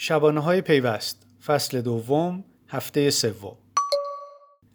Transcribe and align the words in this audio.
شبانه 0.00 0.40
های 0.40 0.60
پیوست 0.60 1.26
فصل 1.46 1.80
دوم 1.80 2.44
هفته 2.68 3.10
سوم 3.10 3.56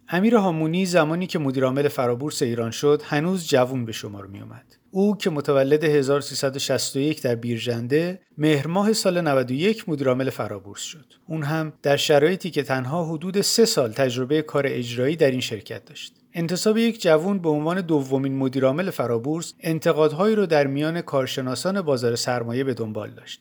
امیر 0.08 0.36
هامونی 0.36 0.86
زمانی 0.86 1.26
که 1.26 1.38
مدیرعامل 1.38 1.88
فرابورس 1.88 2.42
ایران 2.42 2.70
شد 2.70 3.02
هنوز 3.04 3.48
جوون 3.48 3.84
به 3.84 3.92
شمار 3.92 4.26
می 4.26 4.40
اومد. 4.40 4.76
او 4.90 5.16
که 5.16 5.30
متولد 5.30 5.84
1361 5.84 7.22
در 7.22 7.34
بیرجنده 7.34 8.20
مهر 8.38 8.66
ماه 8.66 8.92
سال 8.92 9.20
91 9.20 9.88
مدیرعامل 9.88 10.30
فرابورس 10.30 10.82
شد. 10.82 11.06
اون 11.26 11.42
هم 11.42 11.72
در 11.82 11.96
شرایطی 11.96 12.50
که 12.50 12.62
تنها 12.62 13.04
حدود 13.04 13.40
سه 13.40 13.64
سال 13.64 13.92
تجربه 13.92 14.42
کار 14.42 14.64
اجرایی 14.66 15.16
در 15.16 15.30
این 15.30 15.40
شرکت 15.40 15.84
داشت. 15.84 16.14
انتصاب 16.32 16.78
یک 16.78 17.02
جوون 17.02 17.38
به 17.38 17.48
عنوان 17.48 17.80
دومین 17.80 18.36
مدیرعامل 18.36 18.90
فرابورس 18.90 19.54
انتقادهایی 19.60 20.36
رو 20.36 20.46
در 20.46 20.66
میان 20.66 21.00
کارشناسان 21.00 21.82
بازار 21.82 22.16
سرمایه 22.16 22.64
به 22.64 22.74
دنبال 22.74 23.10
داشت. 23.10 23.40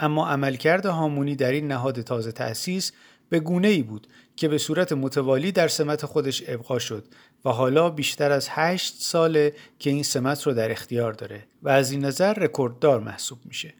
اما 0.00 0.28
عملکرد 0.28 0.86
هامونی 0.86 1.36
در 1.36 1.52
این 1.52 1.68
نهاد 1.68 2.00
تازه 2.00 2.32
تأسیس 2.32 2.92
به 3.28 3.40
گونه 3.40 3.68
ای 3.68 3.82
بود 3.82 4.06
که 4.36 4.48
به 4.48 4.58
صورت 4.58 4.92
متوالی 4.92 5.52
در 5.52 5.68
سمت 5.68 6.06
خودش 6.06 6.42
ابقا 6.46 6.78
شد 6.78 7.04
و 7.44 7.50
حالا 7.50 7.90
بیشتر 7.90 8.32
از 8.32 8.48
هشت 8.50 8.94
ساله 8.98 9.52
که 9.78 9.90
این 9.90 10.02
سمت 10.02 10.42
رو 10.42 10.54
در 10.54 10.70
اختیار 10.70 11.12
داره 11.12 11.44
و 11.62 11.68
از 11.68 11.90
این 11.90 12.04
نظر 12.04 12.34
رکورددار 12.34 13.00
محسوب 13.00 13.38
میشه. 13.44 13.74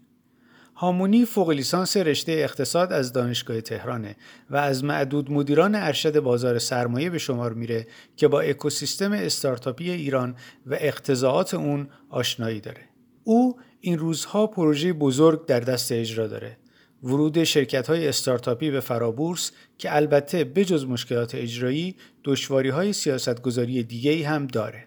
هامونی 0.75 1.25
فوق 1.25 1.51
لیسانس 1.51 1.97
رشته 1.97 2.33
اقتصاد 2.33 2.93
از 2.93 3.13
دانشگاه 3.13 3.61
تهرانه 3.61 4.17
و 4.51 4.57
از 4.57 4.85
معدود 4.85 5.31
مدیران 5.31 5.75
ارشد 5.75 6.21
بازار 6.21 6.59
سرمایه 6.59 7.11
به 7.11 7.19
شمار 7.19 7.53
میره 7.53 7.87
که 8.17 8.29
با 8.29 8.41
اکوسیستم 8.41 9.13
استارتاپی 9.13 9.91
ایران 9.91 10.37
و 10.67 10.77
اقتضاعات 10.81 11.55
اون 11.55 11.89
آشنایی 12.11 12.61
داره. 12.61 12.83
او 13.25 13.57
این 13.81 13.99
روزها 13.99 14.47
پروژه 14.47 14.93
بزرگ 14.93 15.47
در 15.47 15.61
دست 15.61 15.93
اجرا 15.93 16.27
داره. 16.27 16.57
ورود 17.03 17.45
شرکت 17.45 17.87
های 17.87 18.09
استارتاپی 18.09 18.71
به 18.71 18.81
فرابورس 18.81 19.53
که 19.79 19.97
البته 19.97 20.45
بجز 20.45 20.85
مشکلات 20.85 21.35
اجرایی 21.35 21.97
دشواری 22.25 22.69
های 22.69 22.93
سیاست 22.93 23.43
گذاری 23.43 23.83
دیگه 23.83 24.29
هم 24.29 24.47
داره. 24.47 24.87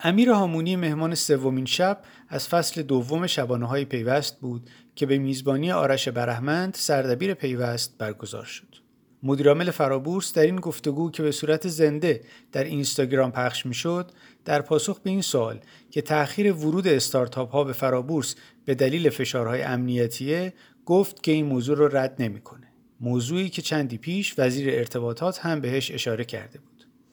امیر 0.00 0.30
هامونی 0.30 0.76
مهمان 0.76 1.14
سومین 1.14 1.64
شب 1.64 2.02
از 2.28 2.48
فصل 2.48 2.82
دوم 2.82 3.26
شبانه 3.26 3.66
های 3.66 3.84
پیوست 3.84 4.40
بود 4.40 4.70
که 4.94 5.06
به 5.06 5.18
میزبانی 5.18 5.72
آرش 5.72 6.08
برهمند 6.08 6.74
سردبیر 6.74 7.34
پیوست 7.34 7.98
برگزار 7.98 8.44
شد. 8.44 8.74
مدیرعامل 9.22 9.70
فرابورس 9.70 10.32
در 10.32 10.42
این 10.42 10.56
گفتگو 10.56 11.10
که 11.10 11.22
به 11.22 11.32
صورت 11.32 11.68
زنده 11.68 12.20
در 12.52 12.64
اینستاگرام 12.64 13.32
پخش 13.32 13.66
می‌شد 13.66 14.10
در 14.44 14.62
پاسخ 14.62 15.00
به 15.00 15.10
این 15.10 15.22
سوال 15.22 15.60
که 15.90 16.02
تأخیر 16.02 16.52
ورود 16.52 16.88
استارتاپ 16.88 17.52
ها 17.52 17.64
به 17.64 17.72
فرابورس 17.72 18.34
به 18.64 18.74
دلیل 18.74 19.10
فشارهای 19.10 19.62
امنیتیه 19.62 20.52
گفت 20.86 21.22
که 21.22 21.32
این 21.32 21.46
موضوع 21.46 21.76
رو 21.76 21.96
رد 21.96 22.16
نمی‌کنه. 22.18 22.72
موضوعی 23.00 23.48
که 23.48 23.62
چندی 23.62 23.98
پیش 23.98 24.34
وزیر 24.38 24.74
ارتباطات 24.74 25.38
هم 25.38 25.60
بهش 25.60 25.90
اشاره 25.90 26.24
کرده 26.24 26.58
بود. 26.58 26.72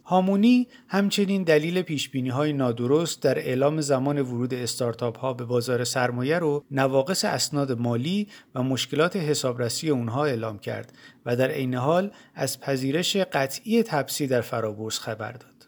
هامونی 0.10 0.68
همچنین 0.88 1.44
دلیل 1.44 1.82
پیشبینی 1.82 2.30
های 2.30 2.54
نادرست 2.54 3.22
در 3.22 3.38
اعلام 3.38 3.82
زمان 3.82 4.22
ورود 4.22 4.54
استارتاپ 4.54 5.18
ها 5.18 5.34
به 5.34 5.46
بازار 5.46 5.84
سرمایه 5.84 6.40
رو 6.40 6.64
نواقص 6.72 7.26
اسناد 7.26 7.72
مالی 7.72 8.28
و 8.56 8.64
مشکلات 8.64 9.16
حسابرسی 9.16 9.90
اونها 9.90 10.26
اعلام 10.26 10.60
کرد 10.60 10.94
و 11.26 11.36
در 11.36 11.52
عین 11.52 11.76
حال 11.76 12.12
از 12.36 12.60
پذیرش 12.60 13.18
قطعی 13.18 13.84
تپسی 13.84 14.28
در 14.28 14.42
فرابورس 14.42 15.00
خبر 15.00 15.32
داد. 15.32 15.59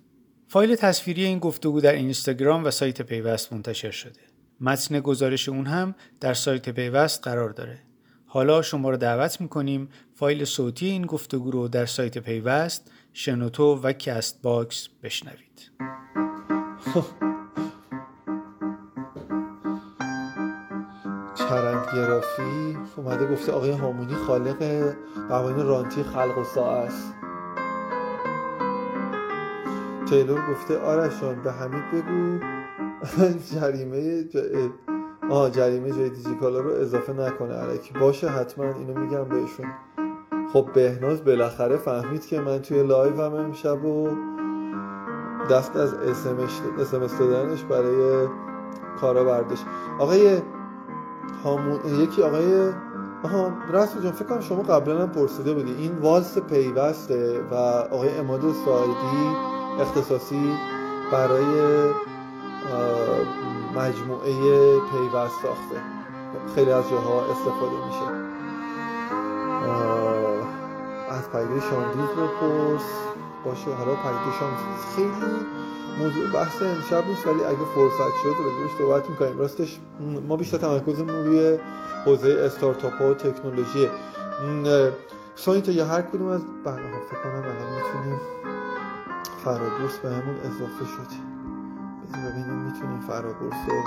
فایل 0.51 0.75
تصویری 0.75 1.25
این 1.25 1.39
گفتگو 1.39 1.81
در 1.81 1.93
اینستاگرام 1.93 2.63
و 2.63 2.71
سایت 2.71 3.01
پیوست 3.01 3.53
منتشر 3.53 3.91
شده. 3.91 4.19
متن 4.61 4.99
گزارش 4.99 5.49
اون 5.49 5.65
هم 5.65 5.95
در 6.19 6.33
سایت 6.33 6.69
پیوست 6.69 7.23
قرار 7.23 7.49
داره. 7.49 7.79
حالا 8.25 8.61
شما 8.61 8.89
رو 8.89 8.97
دعوت 8.97 9.41
می‌کنیم 9.41 9.89
فایل 10.15 10.45
صوتی 10.45 10.85
این 10.85 11.05
گفتگو 11.05 11.51
رو 11.51 11.67
در 11.67 11.85
سایت 11.85 12.17
پیوست 12.17 12.91
شنوتو 13.13 13.75
و 13.75 13.93
Castbox 13.93 14.87
بشنوید 15.03 15.71
چرندگرافی 21.35 22.77
اومده 22.97 23.27
گفته 23.27 23.51
آقای 23.51 23.71
هامونی 23.71 24.15
خالق 24.15 24.93
قوانین 25.29 25.65
رانتی 25.65 26.03
خلق 26.03 26.57
و 26.57 26.59
است 26.59 27.13
تیلور 30.11 30.39
گفته 30.51 30.79
آرشان 30.79 31.41
به 31.43 31.51
حمید 31.51 31.83
بگو. 31.93 32.39
جریمه 33.55 34.25
آه 35.29 35.49
جریمه 35.49 35.91
جای 35.91 36.09
دیجیکالا 36.09 36.59
رو 36.59 36.71
اضافه 36.71 37.13
نکنه 37.13 37.53
علکی 37.53 37.93
باشه 37.99 38.29
حتما 38.29 38.65
اینو 38.65 38.99
میگم 38.99 39.23
بهشون. 39.23 39.65
خب 40.53 40.69
بهناز 40.73 41.23
بالاخره 41.23 41.77
فهمید 41.77 42.25
که 42.25 42.39
من 42.39 42.59
توی 42.61 42.83
لایو 42.83 43.21
هم 43.21 43.33
امشب 43.33 43.85
و 43.85 44.09
دست 45.51 45.75
از 45.75 45.93
اسمس 45.93 47.19
دادنش 47.19 47.63
برای 47.63 48.27
کارا 49.01 49.23
برداشت. 49.23 49.65
آقای 49.99 50.41
هامون 51.43 51.79
یکی 51.99 52.23
آقای 52.23 52.69
آها 53.23 53.51
رسول 53.73 54.03
جان 54.03 54.11
فکر 54.11 54.25
کنم 54.25 54.39
شما 54.39 54.61
قبلا 54.61 55.01
هم 55.01 55.11
پرسیده 55.11 55.53
بودی. 55.53 55.73
این 55.73 55.97
والس 55.97 56.37
پیوسته 56.37 57.41
و 57.51 57.55
آقای 57.91 58.17
اماد 58.17 58.41
سایدی 58.65 59.60
اختصاصی 59.79 60.53
برای 61.11 61.45
مجموعه 63.75 64.33
پیوست 64.79 65.41
ساخته. 65.41 65.81
خیلی 66.55 66.71
از 66.71 66.89
جاها 66.89 67.21
استفاده 67.21 67.85
میشه. 67.87 68.31
از 71.09 71.29
پدیده 71.29 71.61
شامدیز 71.69 72.09
بپرس. 72.09 72.81
باشه 73.45 73.71
حالا 73.71 73.95
پدیده 73.95 74.37
شامدیز 74.39 74.85
خیلی 74.95 75.31
موضوع 75.99 76.31
بحث 76.33 76.61
امشب 76.61 77.07
نیست 77.07 77.27
ولی 77.27 77.43
اگه 77.43 77.65
فرصت 77.75 78.13
شد 78.23 78.35
راجبش 78.43 78.77
صحبت 78.77 79.09
می‌کنیم. 79.09 79.39
راستش 79.39 79.79
ما 80.27 80.37
بیشتر 80.37 80.57
تمرکزمون 80.57 81.25
روی 81.25 81.57
حوزه 82.05 82.41
استارتاپ 82.45 82.93
ها 83.01 83.11
و 83.11 83.13
تکنولوژی. 83.13 83.89
سایت 85.35 85.69
یا 85.69 85.85
هر 85.85 86.01
کدوم 86.01 86.27
از 86.27 86.41
برنامه 86.63 86.97
فکر 87.09 87.19
کنم 87.23 87.33
الان 87.33 87.73
می‌تونیم 87.75 88.19
فرابورس 89.43 89.99
به 89.99 90.09
همون 90.09 90.35
اضافه 90.35 90.85
شد. 90.85 91.07
ببینیم 92.13 92.53
می‌تونیم 92.53 92.99
فرابورس 92.99 93.69
رو 93.69 93.83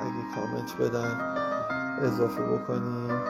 اگه 0.00 0.34
کامنت 0.34 0.76
بدن 0.76 1.20
اضافه 2.02 2.42
بکنیم. 2.42 3.22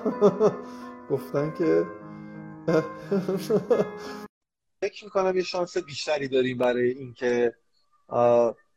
گفتن 1.10 1.54
که 1.58 1.86
فکر 4.82 5.04
می‌کنم 5.04 5.36
یه 5.36 5.42
شانس 5.42 5.78
بیشتری 5.78 6.28
داریم 6.28 6.58
برای 6.58 6.90
اینکه 6.90 7.54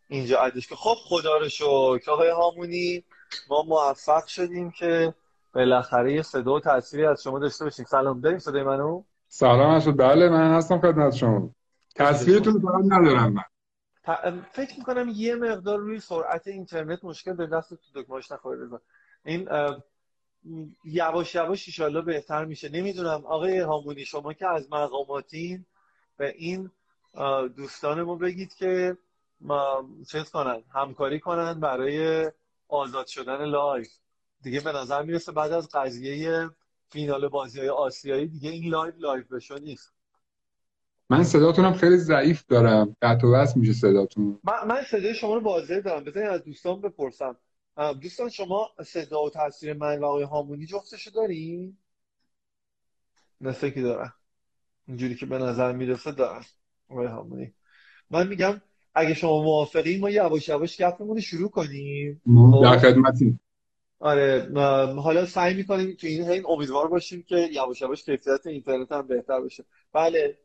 اینجا 0.08 0.40
عدش 0.40 0.68
که 0.68 0.75
خب 0.75 0.96
خدا 0.96 1.38
رو 1.38 1.50
شکر 1.50 2.12
آقای 2.12 2.30
هامونی 2.30 3.03
ما 3.50 3.64
موفق 3.64 4.25
شدیم 4.25 4.72
که 4.72 5.14
بالاخره 5.53 6.14
یه 6.14 6.22
صدا 6.22 6.53
و 6.53 6.59
تأثیری 6.59 7.06
از 7.06 7.24
شما 7.24 7.40
داشته 7.40 7.64
باشیم. 7.64 7.85
سلام 7.85 8.22
داریم 8.22 8.40
صدای 8.40 8.64
منو؟ 8.64 9.03
سلام 9.28 9.75
اشد 9.75 9.97
بله 9.97 10.30
من 10.30 10.58
هستم 10.58 10.80
خدمت 10.80 11.14
شما. 11.14 11.50
تصویرتون 11.96 12.60
فقط 12.60 12.84
ندارم 12.86 13.34
من. 13.34 13.44
فکر 14.52 14.78
می‌کنم 14.78 15.10
یه 15.16 15.36
مقدار 15.36 15.80
روی 15.80 16.00
سرعت 16.00 16.48
اینترنت 16.48 17.04
مشکل 17.04 17.34
به 17.34 17.48
دست 17.48 17.70
تو 17.70 18.02
دکمهاش 18.02 18.32
نخوره 18.32 18.70
این 19.26 19.50
یواش 20.84 21.36
یواش 21.36 21.68
ایشالله 21.68 22.02
بهتر 22.02 22.46
میشه. 22.46 22.70
نمی‌دونم 22.70 23.26
آقای 23.26 23.60
هامونی 23.60 24.06
شما 24.06 24.34
که 24.34 24.48
از 24.48 24.72
مقاماتین 24.72 25.66
به 26.18 26.34
این 26.38 26.72
دوستان 27.56 28.02
ما 28.02 28.16
بگید 28.16 28.54
که 28.54 28.98
ما 29.42 29.90
چیز 30.12 30.30
کنن 30.30 30.64
همکاری 30.74 31.20
کنن 31.20 31.60
برای 31.60 32.32
آزاد 32.68 33.08
شدن 33.08 33.46
live 33.46 33.90
دیگه 34.42 34.60
به 34.62 34.72
نظر 34.72 35.04
می‌رسه 35.04 35.32
بعد 35.32 35.52
از 35.52 35.70
قضیه 35.74 36.50
فینال 36.90 37.28
بازی 37.28 37.59
های 37.59 37.70
آسیایی 37.70 38.28
دیگه 38.28 38.50
این 38.50 38.72
live 38.72 38.96
live 38.97 39.34
بشو 39.34 39.56
نیست. 39.58 39.95
من 41.09 41.23
صداتونم 41.23 41.73
خیلی 41.73 41.97
ضعیف 41.97 42.43
دارم. 42.47 42.96
قطع 43.02 43.28
و 43.28 43.46
میشه 43.55 43.73
صداتون. 43.73 44.40
من, 44.43 44.67
من 44.67 44.81
صدای 44.91 45.13
شما 45.13 45.35
رو 45.35 45.41
واضح 45.41 45.79
دارم. 45.79 46.03
بذارید 46.03 46.29
از 46.29 46.43
دوستان 46.43 46.81
بپرسم. 46.81 47.37
دوستان 48.02 48.29
شما 48.29 48.69
صدا 48.85 49.23
و 49.23 49.29
تصویر 49.29 49.73
من 49.73 49.99
و 49.99 50.05
آقای 50.05 50.23
هامونی 50.23 50.66
جفتشو 50.66 51.11
دارین؟ 51.11 51.78
مثل 53.41 53.69
که 53.69 53.81
دارن؟ 53.81 54.13
اینجوری 54.87 55.16
که 55.16 55.25
به 55.25 55.37
نظر 55.37 55.72
می‌رسه 55.72 56.11
دارن. 56.11 56.41
آقای 56.90 57.07
هامونی. 57.07 57.53
من 58.09 58.28
میگم 58.28 58.61
اگه 58.96 59.13
شما 59.13 59.43
موافقی 59.43 59.97
ما 59.97 60.09
یواش 60.09 60.49
یواش 60.49 60.81
گپمون 60.81 61.19
شروع 61.19 61.49
کنیم. 61.49 62.22
در 62.63 62.78
خدمتیم. 62.78 63.40
آره 63.99 64.52
حالا 64.96 65.25
سعی 65.25 65.53
می‌کنیم 65.53 65.96
تو 65.99 66.07
این 66.07 66.29
این 66.29 66.43
امیدوار 66.47 66.87
باشیم 66.87 67.23
که 67.28 67.49
یواش 67.52 67.81
یواش 67.81 68.03
کیفیت 68.03 68.47
اینترنت 68.47 68.91
هم 68.91 69.07
بهتر 69.07 69.41
بشه. 69.41 69.66
بله. 69.93 70.37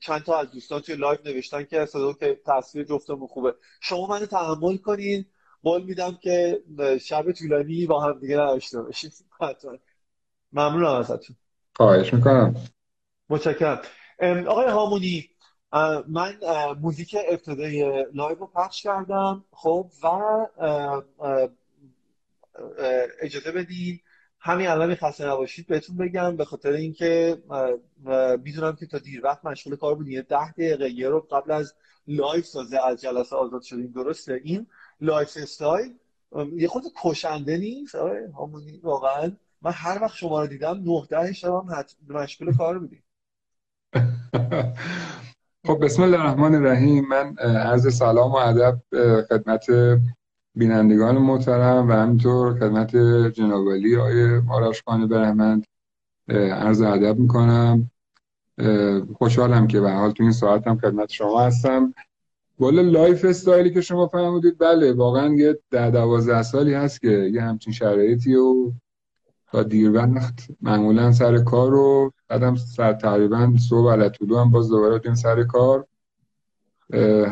چند 0.00 0.22
تا 0.26 0.38
از 0.38 0.50
دوستان 0.50 0.80
توی 0.80 0.94
live 0.94 1.18
نوشتن 1.24 1.64
که 1.64 1.86
صدا 1.86 2.12
که 2.12 2.40
تصویر 2.46 2.84
جفتمون 2.84 3.26
خوبه. 3.26 3.54
شما 3.80 4.06
منو 4.06 4.26
تحمل 4.26 4.76
کنین. 4.76 5.24
قول 5.62 5.82
میدم 5.82 6.18
که 6.22 6.62
شب 7.00 7.32
طولانی 7.32 7.86
با 7.86 8.00
هم 8.00 8.20
دیگه 8.20 8.34
نداشته 8.34 8.82
باشیم 8.82 9.10
ممنونم 10.52 10.94
ازتون. 10.94 11.36
خواهش 11.76 12.14
می‌کنم. 12.14 12.54
متشکرم. 13.28 13.82
آقای 14.48 14.66
هامونی 14.66 15.30
من 16.08 16.36
موزیک 16.80 17.16
ابتدای 17.28 18.06
live 18.12 18.38
رو 18.38 18.46
پخش 18.46 18.82
کردم 18.82 19.44
خب 19.52 19.90
و 20.02 20.08
اجازه 23.20 23.52
بدین 23.52 24.00
همین 24.40 24.68
الان 24.68 24.94
خسته 24.94 25.26
نباشید 25.26 25.66
بهتون 25.66 25.96
بگم 25.96 26.36
به 26.36 26.44
خاطر 26.44 26.72
اینکه 26.72 27.42
می‌دونم 28.44 28.76
که 28.76 28.86
تا 28.86 28.98
دیر 28.98 29.24
وقت 29.24 29.44
مشغول 29.44 29.76
کار 29.76 29.94
بودین 29.94 30.12
یه 30.12 30.22
ده 30.22 30.52
دقیقه 30.52 30.90
یه 30.90 31.08
رو 31.08 31.20
قبل 31.20 31.50
از 31.50 31.74
live 32.06 32.46
تازه 32.46 32.86
از 32.86 33.00
جلسه 33.00 33.36
آزاد 33.36 33.62
شدیم 33.62 33.92
درسته؟ 33.92 34.40
این 34.44 34.66
lifestyle 35.00 35.94
یه 36.56 36.68
خود 36.68 36.82
کشنده 37.02 37.58
نیست؟ 37.58 37.94
آره 37.94 38.32
هامونی 38.38 38.80
واقعا. 38.82 39.32
من 39.62 39.72
هر 39.74 39.98
وقت 40.02 40.16
شما 40.16 40.40
رو 40.40 40.46
دیدم 40.46 40.82
نه 40.84 41.06
ده 41.10 41.32
شبم 41.32 41.84
مشغول 42.08 42.56
کار 42.56 42.78
بودیم. 42.78 43.04
خب 45.66 45.84
بسم 45.84 46.02
الله 46.02 46.20
الرحمن 46.20 46.54
الرحیم. 46.54 47.08
من 47.08 47.36
عرض 47.38 47.94
سلام 47.94 48.32
و 48.32 48.36
ادب 48.36 48.82
خدمت 49.28 49.66
بینندگان 50.58 51.18
محترم 51.18 51.88
و 51.88 51.92
همینطور 51.92 52.58
خدمت 52.58 52.96
جناب 53.34 53.70
علی 53.70 53.96
آقای 53.96 54.42
آرش 54.48 54.82
خان 54.86 55.08
برحمند 55.08 55.64
عرض 56.28 56.80
ادب 56.80 57.18
می‌کنم. 57.18 57.90
خوشحالم 59.14 59.66
که 59.66 59.80
به 59.80 59.90
حال 59.90 60.10
تو 60.10 60.22
این 60.22 60.32
ساعت 60.32 60.66
هم 60.66 60.78
خدمت 60.78 61.10
شما 61.10 61.40
هستم. 61.40 61.94
والا 62.58 62.82
lifestyle 62.82 63.24
ی 63.24 63.70
که 63.70 63.80
شما 63.80 64.06
فرمودید 64.06 64.58
بله 64.58 64.92
واقعا 64.92 65.34
یه 65.34 65.58
ده 65.70 65.90
دوازده 65.90 66.42
سالی 66.42 66.74
هست 66.74 67.00
که 67.00 67.30
یه 67.32 67.42
همچین 67.42 67.72
شرایطی 67.72 68.34
و 68.34 68.72
تا 69.52 69.62
دیر 69.62 69.92
وقت 69.92 70.48
معمولا 70.62 71.12
سر 71.12 71.38
کار 71.38 71.70
رو 71.70 72.12
بعدم 72.28 72.54
سر 72.54 72.92
تقریبا 72.92 73.52
صبح 73.68 73.92
علی‌الطلوع 73.92 74.38
هم 74.38 74.50
باز 74.50 74.68
دوباره 74.68 75.14
سر 75.14 75.42
کار. 75.42 75.86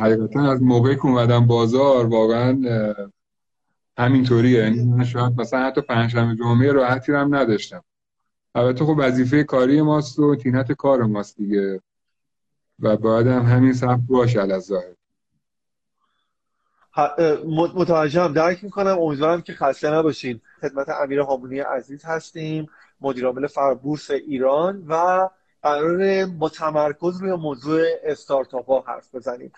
حقیقتا 0.01 0.53
از 0.53 0.63
موقعی 0.63 0.97
که 0.97 1.07
اومدم 1.07 1.47
بازار 1.47 2.07
واقعا 2.07 2.63
همینطوریه. 3.99 4.59
یعنی 4.59 4.85
من 4.85 5.05
شاید 5.05 5.41
مثلا 5.41 5.67
حتی 5.67 5.81
پنجشنبه 5.81 6.37
جمعه 6.37 6.73
راحتی 6.73 7.13
هم 7.13 7.35
نداشتم. 7.35 7.85
البته 8.55 8.85
خب 8.85 8.95
وظیفه 8.99 9.45
کاری 9.45 9.83
ماست 9.83 10.19
و 10.19 10.37
طینت 10.37 10.73
کار 10.73 11.03
ماست 11.03 11.37
دیگه. 11.37 11.81
و 12.81 12.97
باید 12.97 13.27
هم 13.27 13.43
همین 13.43 13.73
سبک 13.73 14.01
باشه 14.09 14.41
از 14.41 14.63
ظاهر 14.65 14.95
متوجهم. 17.75 18.33
درک 18.33 18.65
می‌کنم. 18.65 18.99
امیدوارم 18.99 19.43
که 19.43 19.53
خسته 19.53 19.91
نباشین. 19.91 20.41
خدمت 20.61 20.89
امیر 20.89 21.21
هامونی 21.21 21.59
عزیز 21.59 22.05
هستیم. 22.05 22.67
مدیرعامل 23.01 23.47
فربورس 23.47 24.11
ایران 24.11 24.85
و 24.89 25.29
قرار 25.67 26.27
با 26.27 26.49
تمرکز 26.49 27.21
روی 27.21 27.33
موضوع 27.33 27.83
استارتاپ 28.05 28.67
ها 28.67 28.85
حرف 28.87 29.15
بزنیم. 29.15 29.53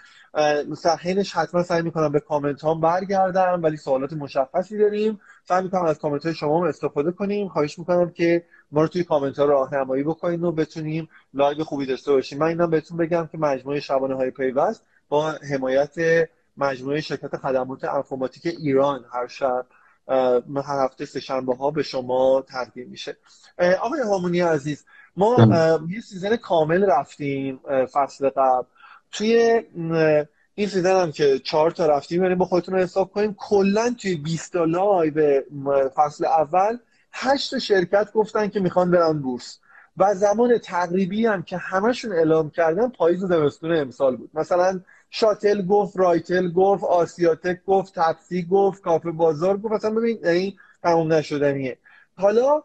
حینش 1.00 1.32
حتما 1.32 1.62
سعی 1.62 1.82
می‌کنم 1.82 2.12
به 2.12 2.20
کامنت 2.20 2.60
ها 2.60 2.74
برگردم 2.74 3.60
ولی 3.62 3.76
سوالات 3.76 4.12
مشخصی 4.12 4.78
داریم. 4.78 5.20
سعی 5.48 5.62
می‌کنم 5.62 5.84
از 5.84 5.98
کامنت 5.98 6.24
های 6.24 6.34
شما 6.34 6.60
هم 6.60 6.64
استفاده 6.64 7.12
کنیم. 7.12 7.48
خواهش 7.48 7.78
می‌کنم 7.78 8.10
که 8.10 8.44
ما 8.72 8.82
رو 8.82 8.88
توی 8.88 9.04
کامنت 9.04 9.38
ها 9.38 9.44
راهنمایی 9.44 10.02
بکنید 10.02 10.42
و 10.42 10.52
بتونیم 10.52 11.08
live 11.34 11.64
خوبی 11.64 11.86
داشته 11.86 12.12
باشیم. 12.12 12.38
من 12.38 12.46
اینم 12.46 12.70
بهتون 12.70 12.96
بگم 12.96 13.28
که 13.32 13.38
مجموعه 13.38 13.80
شبانه 13.80 14.14
های 14.14 14.30
پیوست 14.30 14.82
با 15.08 15.30
حمایت 15.30 15.94
مجموعه 16.56 17.00
شرکت 17.00 17.36
خدمات 17.36 17.84
انفورماتیک 17.84 18.46
ایران 18.46 19.04
هر 19.12 19.26
شب 19.26 19.66
هر 20.64 20.84
هفته 20.84 21.04
سه‌شنبه‌ها 21.04 21.70
به 21.70 21.82
شما 21.82 22.44
تقدیم 22.48 22.88
میشه. 22.88 23.16
آقای 23.80 24.00
هامونی 24.00 24.40
عزیز 24.40 24.84
ما 25.18 25.36
یه 25.90 26.00
season 26.00 26.36
کامل 26.36 26.84
رفتیم 26.84 27.60
فصل 27.92 28.28
قبل. 28.28 28.66
توی 29.12 29.62
این 30.54 30.68
season 30.68 31.00
هم 31.02 31.12
که 31.12 31.38
چهار 31.38 31.70
تا 31.70 31.86
رفتیم 31.86 32.22
یعنی 32.22 32.34
با 32.34 32.44
خودتون 32.44 32.74
رو 32.74 32.80
حساب 32.80 33.12
کنیم 33.12 33.34
کلا 33.38 33.94
توی 33.98 34.16
20 34.16 34.52
تا 34.52 35.04
به 35.14 35.44
فصل 35.94 36.24
اول 36.24 36.78
هشت 37.12 37.50
تا 37.50 37.58
شرکت 37.58 38.12
گفتن 38.12 38.48
که 38.48 38.60
می‌خوان 38.60 38.90
برن 38.90 39.22
بورس. 39.22 39.58
و 39.96 40.14
زمان 40.14 40.58
تقریبی 40.58 41.26
هم 41.26 41.42
که 41.42 41.56
همشون 41.56 42.12
اعلام 42.12 42.50
کردن 42.50 42.88
پاییز 42.88 43.24
زمستون 43.24 43.76
امسال 43.76 44.16
بود. 44.16 44.30
مثلا 44.34 44.80
شاتل 45.10 45.66
گفت 45.66 45.96
رایتل 45.96 46.52
گفت 46.52 46.84
آسیاتک 46.84 47.64
گفت 47.66 47.94
تپسی 47.94 48.42
گفت 48.42 48.82
کافه 48.82 49.10
بازار 49.10 49.56
گفت. 49.58 49.74
مثلا 49.74 49.90
ببین 49.90 50.26
این 50.26 50.56
تموم 50.82 51.12
نشدنیه. 51.12 51.78
حالا 52.16 52.62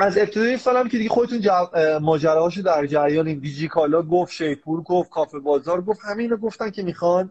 از 0.00 0.18
ابتدای 0.18 0.56
سالم 0.56 0.88
که 0.88 0.98
دیگه 0.98 1.10
خودتون 1.10 1.40
ماجراهاشو 1.98 2.62
در 2.62 2.86
جریان 2.86 3.34
دیجی 3.34 3.68
کالا 3.68 4.02
گفت 4.02 4.32
شیپور 4.32 4.82
گفت 4.82 5.10
کافه 5.10 5.38
بازار 5.38 5.82
گفت 5.82 6.00
همه 6.04 6.22
اینو 6.22 6.36
گفتن 6.36 6.70
که 6.70 6.82
می‌خوان 6.82 7.30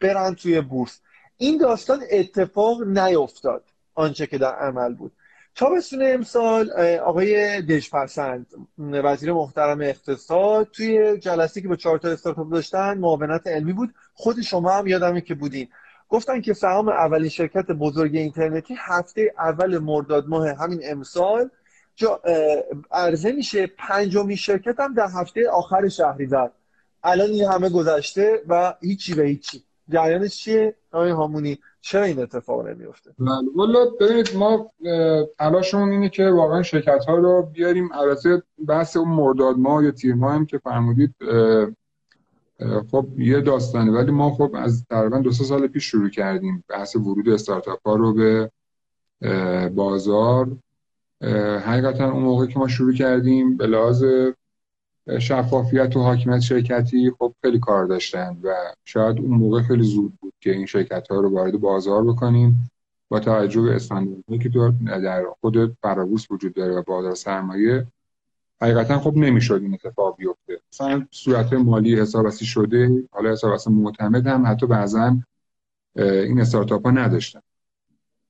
برن 0.00 0.34
توی 0.34 0.60
بورس. 0.60 1.00
این 1.36 1.58
داستان 1.58 2.00
اتفاق 2.10 2.82
نیفتاد 2.82 3.64
آنچه 3.94 4.26
که 4.26 4.38
در 4.38 4.54
عمل 4.54 4.94
بود. 4.94 5.12
تابستون 5.54 6.02
امسال 6.02 6.70
آقای 7.04 7.62
دژپسند 7.62 8.46
وزیر 8.78 9.32
محترم 9.32 9.80
اقتصاد 9.80 10.68
توی 10.72 11.18
جلسه 11.18 11.60
که 11.60 11.68
با 11.68 11.76
چهار 11.76 11.98
تا 11.98 12.08
استارتاپ 12.08 12.52
داشتن 12.52 12.98
معاونت 12.98 13.46
علمی 13.46 13.72
بود. 13.72 13.94
خود 14.14 14.40
شما 14.40 14.70
هم 14.70 14.86
یادمه 14.86 15.20
که 15.20 15.34
بودین. 15.34 15.68
گفتن 16.08 16.40
که 16.40 16.52
سهام 16.52 16.88
اولین 16.88 17.28
شرکت 17.28 17.66
بزرگ 17.66 18.16
اینترنتی 18.16 18.74
هفته 18.78 19.34
اول 19.38 19.78
مرداد 19.78 20.28
ماه 20.28 20.48
همین 20.48 20.80
امسال 20.84 21.50
جا 21.98 22.20
عرضه 22.90 23.32
میشه 23.32 23.66
پنجمین 23.66 24.36
شرکت 24.36 24.80
هم 24.80 24.94
در 24.94 25.08
هفته 25.14 25.50
آخر 25.50 25.88
شهریور. 25.88 26.50
الان 27.04 27.28
این 27.28 27.44
همه 27.44 27.68
گذشته 27.68 28.42
و 28.48 28.74
هیچی 28.80 29.14
به 29.14 29.22
هیچی. 29.22 29.62
جریانش 29.88 30.36
چیه؟ 30.36 30.74
آقای 30.92 31.10
هامونی 31.10 31.58
چرا 31.80 32.04
این 32.04 32.22
اتفاق 32.22 32.66
نمیفته؟ 32.66 33.10
بله. 33.18 33.48
والا 33.56 33.84
ببینید 34.00 34.36
ما 34.36 34.72
تلاشمون 35.38 35.90
اینه 35.90 36.08
که 36.08 36.30
واقعا 36.30 36.62
شرکت 36.62 37.04
ها 37.08 37.16
رو 37.16 37.42
بیاریم. 37.42 37.92
البته 37.92 38.42
بحث 38.68 38.96
اون 38.96 39.08
مرداد 39.08 39.56
ما 39.58 39.82
یا 39.82 39.90
تیر 39.90 40.14
ما 40.14 40.32
هم 40.32 40.46
که 40.46 40.58
فرمودید 40.58 41.14
خب 42.90 43.06
یه 43.18 43.40
داستانه. 43.40 43.92
ولی 43.92 44.10
ما 44.10 44.30
خب 44.30 44.50
از 44.54 44.84
تقریبا 44.90 45.18
دو 45.18 45.32
سال 45.32 45.66
پیش 45.66 45.84
شروع 45.84 46.08
کردیم 46.08 46.64
بحث 46.68 46.96
ورود 46.96 47.28
استارتاپ 47.28 47.80
ها 47.86 47.94
رو 47.94 48.14
به 48.14 48.50
بازار. 49.74 50.48
حقیقتا 51.64 52.12
اون 52.12 52.22
موقع 52.22 52.46
که 52.46 52.58
ما 52.58 52.68
شروع 52.68 52.94
کردیم 52.94 53.56
به 53.56 53.66
لحاظ 53.66 54.04
شفافیت 55.20 55.96
و 55.96 56.00
حاکمیت 56.00 56.40
شرکتی 56.40 57.12
خب 57.18 57.34
خیلی 57.42 57.58
کار 57.58 57.86
داشتن 57.86 58.36
و 58.42 58.54
شاید 58.84 59.18
اون 59.18 59.30
موقع 59.30 59.62
خیلی 59.62 59.82
زود 59.82 60.12
بود 60.20 60.32
که 60.40 60.52
این 60.52 60.66
شرکت 60.66 61.08
ها 61.08 61.20
رو 61.20 61.34
وارد 61.34 61.60
بازار 61.60 62.04
بکنیم. 62.04 62.70
با 63.08 63.20
توجه 63.20 63.62
به 63.62 63.74
استانداردهایی 63.74 64.42
که 64.42 64.48
در 64.84 65.24
خود 65.40 65.76
فرابورس 65.82 66.30
وجود 66.30 66.54
داره 66.54 66.74
و 66.74 66.82
بازار 66.82 67.14
سرمایه 67.14 67.86
حقیقتا 68.62 68.98
خب 68.98 69.16
نمی‌شد 69.16 69.60
این 69.62 69.74
اتفاق 69.74 70.16
بیفته. 70.16 70.60
مثلا 70.72 71.06
صورت 71.10 71.52
مالی 71.52 72.00
حسابرسی 72.00 72.44
شده 72.44 73.04
حالا 73.10 73.32
حسابرسی 73.32 73.70
معتمد 73.70 74.26
هم 74.26 74.46
حتی 74.46 74.66
بعضا 74.66 75.16
این 75.96 76.40
استارتاپ 76.40 76.84
ها 76.86 76.90
نداشتن. 76.90 77.40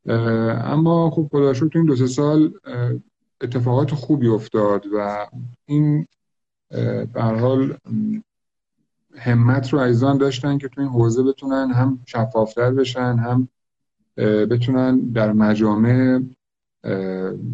اما 0.08 1.10
خب 1.10 1.28
خدا 1.32 1.52
تو 1.52 1.70
این 1.74 1.84
دو 1.84 1.96
سه 1.96 2.06
سال 2.06 2.52
اتفاقات 3.40 3.90
خوبی 3.94 4.28
افتاد 4.28 4.84
و 4.94 5.26
این 5.66 6.06
به 7.12 7.22
حال 7.22 7.76
همت 9.16 9.72
رو 9.72 9.78
عزیزان 9.78 10.18
داشتن 10.18 10.58
که 10.58 10.68
تو 10.68 10.80
این 10.80 10.90
حوزه 10.90 11.22
بتونن 11.22 11.70
هم 11.70 12.00
شفافتر 12.06 12.70
بشن 12.70 13.16
هم 13.18 13.48
بتونن 14.50 14.98
در 14.98 15.32
مجامع 15.32 16.20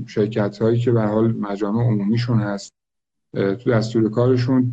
شرکت 0.06 0.58
هایی 0.58 0.80
که 0.80 0.92
به 0.92 1.02
حال 1.02 1.32
مجامع 1.32 1.84
عمومیشون 1.84 2.40
هست 2.40 2.72
تو 3.32 3.70
دستور 3.70 4.10
کارشون 4.10 4.72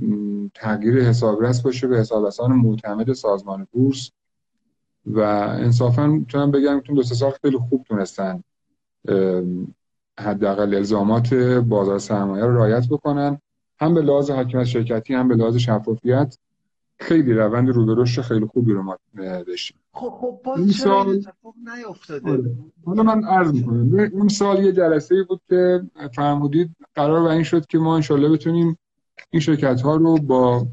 تغییر 0.54 1.04
حسابرس 1.04 1.62
باشه 1.62 1.88
به 1.88 2.00
حسابرسان 2.00 2.52
معتمد 2.52 3.14
سازمان 3.14 3.68
بورس. 3.72 4.12
و 5.06 5.20
انصافا 5.60 6.08
می‌تونم 6.08 6.52
بگم 6.52 6.82
که 6.82 6.94
دو 6.94 7.04
سه 7.04 7.16
سال 7.16 7.32
خیلی 7.42 7.58
خوب 7.58 7.84
تونستن 7.84 8.44
حداقل 10.20 10.76
الزامات 10.76 11.34
بازار 11.70 12.00
سرمایه 12.00 12.46
رو 12.46 12.58
رعایت 12.58 12.88
بکنن. 12.90 13.40
هم 13.80 13.94
به 13.94 14.02
لحاظ 14.02 14.32
حاکمیت 14.32 14.64
شرکتی 14.66 15.14
هم 15.14 15.28
به 15.28 15.36
لحاظ 15.36 15.56
شفافیت 15.56 16.38
خیلی 17.00 17.34
روند 17.34 17.70
رو 17.70 17.86
به 17.86 17.96
رشد 17.98 18.22
خیلی 18.22 18.46
خوبی 18.46 18.74
رو 18.74 18.84
ما 18.84 18.98
داشتیم. 19.48 19.78
خب 19.94 20.10
خب 20.10 20.42
باز 20.44 20.60
این 20.60 20.72
سال 20.72 21.24
نیافتاده 21.78 22.32
آره. 22.32 22.56
حالا 22.86 23.04
من 23.04 23.24
عرض 23.24 23.54
می‌کنم. 23.54 24.10
اون 24.14 24.28
سال 24.28 24.66
یه 24.66 24.72
جلسه 24.72 25.16
ای 25.16 25.24
بود 25.24 25.42
که 25.50 25.82
فرمودید 26.16 26.76
قرار 26.96 27.24
بر 27.24 27.30
این 27.30 27.44
شد 27.44 27.66
که 27.66 27.78
ما 27.78 27.96
انشالله 27.96 28.30
بتونیم 28.30 28.78
این 29.30 29.40
شرکت 29.40 29.82
ها 29.82 29.96
رو 29.96 30.18
با 30.18 30.68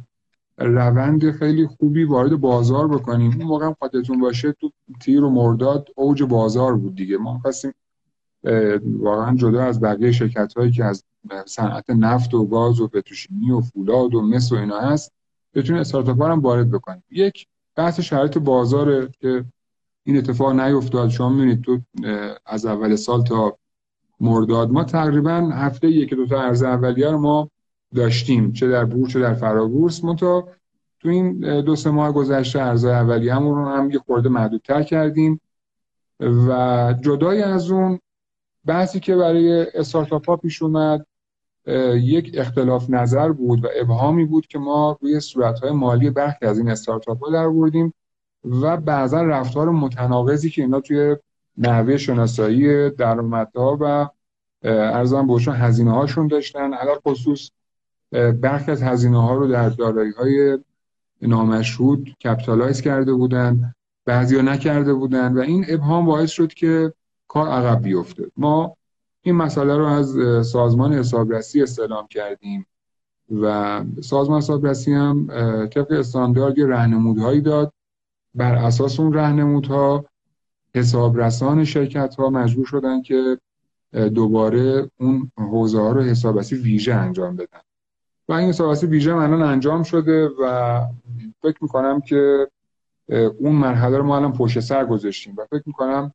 روند 0.58 1.30
خیلی 1.30 1.66
خوبی 1.66 2.04
وارد 2.04 2.36
بازار 2.36 2.88
بکنیم. 2.88 3.32
اون 3.32 3.42
موقع 3.42 3.72
خاطرتون 3.80 4.20
باشه 4.20 4.52
تو 4.52 4.72
تیر 5.00 5.24
و 5.24 5.30
مرداد 5.30 5.88
اوج 5.96 6.22
بازار 6.22 6.76
بود 6.76 6.94
دیگه. 6.94 7.16
ما 7.16 7.38
خواستیم 7.38 7.72
واقعا 8.98 9.36
جدا 9.36 9.62
از 9.62 9.80
بقیه 9.80 10.12
شرکت 10.12 10.54
هایی 10.56 10.72
که 10.72 10.84
از 10.84 11.04
صنعت 11.46 11.90
نفت 11.90 12.34
و 12.34 12.46
گاز 12.46 12.80
و 12.80 12.88
پتروشیمی 12.88 13.50
و 13.50 13.60
فولاد 13.60 14.14
و 14.14 14.22
مس 14.22 14.52
و 14.52 14.54
اینا 14.54 14.80
هست 14.80 15.12
بتونیم 15.54 15.80
استارتاپ 15.80 16.22
هم 16.22 16.40
وارد 16.40 16.70
بکنیم. 16.70 17.02
یک 17.10 17.46
بحث 17.76 18.00
شرایط 18.00 18.38
بازاره 18.38 19.08
که 19.20 19.44
این 20.04 20.16
اتفاق 20.16 20.52
نیفتاد. 20.60 21.08
شما 21.08 21.28
می‌بینید 21.28 21.60
تو 21.62 21.78
از 22.46 22.66
اول 22.66 22.96
سال 22.96 23.24
تا 23.24 23.58
مرداد 24.20 24.70
ما 24.70 24.84
تقریبا 24.84 25.50
هفته 25.52 25.88
یک 25.88 26.14
دو 26.14 26.26
تا 26.26 26.42
ارز 26.42 26.62
اولیه 26.62 27.10
رو 27.10 27.18
ما 27.18 27.50
داشتیم 27.94 28.52
چه 28.52 28.68
در 28.68 28.84
بورس 28.84 29.12
چه 29.12 29.20
در 29.20 29.34
فرابورس. 29.34 30.00
تا 30.00 30.48
تو 31.00 31.08
این 31.08 31.60
دو 31.60 31.76
سه 31.76 31.90
ماه 31.90 32.12
گذشته 32.12 32.62
ارزهای 32.62 32.94
اولیه 32.94 33.34
همون 33.34 33.54
رو 33.54 33.68
هم 33.68 33.90
یه 33.90 33.98
خورده 33.98 34.28
محدودتر 34.28 34.82
کردیم. 34.82 35.40
و 36.20 36.94
جدای 37.00 37.42
از 37.42 37.70
اون 37.70 37.98
بحثی 38.66 39.00
که 39.00 39.16
برای 39.16 39.66
استارتاپ 39.74 40.28
ها 40.28 40.36
پیش 40.36 40.62
اومد 40.62 41.06
یک 41.94 42.30
اختلاف 42.34 42.90
نظر 42.90 43.32
بود 43.32 43.64
و 43.64 43.68
ابهامی 43.76 44.24
بود 44.24 44.46
که 44.46 44.58
ما 44.58 44.98
روی 45.00 45.20
صورتهای 45.20 45.70
مالی 45.70 46.10
برخی 46.10 46.46
از 46.46 46.58
این 46.58 46.70
استارتاپ 46.70 47.24
ها 47.24 47.30
در 47.30 47.48
بردیم 47.48 47.94
و 48.44 48.76
بعضا 48.76 49.22
رفتار 49.22 49.70
متناقضی 49.70 50.50
که 50.50 50.62
اینا 50.62 50.80
توی 50.80 51.16
نحوه 51.58 51.96
شناسایی 51.96 52.90
درآمدها 52.90 53.78
و 53.80 54.08
ارزان 54.62 55.26
بهشون 55.26 55.56
هزینه 55.56 55.92
هاشون 55.92 56.26
داشتن. 56.26 56.74
علا 56.74 56.94
خصوص 57.06 57.50
برخی 58.12 58.70
از 58.70 58.82
هزینه 58.82 59.22
ها 59.22 59.34
رو 59.34 59.46
در 59.46 59.68
دارایی 59.68 60.12
های 60.12 60.58
نامشهود 61.22 62.14
کپیتالایز 62.24 62.80
کرده 62.80 63.12
بودن 63.12 63.74
بعضی 64.04 64.36
ها 64.36 64.42
نکرده 64.42 64.94
بودن 64.94 65.38
و 65.38 65.40
این 65.40 65.64
ابهام 65.68 66.06
باعث 66.06 66.30
شد 66.30 66.52
که 66.52 66.92
کار 67.28 67.48
عقب 67.48 67.82
بیفته. 67.82 68.30
ما 68.36 68.76
این 69.22 69.34
مسئله 69.34 69.76
رو 69.76 69.84
از 69.84 70.16
سازمان 70.46 70.92
حسابرسی 70.92 71.62
استعلام 71.62 72.06
کردیم 72.06 72.66
و 73.42 73.84
سازمان 74.00 74.38
حسابرسی 74.38 74.92
هم 74.92 75.26
طبق 75.66 75.92
استاندارد 75.92 76.60
راهنمودهایی 76.60 77.40
داد. 77.40 77.72
بر 78.34 78.54
اساس 78.54 79.00
اون 79.00 79.12
راهنمودها 79.12 80.04
حسابرسان 80.74 81.64
شرکت 81.64 82.14
ها 82.14 82.30
مجبور 82.30 82.66
شدن 82.66 83.02
که 83.02 83.38
دوباره 83.92 84.90
اون 85.00 85.30
حوزه 85.36 85.80
ها 85.80 85.92
رو 85.92 86.02
حسابرسی 86.02 86.56
ویژه 86.56 86.94
انجام 86.94 87.36
بدن. 87.36 87.60
و 88.28 88.32
این 88.32 88.48
حسابرسی 88.48 88.86
ویژه 88.86 89.14
الان 89.16 89.42
انجام 89.42 89.82
شده 89.82 90.28
و 90.42 90.80
فکر 91.42 91.58
می‌کنم 91.60 92.00
که 92.00 92.48
اون 93.38 93.52
مرحله 93.52 93.98
رو 93.98 94.02
ما 94.02 94.16
الان 94.16 94.32
پشت 94.32 94.60
سر 94.60 94.86
گذاشتیم 94.86 95.34
و 95.38 95.44
فکر 95.50 95.62
می‌کنم 95.66 96.14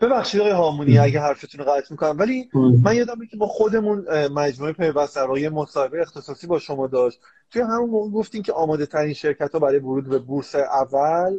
ببخشید 0.00 0.40
آقای 0.40 0.52
هامونی 0.52 0.98
اگه 0.98 1.20
حرفتون 1.20 1.66
رو 1.66 1.72
قطع 1.72 1.86
می‌کنم. 1.90 2.18
ولی 2.18 2.48
من 2.82 2.96
یادم 2.96 3.14
که 3.30 3.36
با 3.36 3.46
خودمون 3.46 4.28
مجموعه 4.28 4.72
پیوست 4.72 5.16
در 5.16 5.48
مصاحبه 5.48 6.00
اختصاصی 6.00 6.46
با 6.46 6.58
شما 6.58 6.86
داشت. 6.86 7.20
توی 7.50 7.62
همون 7.62 7.90
موقع 7.90 8.10
گفتین 8.10 8.42
که 8.42 8.52
آماده 8.52 8.86
ترین 8.86 9.14
شرکت 9.14 9.52
ها 9.52 9.58
برای 9.58 9.78
ورود 9.78 10.08
به 10.08 10.18
بورس 10.18 10.54
اول 10.54 11.38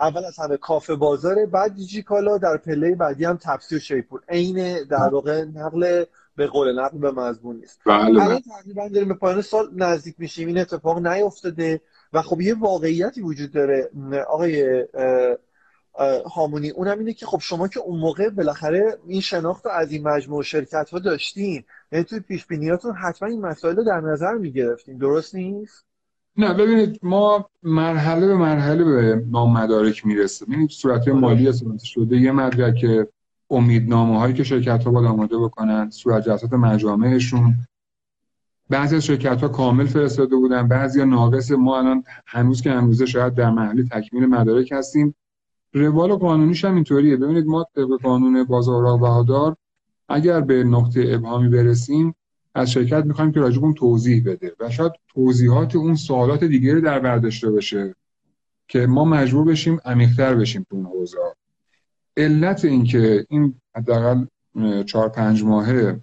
اول 0.00 0.24
از 0.24 0.38
همه 0.38 0.56
کافه 0.56 0.94
بازاره 0.94 1.46
بعد 1.46 1.74
دیجیکالا 1.74 2.38
در 2.38 2.56
پله 2.56 2.94
بعدی 2.94 3.24
هم 3.24 3.38
تپسی 3.42 3.76
و 3.76 3.78
شیپور. 3.78 4.20
عین 4.28 4.84
در 4.84 5.08
واقع 5.08 5.44
نقل 5.44 6.04
به 6.40 6.46
قول 6.46 6.80
نقل 6.80 6.98
به 6.98 7.10
مضمون 7.10 7.56
نیست. 7.56 7.80
بله 7.86 8.22
الان 8.22 8.40
تقریبا 8.40 8.88
داریم 8.88 9.08
به 9.08 9.14
پایان 9.14 9.42
سال 9.42 9.70
نزدیک 9.76 10.14
میشیم. 10.18 10.48
این 10.48 10.58
اتفاق 10.58 11.06
نیفتاده 11.06 11.80
و 12.12 12.22
خب 12.22 12.40
یه 12.40 12.54
واقعیتی 12.54 13.22
وجود 13.22 13.52
داره. 13.52 13.90
آقای 14.28 14.84
هامونی 16.34 16.70
اونم 16.70 16.98
اینه 16.98 17.12
که 17.12 17.26
خب 17.26 17.38
شما 17.40 17.68
که 17.68 17.80
اون 17.80 18.00
موقع 18.00 18.28
بالاخره 18.28 18.98
این 19.06 19.20
شناخت 19.20 19.66
رو 19.66 19.72
از 19.72 19.92
این 19.92 20.08
مجموع 20.08 20.42
شرکت 20.42 20.90
ها 20.90 20.98
داشتین 20.98 21.64
یعنی 21.92 22.04
توی 22.04 22.20
پیش 22.20 22.46
بینیاتون 22.46 22.94
حتما 22.94 23.28
این 23.28 23.40
مسائل 23.40 23.76
رو 23.76 23.84
در 23.84 24.00
نظر 24.00 24.34
می‌گرفتین. 24.34 24.98
درست 24.98 25.34
نیست؟ 25.34 25.84
نه 26.36 26.54
ببینید 26.54 27.00
ما 27.02 27.50
مرحله 27.62 28.26
به 28.26 28.34
مرحله 28.34 28.84
به 28.84 29.24
نام 29.30 29.52
مدارک 29.52 30.06
می‌رسه. 30.06 30.46
ببینید 30.46 30.70
صورت. 30.70 31.08
مالی 31.08 31.48
اسمانت 31.48 31.82
شده 31.82 32.16
یه 32.16 32.32
مدرک 32.32 32.84
امیدنامه 33.50 34.18
هایی 34.18 34.34
که 34.34 34.42
شرکت 34.44 34.84
ها 34.84 34.90
باید 34.90 35.06
آماده 35.06 35.38
بکنن 35.38 35.90
صورت 35.90 36.24
جلسات 36.24 36.52
مجامعشون. 36.52 37.54
بعضی 38.70 38.96
از 38.96 39.04
شرکت 39.04 39.40
ها 39.40 39.48
کامل 39.48 39.86
فرستاده 39.86 40.36
بودن 40.36 40.68
بعضی 40.68 41.00
ها 41.00 41.06
ناقص. 41.06 41.50
ما 41.50 41.78
الان 41.78 42.04
هنوز 42.26 42.62
که 42.62 42.70
امروزه 42.70 43.06
شاید 43.06 43.34
در 43.34 43.50
محلی 43.50 43.84
تکمیل 43.84 44.26
مدارک 44.26 44.72
هستیم. 44.72 45.14
روال 45.72 46.14
قانونیش 46.16 46.64
هم 46.64 46.74
اینطوریه. 46.74 47.16
ببینید 47.16 47.46
ما 47.46 47.66
طبق 47.76 48.00
قانون 48.02 48.44
بازار 48.44 48.98
بهادار 48.98 49.56
اگر 50.08 50.40
به 50.40 50.64
نقطه 50.64 51.04
ابهامی 51.08 51.48
برسیم 51.48 52.14
از 52.54 52.70
شرکت 52.70 53.04
می‌خوایم 53.04 53.32
که 53.32 53.40
راجب 53.40 53.64
اون 53.64 53.74
توضیح 53.74 54.22
بده 54.26 54.52
و 54.60 54.70
شاید 54.70 54.92
توضیحات 55.08 55.76
اون 55.76 55.94
سوالات 55.94 56.44
دیگری 56.44 56.80
در 56.80 56.98
برداشته 56.98 57.50
بشه 57.50 57.94
که 58.68 58.86
ما 58.86 59.04
مجبور 59.04 59.44
بشیم 59.44 59.78
عمیق‌تر 59.84 60.34
بشیم 60.34 60.66
تو 60.70 60.76
اون 60.76 60.86
حوزه 60.86 61.18
علت 62.16 62.64
اینکه 62.64 63.26
این 63.28 63.54
حداقل 63.76 64.24
چهار 64.86 65.08
پنج 65.08 65.44
ماهه 65.44 66.00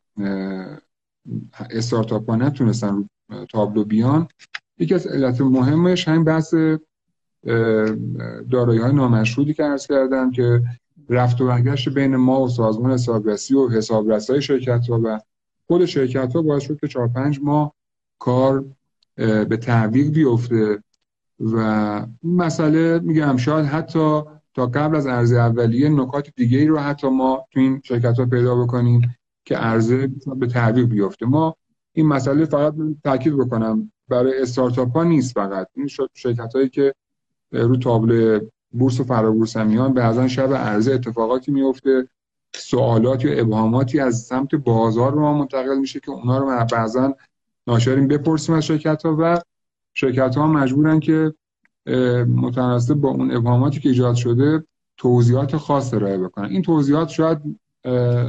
استارتاپ 1.70 2.30
ها 2.30 2.36
نتونستن 2.36 3.10
تابلو 3.50 3.84
بیان 3.84 4.28
یکی 4.80 4.94
از 4.94 5.08
علت 5.08 5.42
مهمش 5.42 6.08
همین 6.08 6.24
بحث 6.24 6.54
دارایی 8.52 8.80
های 8.80 8.94
نامشهودی 8.94 9.54
که 9.54 9.64
عرض 9.64 9.88
کردم 9.88 10.32
که 10.32 10.62
رفت 11.10 11.42
و 11.42 11.48
برگشت 11.48 11.90
بین 11.90 12.16
ما 12.16 12.42
و 12.42 12.50
سازمان 12.50 12.92
حسابرسی 12.92 13.56
و 13.56 13.70
حسابرس 13.70 14.30
های 14.30 14.42
شرکت 14.42 14.90
ها 14.90 15.02
و 15.04 15.20
خود 15.68 15.86
شرکت 15.86 16.36
ها 16.36 16.42
باعث 16.42 16.64
شد 16.64 16.80
که 16.80 16.88
چهار 16.88 17.08
پنج 17.08 17.40
ماه 17.44 17.74
کار 18.20 18.66
به 19.16 19.58
تعویق 19.62 20.10
بیفته. 20.10 20.84
و 21.40 22.06
مسئله 22.24 23.00
میگم 23.00 23.38
شاید 23.38 23.66
حتی 23.66 24.22
تا 24.58 24.66
قبل 24.66 24.96
از 24.96 25.08
عرضه 25.08 25.36
اولیه 25.36 25.90
نکات 25.90 26.30
دیگه 26.36 26.58
ای 26.58 26.68
رو 26.68 26.78
حتی 26.78 27.10
ما 27.10 27.46
تو 27.52 27.60
این 27.60 27.82
شرکت 27.84 28.20
ها 28.20 28.26
پیدا 28.26 28.56
بکنیم 28.56 29.16
که 29.46 29.56
عرضه 29.56 30.12
به 30.36 30.48
تعویق 30.48 30.86
بیفته. 30.86 31.26
ما 31.26 31.56
این 31.94 32.08
مسئله 32.08 32.46
فقط 32.46 32.74
تاکید 33.04 33.38
بکنم 33.38 33.92
برای 34.08 34.42
استارتاپ 34.42 34.98
ها 34.98 35.04
نیست 35.04 35.34
فقط. 35.34 35.68
این 35.76 35.88
شرکت 36.14 36.56
هایی 36.56 36.70
که 36.70 36.94
رو 37.52 37.78
تابلو 37.78 38.40
بورس 38.72 39.00
و 39.00 39.04
فرابورس 39.04 39.58
هم 39.58 39.68
میان 39.68 39.94
بعضا 39.94 40.28
شب 40.28 40.54
عرضه 40.54 40.94
اتفاقاتی 40.94 41.52
میفته 41.52 42.08
سوالات 42.56 43.26
یا 43.26 43.34
ابهاماتی 43.34 44.00
از 44.00 44.22
سمت 44.22 44.56
بازار 44.56 45.12
رو 45.14 45.20
ما 45.20 45.34
منتقل 45.34 45.78
میشه 45.78 46.00
که 46.00 46.12
اونا 46.12 46.38
رو 46.38 46.66
بعضا 46.72 47.16
ناشریم 47.68 48.08
بپرسیم 48.08 48.56
از 48.56 48.66
شرکت 48.66 49.06
ها 49.06 49.16
و 49.20 49.42
شرکت 49.94 50.36
ها 50.36 50.48
مجبورن 50.48 51.00
که 51.00 51.34
متناسب 52.28 52.94
با 52.94 53.10
اون 53.10 53.36
ابهاماتی 53.36 53.80
که 53.80 53.90
ایجاد 53.90 54.16
شده 54.16 54.64
توضیحات 54.98 55.58
خاص 55.58 55.94
ارائه 55.94 56.18
بکنن. 56.18 56.50
این 56.50 56.62
توضیحات 56.62 57.10
شاید 57.10 57.38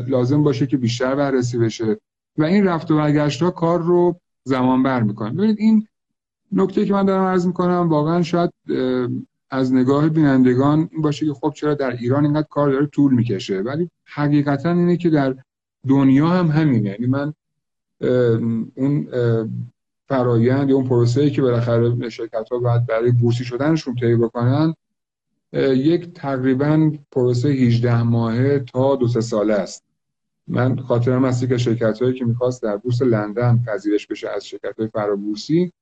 لازم 0.08 0.42
باشه 0.42 0.66
که 0.66 0.76
بیشتر 0.76 1.14
بررسی 1.14 1.58
بشه 1.58 1.96
و 2.38 2.44
این 2.44 2.64
رفت 2.64 2.90
و 2.90 2.96
برگشت 2.96 3.42
ها 3.42 3.50
کار 3.50 3.82
رو 3.82 4.16
زمان 4.44 4.82
بر 4.82 5.02
می‌کنه. 5.02 5.30
ببینید 5.30 5.56
این 5.58 5.86
نکته 6.52 6.84
که 6.84 6.92
من 6.92 7.04
دارم 7.04 7.24
عرض 7.24 7.46
می‌کنم 7.46 7.88
واقعا 7.88 8.22
شاید 8.22 8.50
از 9.50 9.74
نگاه 9.74 10.08
بینندگان 10.08 10.90
باشه 11.02 11.26
که 11.26 11.32
خب 11.32 11.52
چرا 11.56 11.74
در 11.74 11.90
ایران 11.90 12.24
اینقدر 12.24 12.46
کار 12.50 12.70
داره 12.70 12.86
طول 12.86 13.14
می‌کشه. 13.14 13.60
ولی 13.60 13.90
حقیقتا 14.04 14.70
اینه 14.70 14.96
که 14.96 15.10
در 15.10 15.34
دنیا 15.88 16.28
هم 16.28 16.46
همینه. 16.46 16.88
یعنی 16.88 17.06
من 17.06 17.32
اون 18.74 19.08
فرایند 20.08 20.70
یا 20.70 20.76
اون 20.76 20.88
پروسه‌ای 20.88 21.30
که 21.30 21.42
بالاخره 21.42 22.08
شرکت 22.08 22.48
ها 22.50 22.58
باید 22.58 22.86
برای 22.86 23.10
بورسی 23.10 23.44
شدنشون 23.44 23.94
طی 23.94 24.16
بکنن 24.16 24.74
یک 25.52 26.12
تقریبا 26.12 26.92
پروسه 27.12 27.48
18 27.48 28.02
ماهه 28.02 28.58
تا 28.58 28.96
دو 28.96 29.08
سه 29.08 29.20
ساله 29.20 29.54
است. 29.54 29.84
من 30.46 30.76
خاطرم 30.76 31.24
هستی 31.24 31.46
که 31.46 31.58
شرکت 31.58 32.02
هایی 32.02 32.14
که 32.14 32.24
می‌خواست 32.24 32.62
در 32.62 32.76
بورس 32.76 33.02
لندن 33.02 33.62
پذیرش 33.66 34.06
بشه 34.06 34.28
از 34.28 34.46
شرکت 34.46 34.78
های 34.78 34.88
فرابورسی 34.88 35.72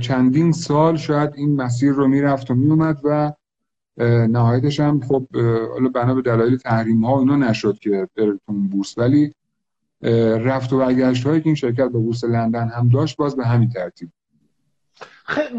چندین 0.00 0.52
سال 0.52 0.96
شاید 0.96 1.30
این 1.34 1.56
مسیر 1.56 1.92
رو 1.92 2.08
می‌رفت 2.08 2.50
و 2.50 2.54
میومد 2.54 3.00
و 3.04 3.32
نهایتش 4.28 4.80
هم 4.80 5.00
خب 5.00 5.26
حالا 5.72 5.88
بنا 5.88 6.14
به 6.14 6.22
دلایل 6.22 6.56
تحریم 6.56 7.04
ها 7.04 7.18
اینا 7.18 7.36
نشد 7.36 7.78
که 7.78 8.08
بره 8.16 8.38
بورس. 8.46 8.98
ولی 8.98 9.32
رفت 10.44 10.72
و 10.72 10.78
برگشت 10.78 11.26
هایی 11.26 11.40
که 11.40 11.46
این 11.46 11.54
شرکت 11.54 11.88
به 11.88 11.98
بورس 11.98 12.24
لندن 12.24 12.68
هم 12.68 12.88
داشت 12.88 13.16
باز 13.16 13.36
به 13.36 13.46
همین 13.46 13.68
ترتیب. 13.68 14.08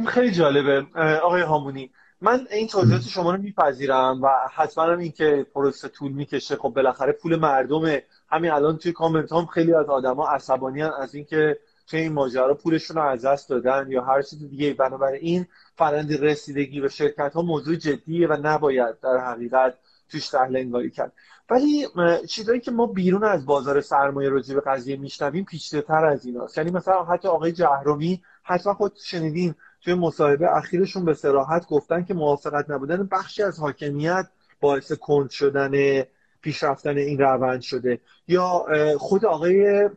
خیلی 0.08 0.32
جالبه. 0.32 0.86
آقای 1.24 1.42
هامونی 1.42 1.92
من 2.22 2.48
این 2.52 2.68
توضیحات 2.68 3.02
شما 3.02 3.36
رو 3.36 3.42
میپذیرم 3.42 4.22
و 4.22 4.30
حتما 4.54 4.84
هم 4.84 5.00
این 5.00 5.12
که 5.12 5.46
پروسه 5.56 5.88
طول 5.88 6.12
می‌کشه. 6.12 6.56
خب 6.56 6.70
بالاخره 6.70 7.12
پول 7.12 7.36
مردمه. 7.36 8.04
همین 8.30 8.52
الان 8.52 8.78
توی 8.78 8.92
کامنت 8.92 9.32
هم 9.32 9.46
خیلی 9.46 9.74
از 9.74 9.86
آدما 9.86 10.28
عصبانی 10.28 10.82
از 10.84 11.16
اینکه 11.16 11.58
توی 11.88 12.00
این 12.00 12.14
ماجرا 12.14 12.54
پولشون 12.54 12.98
رو 12.98 13.04
از 13.04 13.26
دست 13.26 13.50
دادن 13.50 13.86
یا 13.90 14.04
هر 14.04 14.22
چیز 14.22 14.50
دیگه 14.50 14.74
بنابراین 14.74 15.46
فرند 15.76 16.24
رسیدگی 16.24 16.82
به 16.82 16.90
شرکت 16.90 17.34
ها 17.34 17.42
موضوع 17.42 17.76
جدیه 17.76 18.28
و 18.28 18.38
نباید 18.44 19.00
در 19.04 19.18
حقیقت 19.18 19.74
توش 20.10 20.28
سهل 20.28 20.56
انگاری 20.56 20.90
کرد. 20.90 21.12
ولی 21.52 21.88
چیزایی 22.28 22.60
که 22.60 22.72
ما 22.72 22.86
بیرون 22.86 23.24
از 23.24 23.46
بازار 23.46 23.82
سرمایه 23.82 24.30
راجع 24.30 24.56
به 24.56 24.62
قضیه 24.62 24.98
میشنویم 24.98 25.46
پیچیده‌تر 25.46 26.06
از 26.06 26.26
ایناست. 26.26 26.58
یعنی 26.58 26.72
مثلا 26.72 27.04
حتی 27.04 27.28
آقای 27.28 27.52
جهرومی 27.52 28.22
حتما 28.44 28.74
خود 28.74 28.96
شنیدین 29.04 29.56
توی 29.84 29.94
مصاحبه 29.94 30.56
اخیرشون 30.58 31.06
به 31.06 31.14
سراحت 31.14 31.68
گفتن 31.68 32.04
که 32.04 32.14
موافقت 32.14 32.70
نبودن. 32.70 33.08
بخشی 33.12 33.44
از 33.44 33.60
حاکمیت 33.60 34.28
باعث 34.62 34.92
کند 34.92 35.30
شدن 35.30 36.04
پیشرفتن 36.42 36.98
این 36.98 37.20
روند 37.20 37.62
شده. 37.62 38.00
یا 38.28 38.66
خود 38.98 39.26
آقای 39.26 39.90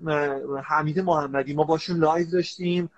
حمید 0.64 1.00
محمدی 1.00 1.54
ما 1.54 1.64
باشون 1.64 1.96
live 1.97 2.31
داشتیم 2.30 2.90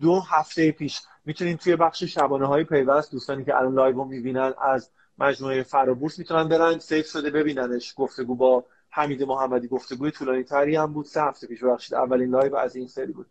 دو 0.00 0.20
هفته 0.20 0.72
پیش. 0.72 1.00
می‌تونین 1.24 1.56
توی 1.56 1.76
بخش 1.76 2.04
شبانه 2.04 2.46
های 2.46 2.64
پیوست 2.64 3.12
دوستانی 3.12 3.44
که 3.44 3.56
الان 3.56 3.74
live 3.74 3.96
رو 3.96 4.04
می‌بینن 4.04 4.52
از 4.62 4.90
مجموعه 5.18 5.62
فرابورس 5.62 6.18
می‌تونن 6.18 6.48
برن 6.48 6.78
save 6.78 7.06
شده 7.06 7.30
ببیننش. 7.30 7.94
گفتگو 7.96 8.34
با 8.34 8.64
حمید 8.90 9.22
محمدی 9.22 9.68
گفتگوی 9.68 10.10
طولانی 10.10 10.42
تری 10.42 10.76
هم 10.76 10.92
بود. 10.92 11.06
سه 11.06 11.22
هفته 11.22 11.46
پیش 11.46 11.64
بخشید 11.64 11.94
اولین 11.94 12.30
live 12.30 12.56
از 12.56 12.76
این 12.76 12.86
سری 12.86 13.12
بود. 13.12 13.26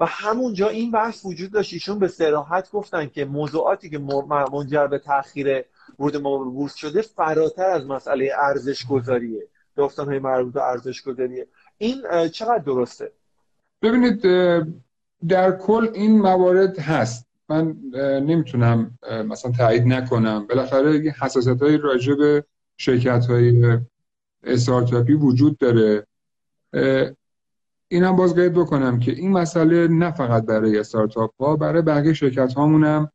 و 0.00 0.06
همونجا 0.06 0.68
این 0.68 0.90
بحث 0.90 1.24
وجود 1.24 1.52
داشت. 1.52 1.72
ایشون 1.72 1.98
به 1.98 2.08
صراحت 2.08 2.70
گفتن 2.70 3.06
که 3.06 3.24
موضوعاتی 3.24 3.90
که 3.90 3.98
منجر 4.52 4.86
به 4.86 4.98
تاخیر 4.98 5.64
ورود 5.98 6.16
ما 6.16 6.38
به 6.38 6.44
بورس 6.44 6.74
شده 6.74 7.02
فراتر 7.02 7.70
از 7.70 7.86
مسئله 7.86 8.32
ارزش 8.38 8.86
گذاریه 8.86 9.48
داستان 9.76 10.06
های 10.08 10.18
مربوط 10.18 10.54
به 10.54 10.62
ارزش 10.62 11.02
گذاریه 11.02 11.46
این 11.78 12.28
چقدر 12.28 12.58
درسته؟ 12.58 13.12
ببینید 13.82 14.22
در 15.28 15.56
کل 15.56 15.88
این 15.94 16.18
موارد 16.20 16.78
هست. 16.78 17.26
من 17.52 17.76
نمی‌تونم 18.20 18.98
مثلا 19.28 19.52
تایید 19.52 19.86
نکنم. 19.86 20.46
بالاخره 20.46 21.14
حساسیت 21.20 21.62
های 21.62 21.76
راجع 21.76 22.14
به 22.14 22.44
شرکت 22.76 23.26
های 23.26 23.78
استارتاپی 24.44 25.12
وجود 25.12 25.58
داره. 25.58 26.06
اینم 27.88 28.16
باز 28.16 28.34
قید 28.34 28.52
بکنم 28.52 28.98
که 28.98 29.12
این 29.12 29.32
مسئله 29.32 29.88
نه 29.88 30.10
فقط 30.10 30.46
برای 30.46 30.78
استارتاپ 30.78 31.30
ها 31.40 31.56
برای 31.56 31.82
بقیه 31.82 32.12
شرکت 32.12 32.54
هامون 32.54 32.84
هم 32.84 33.10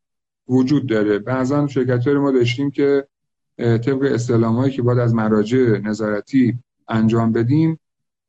وجود 0.48 0.89
داره. 0.89 1.20
بعضا 1.20 1.67
شرکت 1.67 2.08
ما 2.08 2.32
داشتیم 2.32 2.72
که 2.72 3.08
طبق 3.58 4.01
استعلام 4.01 4.70
که 4.70 4.82
باید 4.82 5.00
از 5.00 5.13
مراجع 5.13 5.77
نظارتی 5.84 6.60
انجام 6.88 7.32
بدیم 7.32 7.79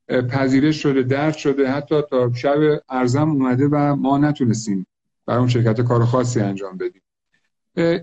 پذیرش 0.09 0.83
شده 0.83 1.03
درد 1.03 1.35
شده 1.35 1.71
حتی 1.71 2.03
تا 2.11 2.33
شب 2.33 2.59
ارزم 2.88 3.31
اومده 3.31 3.69
و 3.73 3.97
ما 3.97 4.19
نتونستیم 4.19 4.87
برای 5.28 5.38
اون 5.38 5.49
شرکت 5.49 5.80
کار 5.80 6.04
خاصی 6.04 6.40
انجام 6.40 6.76
بدیم. 6.76 7.02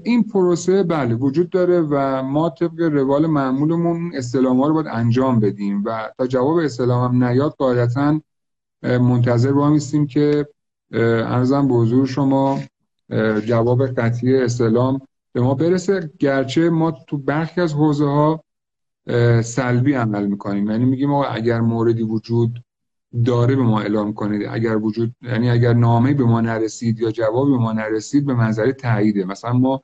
این 0.03 0.23
پروسه 0.23 0.83
بله 0.83 1.15
وجود 1.15 1.49
داره 1.49 1.81
و 1.81 2.23
ما 2.23 2.49
طبق 2.49 2.81
روال 2.81 3.27
معمولمون 3.27 4.11
استعلام 4.15 4.61
ها 4.61 4.67
رو 4.67 4.73
باید 4.73 4.87
انجام 4.87 5.39
بدیم 5.39 5.83
و 5.85 6.11
تا 6.17 6.27
جواب 6.27 6.57
استعلام 6.57 7.03
هم 7.03 7.23
نیاد 7.23 7.55
قاعدتا 7.57 8.21
منتظر 8.83 9.51
با 9.51 9.79
که 10.09 10.47
ارزم 10.91 11.67
به 11.67 11.73
حضور 11.73 12.07
شما 12.07 12.59
جواب 13.45 13.87
قطعی 13.87 14.37
استعلام 14.37 15.01
به 15.33 15.41
ما 15.41 15.53
برسه. 15.53 16.11
گرچه 16.19 16.69
ما 16.69 16.91
تو 16.91 17.17
برخی 17.17 17.61
از 17.61 17.73
حوزه 17.73 18.05
ها 18.05 18.43
سلبی 19.41 19.93
عمل 19.93 20.25
می‌کنیم. 20.25 20.71
یعنی 20.71 20.85
میگیم 20.85 21.11
اگر 21.11 21.61
موردی 21.61 22.03
وجود 22.03 22.63
داره 23.25 23.55
به 23.55 23.63
ما 23.63 23.81
اعلام 23.81 24.13
کنید 24.13 24.47
اگر 24.49 24.77
وجود 24.77 25.15
یعنی 25.21 25.49
اگر 25.49 25.73
نامه 25.73 26.13
به 26.13 26.23
ما 26.23 26.41
نرسید 26.41 26.99
یا 26.99 27.11
جوابی 27.11 27.51
به 27.51 27.57
ما 27.57 27.73
نرسید 27.73 28.25
به 28.25 28.33
منظر 28.33 28.71
تاییده. 28.71 29.25
مثلا 29.25 29.53
ما 29.53 29.83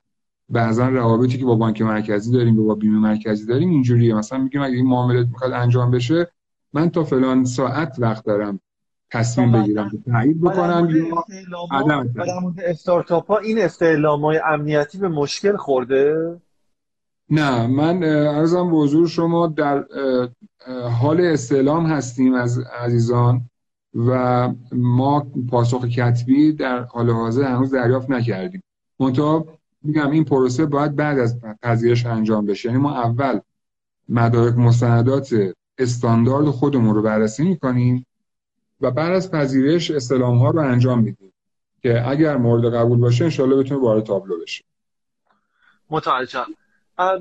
بعضا 0.50 0.90
روابطی 0.90 1.38
که 1.38 1.46
با 1.46 1.56
بانک 1.56 1.82
مرکزی 1.82 2.32
داریم 2.32 2.68
با 2.68 2.76
بیمه 2.76 3.00
مرکزی 3.00 3.46
داریم 3.46 3.70
اینجوریه. 3.70 4.16
مثلا 4.16 4.38
میگیم 4.40 4.62
اگه 4.62 4.76
این 4.76 4.88
معامله 4.88 5.24
می‌خواد 5.24 5.52
انجام 5.52 5.92
بشه 5.92 6.28
من 6.74 6.90
تا 6.90 7.04
فلان 7.04 7.46
ساعت 7.46 7.96
وقت 8.00 8.26
دارم 8.26 8.60
تصمیم 9.12 9.52
بگیرم 9.52 10.04
تایید 10.12 10.42
بکنم 10.42 10.90
یا 10.90 11.26
عدم 11.72 12.56
استارتاپ 12.66 13.28
ها 13.28 13.38
این 13.38 13.62
استعلام 13.62 14.22
های 14.22 14.40
امنیتی 14.46 14.98
به 14.98 15.10
مشکل 15.10 15.58
خورده؟ 15.58 16.36
نه 17.32 17.68
من 17.68 18.04
ارزم 18.04 18.72
به 18.72 18.78
حضور 18.78 19.08
شما 19.08 19.48
در 19.48 19.86
حال 21.02 21.22
استعلام 21.22 21.86
هستیم 21.86 22.34
از 22.34 22.60
عزیزان 22.60 23.42
و 23.96 24.50
ما 24.72 25.28
پاسخ 25.50 25.86
کتبی 25.86 26.54
در 26.54 26.84
حال 26.84 27.10
حاضر 27.10 27.44
هنوز 27.44 27.74
دریافت 27.74 28.10
نکردیم. 28.10 28.64
منتها 29.00 29.46
میگم 29.84 30.12
این 30.12 30.24
پروسه 30.24 30.66
باید 30.66 30.96
بعد 30.96 31.20
از 31.20 31.40
پذیرش 31.62 32.06
انجام 32.06 32.46
بشه. 32.46 32.70
یعنی 32.70 32.82
ما 32.82 33.02
اول 33.02 33.40
مدارک 34.10 34.58
مستندات 34.58 35.36
استاندارد 35.78 36.46
خودمون 36.46 36.96
رو 36.96 37.02
بررسی 37.02 37.44
می‌کنیم 37.44 38.06
و 38.82 38.92
بعد 38.92 39.12
از 39.12 39.32
پذیرش 39.32 39.92
استلام 39.92 40.38
ها 40.38 40.50
رو 40.50 40.60
انجام 40.60 41.00
میدیم 41.00 41.34
که 41.82 42.10
اگر 42.10 42.38
مورد 42.38 42.74
قبول 42.74 43.00
باشه 43.00 43.24
انشالله 43.24 43.56
بتونه 43.56 43.82
وارد 43.82 44.04
تابلو 44.04 44.42
بشه. 44.42 44.64
متوجهم 45.90 46.46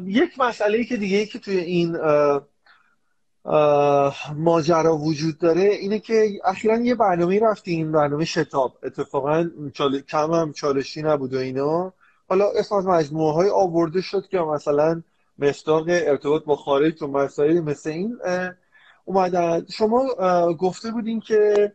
یک 0.07 0.39
مسئله 0.39 0.85
که 0.85 0.97
دیگه 0.97 1.17
ای 1.17 1.27
که 1.27 1.39
توی 1.39 1.59
این 1.59 1.97
ماجرا 4.37 4.97
وجود 4.97 5.39
داره 5.39 5.63
اینه 5.63 5.99
که 5.99 6.41
اخیرا 6.45 6.79
یه 6.79 6.95
برنامه 6.95 7.41
رفتیم 7.41 7.93
برنامه 7.93 8.25
شتاب. 8.25 8.79
اتفاقا 8.83 9.51
کم 10.09 10.31
هم 10.33 10.53
چالشی 10.53 11.03
نبود 11.03 11.35
و 11.35 11.39
اینا. 11.39 11.93
حالا 12.29 12.51
اسم 12.57 12.75
از 12.75 12.87
مجموعه 12.87 13.35
های 13.35 13.51
آورده 13.51 14.01
شد 14.01 14.29
که 14.29 14.39
مثلا 14.39 15.03
مصداق 15.39 15.85
ارتباط 15.89 16.45
با 16.45 16.57
خارج 16.57 17.03
و 17.03 17.07
مسائل 17.07 17.61
مثل 17.61 17.91
این 17.91 18.19
اومدن. 19.05 19.67
شما 19.71 20.07
گفته 20.53 20.91
بودین 20.91 21.21
که 21.21 21.73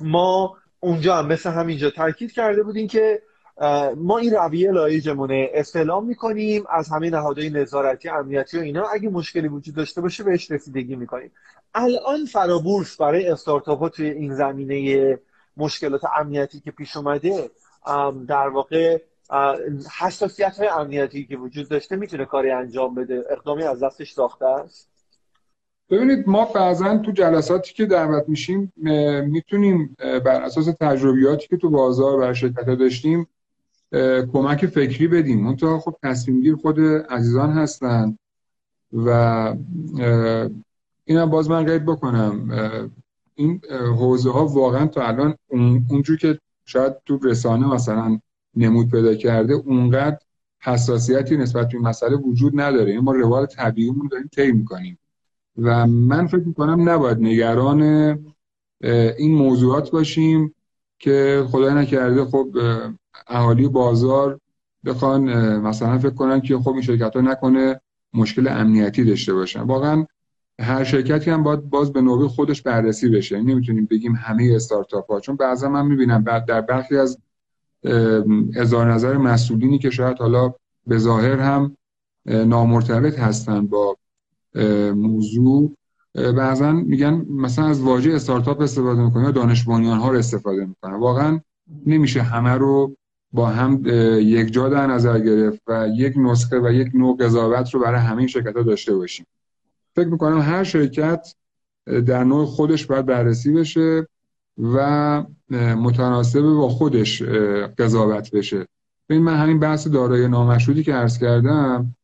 ما 0.00 0.56
اونجا 0.80 1.16
هم 1.16 1.26
مثل 1.26 1.50
همینجا 1.50 1.90
تاکید 1.90 2.32
کرده 2.32 2.62
بودین 2.62 2.88
که 2.88 3.22
ما 3.96 4.18
این 4.18 4.34
رویه 4.34 4.70
لایجمونه 4.70 5.50
استعلام 5.54 6.06
می‌کنیم 6.06 6.64
از 6.70 6.88
همه 6.88 7.10
نهادهای 7.10 7.50
نظارتی 7.50 8.08
امنیتی 8.08 8.58
و 8.58 8.60
اینا. 8.60 8.86
اگه 8.86 9.08
مشکلی 9.08 9.48
وجود 9.48 9.74
داشته 9.74 10.00
باشه 10.00 10.24
بهش 10.24 10.50
رسیدگی 10.50 10.96
می‌کنیم. 10.96 11.32
الان 11.74 12.24
فرابورس 12.24 12.96
برای 12.96 13.28
استارتاپ 13.28 13.78
ها 13.78 13.88
توی 13.88 14.10
این 14.10 14.34
زمینه 14.34 15.18
مشکلات 15.56 16.00
امنیتی 16.18 16.60
که 16.60 16.70
پیش 16.70 16.96
اومده 16.96 17.50
در 18.28 18.48
واقع 18.48 18.98
حساسیت 19.98 20.58
های 20.58 20.68
امنیتی 20.68 21.24
که 21.24 21.36
وجود 21.36 21.68
داشته 21.68 21.96
می‌تونه 21.96 22.24
کاری 22.24 22.50
انجام 22.50 22.94
بده. 22.94 23.24
اقدامی 23.30 23.62
از 23.62 23.82
دستش 23.82 24.12
ساخته 24.12 24.46
است. 24.46 24.90
ببینید 25.90 26.28
ما 26.28 26.44
بعضا 26.44 26.98
تو 26.98 27.12
جلساتی 27.12 27.74
که 27.74 27.86
دعوت 27.86 28.28
میشیم 28.28 28.72
می‌تونیم 29.26 29.96
بر 29.98 30.42
اساس 30.42 30.66
تجربیاتی 30.80 31.48
که 31.48 31.56
تو 31.56 31.70
بازار 31.70 32.18
برای 32.18 32.34
شرکت 32.34 32.64
داشتیم 32.64 33.28
کمک 34.32 34.66
فکری 34.66 35.08
بدیم. 35.08 35.44
منتها 35.44 35.78
خب 35.78 35.96
تصمیم 36.02 36.40
گیر 36.40 36.56
خود 36.56 36.80
عزیزان 37.10 37.50
هستن 37.50 38.18
و 38.92 39.10
اینم 41.04 41.30
باز 41.30 41.50
من 41.50 41.64
قید 41.64 41.84
بکنم. 41.84 42.50
این 43.34 43.60
حوزه 43.70 44.30
ها 44.30 44.46
واقعا 44.46 44.86
تا 44.86 45.06
الان 45.06 45.34
اونجور 45.90 46.16
که 46.16 46.38
شاید 46.64 46.92
تو 47.06 47.18
رسانه 47.22 47.66
مثلا 47.66 48.20
نمود 48.56 48.90
پیدا 48.90 49.14
کرده 49.14 49.54
اونقدر 49.54 50.18
حساسیتی 50.60 51.36
نسبت 51.36 51.68
به 51.68 51.74
این 51.74 51.86
مسئله 51.86 52.16
وجود 52.16 52.60
نداره. 52.60 52.90
این 52.90 53.00
ما 53.00 53.12
روال 53.12 53.46
طبیعیمون 53.46 54.08
داریم 54.08 54.30
طی 54.34 54.52
می‌کنیم. 54.52 54.98
و 55.58 55.86
من 55.86 56.26
فکر 56.26 56.44
می‌کنم 56.44 56.88
نباید 56.88 57.18
نگران 57.18 57.82
این 59.18 59.34
موضوعات 59.34 59.90
باشیم 59.90 60.54
که 60.98 61.44
خدای 61.50 61.74
نکرده 61.74 62.24
خب 62.24 62.48
اهالی 63.28 63.68
بازار 63.68 64.40
بخوان 64.84 65.56
مثلا 65.58 65.98
فکر 65.98 66.14
کنن 66.14 66.40
که 66.40 66.58
خب 66.58 66.72
این 66.72 66.82
شرکت 66.82 67.16
ها 67.16 67.20
نکنه 67.20 67.80
مشکل 68.14 68.48
امنیتی 68.48 69.04
داشته 69.04 69.34
باشن. 69.34 69.60
واقعا 69.60 70.06
هر 70.60 70.84
شرکتی 70.84 71.30
هم 71.30 71.42
باید 71.42 71.70
باز 71.70 71.92
به 71.92 72.00
نوبه 72.00 72.28
خودش 72.28 72.62
بررسی 72.62 73.08
بشه. 73.08 73.42
نمی‌تونیم 73.42 73.86
بگیم 73.90 74.14
همه 74.14 74.52
استارتاپ 74.54 75.12
ها 75.12 75.20
چون 75.20 75.36
بعضا 75.36 75.68
من 75.68 75.86
می‌بینم 75.86 76.24
در 76.48 76.60
برخی 76.60 76.96
از 76.96 77.18
اظهار 78.56 78.92
نظر 78.92 79.16
مسئولینی 79.16 79.78
که 79.78 79.90
شاید 79.90 80.18
حالا 80.18 80.54
به 80.86 80.98
ظاهر 80.98 81.40
هم 81.40 81.76
نامرتبط 82.26 83.18
هستن 83.18 83.66
با 83.66 83.96
موضوع 84.94 85.76
بعضا 86.14 86.72
میگن 86.72 87.26
مثلا 87.30 87.66
از 87.66 87.80
واژه 87.80 88.12
استارتاپ 88.12 88.60
استفاده 88.60 89.04
می‌کنن 89.04 89.24
یا 89.24 89.30
دانش 89.30 89.64
ها 89.64 90.10
رو 90.10 90.18
استفاده 90.18 90.64
می‌کنن. 90.64 90.94
واقعا 90.94 91.40
نمیشه 91.86 92.22
همه 92.22 92.50
رو 92.50 92.96
با 93.36 93.46
هم 93.46 93.82
یک 94.20 94.52
جا 94.52 94.68
در 94.68 94.86
نظر 94.86 95.18
گرفت 95.20 95.62
و 95.66 95.88
یک 95.88 96.14
نسخه 96.16 96.60
و 96.60 96.72
یک 96.72 96.90
نوع 96.94 97.16
قضاوت 97.16 97.74
رو 97.74 97.80
برای 97.80 98.00
همه 98.00 98.26
شرکت 98.26 98.56
ها 98.56 98.62
داشته 98.62 98.96
باشیم. 98.96 99.26
فکر 99.96 100.08
می‌کنم 100.08 100.40
هر 100.40 100.64
شرکت 100.64 101.34
در 101.86 102.24
نوع 102.24 102.46
خودش 102.46 102.86
باید 102.86 103.06
بررسی 103.06 103.52
بشه 103.52 104.06
و 104.58 105.24
متناسب 105.76 106.40
با 106.40 106.68
خودش 106.68 107.22
قضاوت 107.78 108.30
بشه. 108.30 108.66
ببین 109.08 109.22
من 109.22 109.36
همین 109.36 109.60
بحث 109.60 109.88
دارایی 109.88 110.28
نامشروطی 110.28 110.82
که 110.82 110.94
عرض 110.94 111.18
کردم 111.18 111.94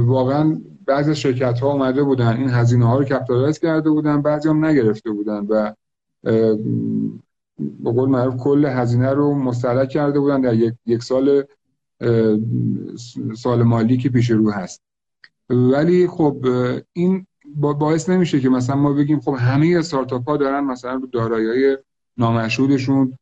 واقعا 0.00 0.60
بعضی 0.86 1.14
شرکت 1.14 1.60
ها 1.60 1.72
اومده 1.72 2.02
بودن 2.02 2.36
این 2.36 2.50
هزینه 2.50 2.86
ها 2.86 2.98
رو 2.98 3.04
کپیتالایز 3.04 3.58
کرده 3.58 3.90
بودن 3.90 4.22
بعضی 4.22 4.48
هم 4.48 4.64
نگرفته 4.64 5.10
بودن 5.10 5.46
و 5.46 5.72
به 7.80 7.92
قول 7.92 8.08
معروف 8.08 8.36
کل 8.36 8.64
هزینه 8.64 9.10
رو 9.10 9.34
مستلک 9.34 9.88
کرده 9.88 10.20
بودن 10.20 10.40
در 10.40 10.54
یک, 10.54 10.74
یک 10.86 11.02
سال 11.02 11.44
سال 13.36 13.62
مالی 13.62 13.96
که 13.96 14.08
پیش 14.08 14.30
رو 14.30 14.50
هست. 14.50 14.82
ولی 15.50 16.06
خب 16.06 16.46
این 16.92 17.26
باعث 17.54 18.08
نمیشه 18.08 18.40
که 18.40 18.48
مثلا 18.48 18.76
ما 18.76 18.92
بگیم 18.92 19.20
خب 19.20 19.36
همه 19.38 19.76
استارتاپ 19.78 20.28
ها 20.28 20.36
دارن 20.36 20.64
مثلا 20.64 20.94
رو 20.94 21.06
دارایی 21.06 21.76
نامشهودشون 22.16 23.18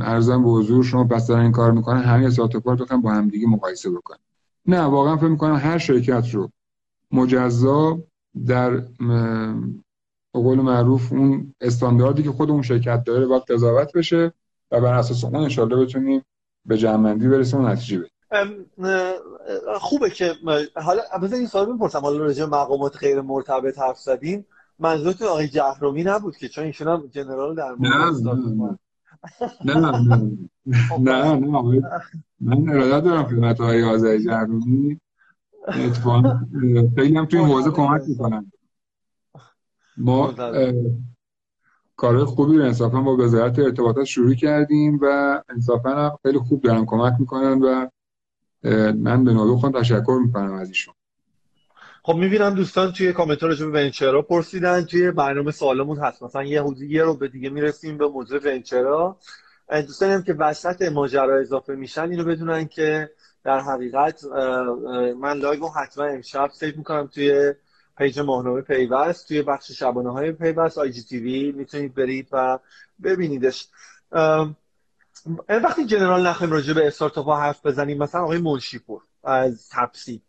ارزم 0.00 0.42
به 0.42 0.50
حضور 0.50 0.84
شما 0.84 1.04
پس 1.04 1.26
دارن 1.26 1.42
این 1.42 1.52
کار 1.52 1.72
می‌کنن 1.72 2.02
همه 2.02 2.26
استارتاپ 2.26 2.68
ها 2.68 2.74
رو 2.74 2.98
با 3.00 3.12
همدیگه 3.12 3.48
مقایسه 3.48 3.90
بکنن. 3.90 4.18
نه 4.66 4.80
واقعا 4.80 5.16
فکر 5.16 5.28
می‌کنم 5.28 5.56
هر 5.56 5.78
شرکت 5.78 6.34
رو 6.34 6.50
مجزا 7.12 7.98
در 8.46 8.82
قول 10.32 10.60
معروف 10.60 11.12
اون 11.12 11.54
استانداردی 11.60 12.22
که 12.22 12.30
خود 12.30 12.50
اون 12.50 12.62
شرکت 12.62 13.04
داره 13.04 13.26
باید 13.26 13.42
قضاوت 13.42 13.92
بشه 13.92 14.32
و 14.70 14.80
بر 14.80 14.94
اساس 14.94 15.24
اون 15.24 15.36
انشالله 15.36 15.84
بتونیم 15.84 16.24
به 16.64 16.78
جمعندی 16.78 17.28
برسیم 17.28 17.60
و 17.60 17.68
نتیجه 17.68 17.98
بدیم. 17.98 18.10
خوبه 19.80 20.10
که 20.10 20.32
حالا 20.74 21.02
بذار 21.22 21.38
این 21.38 21.46
سوال 21.46 21.72
بپرسم. 21.72 21.98
حالا 21.98 22.18
راجع 22.18 22.44
مقامات 22.44 22.96
غیر 22.96 23.20
مرتبط 23.20 23.78
حرف 23.78 23.98
زدیم 23.98 24.46
منظورتون 24.78 25.28
آقای 25.28 25.48
جهرومی 25.48 26.04
نبود 26.04 26.36
که؟ 26.36 26.48
چون 26.48 26.64
ایشون 26.64 26.88
هم 26.88 27.06
جنرال 27.12 27.54
در 27.54 27.74
مورد 27.78 27.92
نه 29.64 29.74
نه 29.74 29.90
نه 30.98 31.34
نه 31.34 31.34
نه 31.34 31.82
من 32.40 32.68
ارادت 32.68 33.04
دارم 33.04 33.24
خدمت 33.24 33.60
های 33.60 33.82
آزای 33.82 34.24
جهرومی 34.24 35.00
اتفاقا 35.68 36.40
خیلی 36.96 37.16
هم 37.16 37.26
توی 37.26 37.40
موضوع 37.40 37.72
کمک 37.72 38.02
می‌کنن 38.08 38.52
ما 40.00 40.34
کارهای 41.96 42.24
خوبی 42.24 42.58
رو 42.58 42.64
انصافا 42.64 43.00
با 43.00 43.16
وزارت 43.16 43.58
ارتباطات 43.58 44.04
شروع 44.04 44.34
کردیم 44.34 44.98
و 45.02 45.42
انصافا 45.48 46.16
خیلی 46.22 46.38
خوب 46.38 46.62
دارن 46.62 46.86
کمک 46.86 47.14
می‌کنن 47.18 47.62
و 47.62 47.88
من 48.92 49.24
به 49.24 49.32
نوبه 49.32 49.60
خود 49.60 49.80
تشکر 49.80 50.20
می‌کنم 50.26 50.52
از 50.52 50.68
ایشون. 50.68 50.94
خب 52.02 52.14
می‌بینم 52.14 52.54
دوستان 52.54 52.92
توی 52.92 53.12
کامنت 53.12 53.42
راجع 53.42 53.66
به 53.66 53.72
ونچرا 53.72 54.22
پرسیدن 54.22 54.84
توی 54.84 55.10
برنامه 55.10 55.50
سوالمون 55.50 55.98
هست. 55.98 56.22
مثلا 56.22 56.44
یه 56.44 56.62
حدودی 56.62 56.86
یه 56.86 57.02
رو 57.02 57.14
به 57.14 57.28
دیگه 57.28 57.50
می‌رسیم 57.50 57.98
به 57.98 58.08
موضوع 58.08 58.40
ونچرا. 58.44 59.16
دوستان 59.70 60.10
هم 60.10 60.22
که 60.22 60.32
وسط 60.32 60.82
ماجرا 60.82 61.40
اضافه 61.40 61.74
میشن 61.74 62.10
اینو 62.10 62.24
بدونن 62.24 62.66
که 62.66 63.10
در 63.44 63.60
حقیقت 63.60 64.24
من 65.20 65.38
live 65.38 65.66
حتما 65.66 66.04
امشب 66.04 66.50
save 66.52 66.76
می‌کنم 66.76 67.06
توی 67.06 67.54
page 68.00 68.20
ماهنامه 68.20 68.60
پیوست. 68.60 69.28
توی 69.28 69.42
بخش 69.42 69.72
شبانه 69.72 70.12
های 70.12 70.32
پیوست 70.32 70.78
IGTV 70.78 71.52
می‌تونید 71.52 71.94
برید 71.94 72.28
و 72.32 72.58
ببینیدش. 73.02 73.68
وقتی 75.48 75.86
general 75.86 76.26
نخواهیم 76.26 76.54
راجع 76.54 76.72
به 76.74 76.86
استارتاپ 76.86 77.26
ها 77.26 77.40
حرف 77.40 77.66
بزنیم 77.66 77.98
مثلا 77.98 78.22
آقای 78.22 78.38
منشیپور 78.38 79.02
از 79.24 79.68
تپسی. 79.72 80.22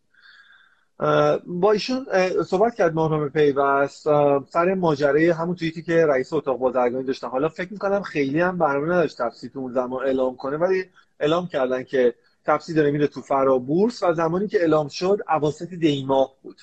با 1.45 1.71
ایشون 1.71 2.05
صحبت 2.43 2.75
کرد 2.75 2.93
ماهنامه 2.93 3.29
پیوست. 3.29 4.03
سر 4.49 4.73
ماجرای 4.73 5.29
همون 5.29 5.55
توییتی 5.55 5.81
که 5.81 6.05
رئیس 6.05 6.33
اتاق 6.33 6.57
بازرگانی 6.57 7.03
داشتن. 7.03 7.27
حالا 7.27 7.49
فکر 7.49 7.73
می‌کنم 7.73 8.01
خیلی 8.01 8.41
هم 8.41 8.57
برنامه 8.57 8.85
نداشت 8.85 9.17
تپسی 9.17 9.49
تو 9.49 9.59
اون 9.59 9.73
زمان 9.73 10.05
اعلام 10.05 10.35
کنه 10.35 10.57
ولی 10.57 10.85
اعلام 11.19 11.47
کردن 11.47 11.83
که 11.83 12.15
تپسی 12.45 12.73
داره 12.73 12.91
میره 12.91 13.07
تو 13.07 13.21
فرابورس 13.21 14.03
و 14.03 14.13
زمانی 14.13 14.47
که 14.47 14.59
اعلام 14.59 14.87
شد 14.87 15.19
اواسط 15.29 15.69
دیماه 15.69 16.35
بود. 16.41 16.61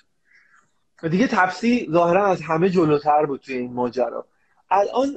دیگه 1.02 1.26
تپسی 1.26 1.88
ظاهرا 1.92 2.26
از 2.26 2.42
همه 2.42 2.70
جلوتر 2.70 3.26
بود 3.26 3.40
توی 3.40 3.56
این 3.56 3.72
ماجرا. 3.72 4.26
الان 4.70 5.08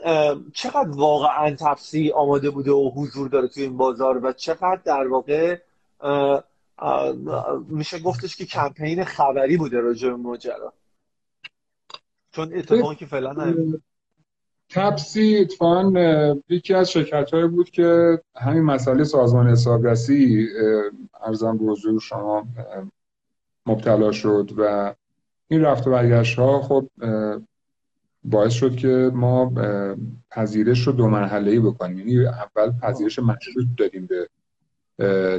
چقدر 0.53 0.89
واقعا 0.89 1.55
تپسی 1.55 2.11
آماده 2.11 2.49
بوده 2.49 2.71
و 2.71 2.91
حضور 2.95 3.29
داره 3.29 3.47
توی 3.47 3.63
این 3.63 3.77
بازار 3.77 4.25
و 4.25 4.33
چقدر 4.33 4.79
در 4.85 5.07
واقع 5.07 5.57
میشه 7.67 7.99
گفتش 7.99 8.35
که 8.35 8.45
کمپین 8.45 9.03
خبری 9.03 9.57
بوده 9.57 9.79
راجع 9.79 10.09
به 10.09 10.15
ماجرا؟ 10.15 10.73
چون 12.31 12.53
اتفاقی 12.53 12.95
که 12.95 13.05
فعلا 13.05 13.55
تپسی 14.69 15.37
اتفاقا 15.37 15.93
یکی 16.49 16.73
از 16.73 16.91
شرکت 16.91 17.31
بود 17.31 17.69
که 17.69 18.19
همین 18.35 18.63
مسئله 18.63 19.03
سازمان 19.03 19.47
حسابرسی 19.47 20.47
ارزم 21.21 21.57
به 21.57 21.65
حضور 21.65 21.99
شما 21.99 22.47
مبتلا 23.65 24.11
شد 24.11 24.51
و 24.57 24.93
این 25.51 25.61
رفت 25.61 25.87
و 25.87 25.91
برگشت 25.91 26.39
ها 26.39 26.61
خب 26.61 26.89
باعث 28.23 28.53
شد 28.53 28.75
که 28.75 29.11
ما 29.13 29.53
پذیرش 30.31 30.87
رو 30.87 30.93
دو 30.93 31.07
مرحله 31.07 31.51
ای 31.51 31.59
بکنیم. 31.59 31.97
یعنی 31.97 32.25
اول 32.25 32.71
پذیرش 32.71 33.19
مشروط 33.19 33.67
دادیم 33.77 34.09
به 34.09 34.29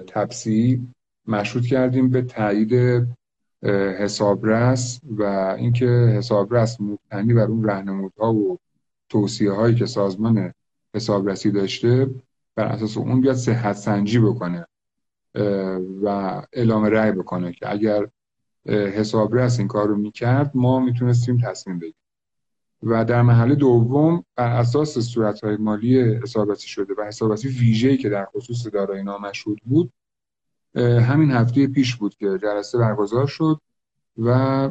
تپسی 0.06 0.86
مشروط 1.26 1.66
کردیم 1.66 2.10
به 2.10 2.22
تایید 2.22 3.06
حسابرس 3.98 5.00
و 5.10 5.22
اینکه 5.58 5.86
حسابرس 5.86 6.80
مبتنی 6.80 7.34
بر 7.34 7.46
اون 7.46 7.62
راهنمودها 7.62 8.34
و 8.34 8.58
توصیه 9.08 9.52
هایی 9.52 9.74
که 9.74 9.86
سازمان 9.86 10.52
حسابرسی 10.94 11.50
داشته 11.50 12.10
بر 12.54 12.64
اساس 12.64 12.96
اون 12.96 13.20
بیاد 13.20 13.36
صحت 13.36 13.76
سنجی 13.76 14.18
بکنه 14.18 14.66
و 16.02 16.06
اعلام 16.52 16.84
رأی 16.84 17.12
بکنه 17.12 17.52
که 17.52 17.72
اگر 17.72 18.06
حسابرس 18.66 19.58
این 19.58 19.68
کار 19.68 19.88
رو 19.88 19.96
می‌کرد. 19.96 20.50
ما 20.54 20.80
می‌تونستیم 20.80 21.40
تصمیم 21.44 21.78
بگیریم. 21.78 21.96
و 22.82 23.04
در 23.04 23.22
محل 23.22 23.54
دوم 23.54 24.24
بر 24.36 24.48
اساس 24.48 24.98
صورتهای 24.98 25.56
مالی 25.56 26.00
حسابرسی 26.00 26.68
شده 26.68 26.94
و 26.98 27.04
حسابرسی 27.04 27.48
ویژه‌ای 27.48 27.96
که 27.96 28.08
در 28.08 28.24
خصوص 28.24 28.66
دارایی 28.66 29.02
نامشهود 29.02 29.60
بود 29.64 29.92
همین 30.76 31.30
هفته 31.30 31.66
پیش 31.66 31.96
بود 31.96 32.14
که 32.14 32.38
جلسه 32.42 32.78
برگزار 32.78 33.26
شد 33.26 33.60
و 34.18 34.70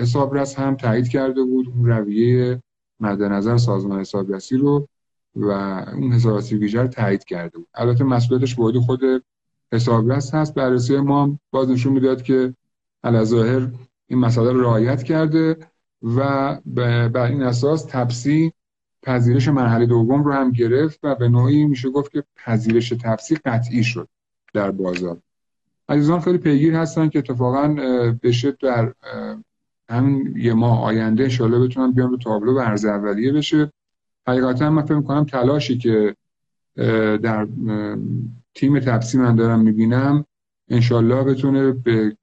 حسابرس 0.00 0.58
هم 0.58 0.76
تایید 0.76 1.08
کرده 1.08 1.42
بود 1.42 1.68
اون 1.68 1.86
رویه 1.86 2.62
مد 3.00 3.22
نظر 3.22 3.56
سازمان 3.56 4.00
حسابرسی 4.00 4.56
رو 4.56 4.88
و 5.36 5.50
اون 5.94 6.12
حسابرسی 6.12 6.56
ویژه 6.56 6.82
رو 6.82 6.88
تایید 6.88 7.24
کرده 7.24 7.58
بود. 7.58 7.68
البته 7.74 8.04
مسئولیتش 8.04 8.54
بودی 8.54 8.78
خود 8.78 9.00
حسابرس 9.72 10.34
هست. 10.34 10.54
بررسی 10.54 10.96
ما 10.96 11.38
باز 11.50 11.70
نشون 11.70 11.92
می‌داد 11.92 12.22
که 12.22 12.54
ظاهر 13.22 13.68
این 14.06 14.18
مسئله 14.18 14.52
رو 14.52 14.60
رعایت 14.62 15.02
کرده 15.02 15.56
و 16.02 16.56
بر 17.08 17.26
این 17.26 17.42
اساس 17.42 17.84
تپسی 17.84 18.52
پذیرش 19.02 19.48
مرحله 19.48 19.86
دوم 19.86 20.24
رو 20.24 20.32
هم 20.32 20.50
گرفت 20.52 21.00
و 21.02 21.14
به 21.14 21.28
نوعی 21.28 21.64
میشه 21.64 21.90
گفت 21.90 22.12
که 22.12 22.24
پذیرش 22.36 22.88
تپسی 22.88 23.34
قطعی 23.34 23.84
شد 23.84 24.08
در 24.54 24.70
بازار. 24.70 25.18
عزیزان 25.88 26.20
خیلی 26.20 26.38
پیگیر 26.38 26.74
هستن 26.74 27.08
که 27.08 27.18
اتفاقا 27.18 27.68
بشه 28.22 28.56
در 28.60 28.92
همین 29.90 30.34
یه 30.36 30.54
ماه 30.54 30.82
آینده 30.82 31.22
انشالله 31.22 31.66
بتونن 31.66 31.92
بیان 31.92 32.10
به 32.10 32.16
تابلو 32.16 32.56
و 32.56 32.60
عرض 32.60 32.84
اولیه 32.84 33.32
بشه. 33.32 33.72
حقیقتا 34.28 34.70
من 34.70 34.82
فکر 34.82 34.94
می‌کنم 34.94 35.24
تلاشی 35.24 35.78
که 35.78 36.16
در 37.22 37.46
تیم 38.58 38.80
تپسی 38.80 39.18
من 39.18 39.36
دارم 39.36 39.60
می‌بینم. 39.60 40.24
انشالله 40.68 41.24
بتونه 41.24 41.72
به 41.72 42.16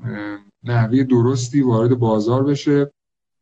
نحوه 0.64 1.04
درستی 1.04 1.62
وارد 1.62 1.90
بازار 1.90 2.44
بشه. 2.44 2.92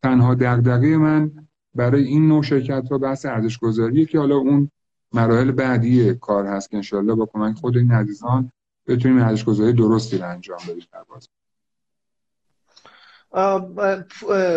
تنها 0.04 0.36
دغدغه 0.36 0.98
من 0.98 1.32
برای 1.76 2.04
این 2.04 2.28
نوع 2.28 2.44
شرکت 2.44 2.88
ها 2.92 2.98
بحث 2.98 3.26
ارزش 3.26 3.58
گذاریه 3.58 4.06
که 4.06 4.20
حالا 4.20 4.36
اون 4.36 4.72
مراحل 5.14 5.52
بعدی 5.52 6.14
کار 6.14 6.46
هست 6.46 6.70
که 6.70 6.76
انشالله 6.76 7.16
با 7.16 7.26
کمک 7.26 7.56
خود 7.56 7.78
این 7.78 7.92
عزیزان 7.92 8.52
بتونیم 8.88 9.18
ارزش 9.18 9.46
گذاری 9.46 9.74
درستی 9.74 10.18
رو 10.18 10.30
انجام 10.30 10.58
بدیم 10.70 10.88
در 10.94 11.04
بازار. 11.04 11.30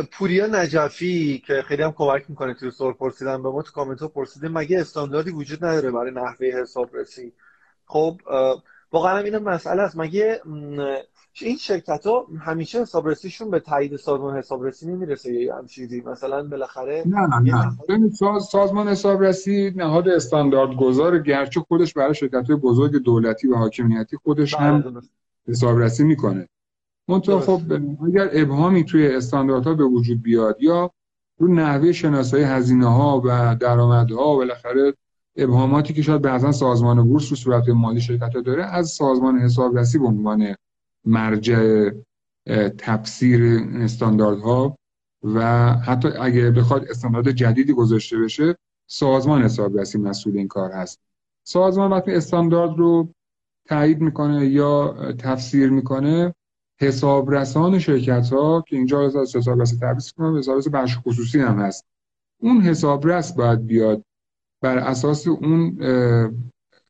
پوریا 0.02 0.46
نجفی 0.46 1.42
که 1.46 1.62
خیلی 1.62 1.82
هم 1.82 1.92
کمک 1.92 2.24
می‌کنه 2.28 2.54
توی 2.54 2.70
سوال 2.70 2.92
پرسیدن 2.92 3.42
به 3.42 3.48
ما 3.48 3.62
تو 3.62 3.72
کامنت 3.72 4.00
ها 4.00 4.08
پرسیده 4.08 4.48
مگه 4.48 4.80
استانداردی 4.80 5.30
وجود 5.30 5.64
نداره 5.64 5.90
برای 5.90 6.10
نحوه 6.10 6.46
حسابرسی 6.46 7.32
خب 7.86 8.20
واقعا 8.92 9.18
این 9.18 9.38
مسئله 9.38 9.82
است. 9.82 9.98
مگه 9.98 10.40
این 11.40 11.56
شرکت 11.56 12.06
ها 12.06 12.26
همیشه 12.40 12.82
حسابرسیشون 12.82 13.50
به 13.50 13.60
تایید 13.60 13.96
سازمان 13.96 14.36
حسابرسی 14.36 14.86
نمی‌رسه؟ 14.86 15.32
یا 15.32 15.56
هم 15.56 15.66
چیزی 15.66 16.00
مثلا 16.00 16.48
بالاخره 16.48 17.02
نه 17.06 17.26
نه 17.26 17.76
نه. 17.88 18.10
سازمان 18.40 18.88
حسابرسی 18.88 19.72
نهاد 19.76 20.08
استاندارد 20.08 20.76
گذار 20.76 21.18
گرچه 21.18 21.60
خودش 21.60 21.94
برای 21.94 22.14
شرکت 22.14 22.50
های 22.50 22.56
بزرگ 22.56 22.92
دولتی 22.92 23.48
و 23.48 23.54
حاکمیتی 23.54 24.16
خودش 24.16 24.54
هم 24.54 24.80
بله، 24.80 25.00
حسابرسی 25.48 26.04
می‌کنه. 26.04 26.48
منطقه 27.08 27.40
خب 27.40 27.60
اگر 28.06 28.28
ابهامی 28.32 28.84
توی 28.84 29.16
استانداردها 29.16 29.74
به 29.74 29.84
وجود 29.84 30.22
بیاد 30.22 30.56
یا 30.60 30.90
رو 31.38 31.54
نحوه 31.54 31.92
شناسایی 31.92 32.44
هزینه 32.44 32.86
ها 32.86 33.22
و 33.24 33.56
درآمدها 33.60 34.36
بالاخره 34.36 34.94
ابهاماتی 35.36 35.94
که 35.94 36.02
شاید 36.02 36.22
بعضا 36.22 36.52
سازمان 36.52 37.08
بورس 37.08 37.30
رو 37.30 37.36
صورت 37.36 37.68
مالی 37.68 38.00
شرکت 38.00 38.34
ها 38.34 38.40
داره 38.40 38.64
از 38.64 38.88
سازمان 38.88 39.38
حسابرسی 39.38 39.98
به 39.98 40.06
عنوان 40.06 40.54
مرجع 41.04 41.90
تفسیر 42.78 43.66
استانداردها 43.74 44.78
و 45.22 45.72
حتی 45.72 46.08
اگه 46.08 46.50
بخواد 46.50 46.84
استاندارد 46.90 47.30
جدیدی 47.30 47.72
گذاشته 47.72 48.18
بشه 48.18 48.56
سازمان 48.86 49.42
حسابرسی 49.42 49.98
مسئول 49.98 50.36
این 50.36 50.48
کار 50.48 50.70
هست. 50.72 51.00
سازمان 51.44 51.90
وقتی 51.90 52.12
استاندارد 52.12 52.78
رو 52.78 53.08
تایید 53.64 54.00
می‌کنه 54.00 54.46
یا 54.46 54.96
تفسیر 55.18 55.70
می‌کنه 55.70 56.34
حسابرسان 56.80 57.78
شرکت 57.78 58.32
ها 58.32 58.64
که 58.68 58.76
اینجا 58.76 59.04
از 59.04 59.36
حسابرس 59.36 59.76
تبریز 59.78 60.12
کنه 60.12 60.38
حسابرس 60.38 60.68
بخش 60.68 60.98
خصوصی 60.98 61.40
هم 61.40 61.60
هست. 61.60 61.84
اون 62.40 62.60
حسابرس 62.60 63.32
باید 63.32 63.66
بیاد 63.66 64.02
بر 64.66 64.78
اساس 64.78 65.28
اون 65.28 65.78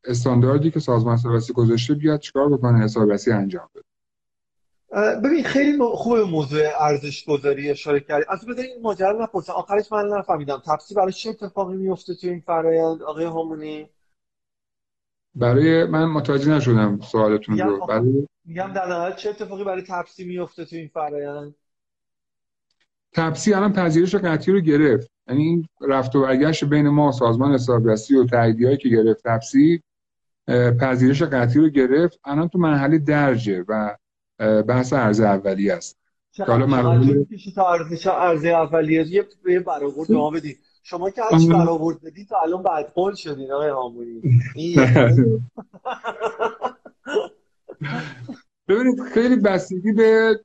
استانداردی 0.03 0.71
که 0.71 0.79
سازمان 0.79 1.13
حسابرسی 1.13 1.53
گذاشته 1.53 1.93
بیاد 1.93 2.19
چیکار 2.19 2.49
بکنه 2.49 2.83
حسابرسی 2.83 3.31
انجام 3.31 3.69
بده. 3.75 3.83
ببین 5.23 5.43
خیلی 5.43 5.77
خوب 5.93 6.17
موضوع 6.17 6.61
ارزش 6.79 7.25
گذاری 7.25 7.69
اشاره 7.69 7.99
کردی. 7.99 8.25
از 8.29 8.45
بذار 8.45 8.65
این 8.65 8.81
ماجرا 8.81 9.23
نپرسم. 9.23 9.53
آخرش 9.53 9.91
من 9.91 10.07
نفهمیدم. 10.07 10.61
تپسی 10.65 10.95
برای 10.95 11.11
چه 11.11 11.29
اتفاقی 11.29 11.77
میفته 11.77 12.15
تو 12.15 12.27
این 12.27 12.39
فرایند 12.39 13.03
آقای 13.03 13.25
همونی 13.25 13.89
برای 15.35 15.85
من 15.85 16.05
متوجه 16.05 16.51
نشدم 16.51 16.99
سوالتون 17.01 17.59
رو. 17.59 17.85
برای 17.85 18.27
میگم 18.45 18.73
در 18.73 18.87
نهایت 18.87 19.15
چه 19.15 19.29
اتفاقی 19.29 19.63
برای 19.63 19.83
تپسی 19.87 20.25
میفته 20.25 20.65
تو 20.65 20.75
این 20.75 20.87
فرایند؟ 20.87 21.55
تپسی 23.17 23.53
الان 23.53 23.73
پذیرش 23.73 24.15
قطعی 24.15 24.53
رو 24.53 24.59
گرفت. 24.59 25.11
یعنی 25.27 25.43
این 25.43 25.67
رفت 25.81 26.15
و 26.15 26.21
برگشت 26.21 26.65
بین 26.65 26.89
ما 26.89 27.11
سازمان 27.11 27.53
حسابرسی 27.53 28.15
و 28.15 28.25
تاییدیایی 28.25 28.77
که 28.77 28.89
گرفت 28.89 29.23
تپسی 29.23 29.83
پذیرش 30.79 31.23
قطعی 31.23 31.61
رو 31.61 31.69
گرفت. 31.69 32.19
الان 32.25 32.47
تو 32.47 32.59
مرحله 32.59 32.97
درجه 32.97 33.65
و 33.67 33.95
بحث 34.67 34.93
عرضه 34.93 35.25
اولیه 35.25 35.73
است. 35.73 35.97
حالا 36.47 36.65
مراحل 36.65 37.23
تا 37.55 37.73
ارزش 37.73 38.07
عرضه 38.07 38.47
اولیه 38.47 39.07
یه 39.07 39.59
برآورد 39.59 40.11
ما 40.11 40.29
بدید. 40.29 40.59
شما 40.83 41.09
که 41.09 41.21
هرچی 41.31 41.47
برآورد 41.47 42.01
بدید 42.01 42.27
تا 42.27 42.37
الان 42.43 42.63
بعد 42.63 42.91
قول 42.93 43.15
شدین 43.15 43.51
آقای 43.51 43.69
هامونی 43.69 44.21
ببینید 48.67 49.01
خیلی 49.13 49.35
بستگی 49.35 49.91
به 49.91 50.39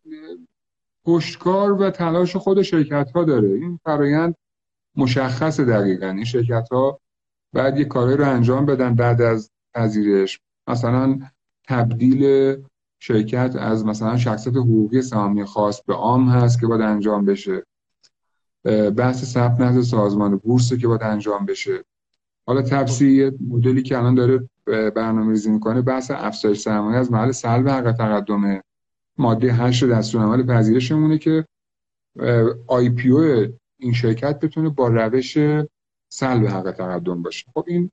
پشتکار 1.04 1.72
و 1.72 1.90
تلاش 1.90 2.36
خود 2.36 2.62
شرکت 2.62 3.10
ها 3.14 3.24
داره. 3.24 3.48
این 3.48 3.78
فرایند 3.84 4.34
مشخص 4.96 5.60
دقیقا. 5.60 6.06
این 6.06 6.24
شرکت 6.24 6.68
ها 6.72 7.00
بعد 7.52 7.78
یه 7.78 7.84
کاری 7.84 8.16
رو 8.16 8.24
انجام 8.24 8.66
بدن 8.66 8.94
بعد 8.94 9.22
از 9.22 9.50
پذیرش. 9.74 10.40
مثلا 10.66 11.18
تبدیل 11.68 12.54
شرکت 13.00 13.56
از 13.58 13.86
مثلا 13.86 14.16
شخصیت 14.16 14.56
حقوقی 14.56 15.02
سهامی 15.02 15.44
خاص 15.44 15.82
به 15.82 15.94
عام 15.94 16.28
هست 16.28 16.60
که 16.60 16.66
باید 16.66 16.80
انجام 16.80 17.24
بشه. 17.24 17.62
بحث 18.96 19.24
ثبت 19.24 19.60
نزد 19.60 19.80
سازمان 19.80 20.36
بورس 20.36 20.72
که 20.72 20.88
باید 20.88 21.02
انجام 21.02 21.46
بشه. 21.46 21.84
حالا 22.46 22.62
تفسیر 22.62 23.34
مدلی 23.48 23.82
که 23.82 23.98
الان 23.98 24.14
داره 24.14 24.48
برنامه 24.66 25.30
ریزی 25.30 25.50
می‌کنه 25.50 25.82
بحث 25.82 26.10
افزایش 26.10 26.60
سرمایه 26.60 26.98
از 26.98 27.12
محل 27.12 27.32
سلب 27.32 27.68
حق 27.68 27.92
تقدم 27.92 28.60
ماده 29.18 29.52
8 29.52 29.84
دستورالعمل 29.84 30.46
پذیرشمونه 30.46 31.18
که 31.18 31.46
IPO 32.66 33.46
این 33.78 33.92
شرکت 33.92 34.40
بتونه 34.40 34.68
با 34.68 34.88
روش 34.88 35.38
سلب 36.08 36.46
حق 36.46 36.70
تقدم 36.70 37.22
باشه. 37.22 37.46
خب 37.54 37.64
این 37.68 37.90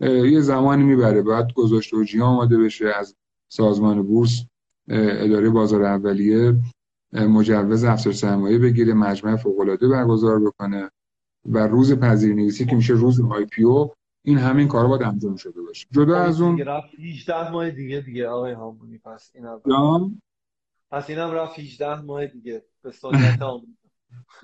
یه 0.00 0.40
زمانی 0.40 0.82
می‌بره. 0.82 1.22
باید 1.22 1.52
گذاشته 1.52 1.96
و 1.96 2.24
آماده 2.24 2.58
بشه. 2.58 2.86
از 2.88 3.16
سازمان 3.48 4.02
بورس 4.02 4.44
اداره 4.88 5.50
بازار 5.50 5.84
اولیه 5.84 6.54
مجوز 7.12 7.84
افزایش 7.84 8.12
سرمایه 8.12 8.58
بگیره 8.58 8.94
مجمع 8.94 9.36
فوق 9.36 9.60
العاده 9.60 9.88
برگزار 9.88 10.40
بکنه 10.40 10.90
و 11.44 11.58
روز 11.58 11.92
پذیره‌نویسی 11.92 12.66
که 12.66 12.76
میشه 12.76 12.94
روز 12.94 13.20
IPO 13.20 13.92
این 14.24 14.38
همین 14.38 14.68
کارا 14.68 14.88
باید 14.88 15.02
انجام 15.02 15.36
شده 15.36 15.62
باشه. 15.62 15.86
جدا 15.92 16.16
از 16.16 16.40
اون 16.40 16.60
18 16.98 17.50
ماه 17.50 17.70
دیگه 17.70 18.00
دیگه 18.00 18.28
آقای 18.28 18.52
هامونی 18.52 18.98
پس 18.98 19.30
اینم 19.34 19.60
پس 20.90 21.10
اینم 21.10 21.30
رفت 21.30 21.58
18 21.58 22.00
ماه 22.00 22.26
دیگه. 22.26 22.64
به 22.82 22.90
سالت 22.90 23.38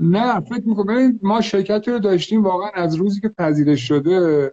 نه 0.01 0.41
فکر 0.41 0.69
می‌کنم. 0.69 1.19
ما 1.23 1.41
شرکتی 1.41 1.91
رو 1.91 1.99
داشتیم 1.99 2.45
واقعا 2.45 2.71
از 2.75 2.95
روزی 2.95 3.21
که 3.21 3.29
پذیرش 3.29 3.89
شده 3.89 4.53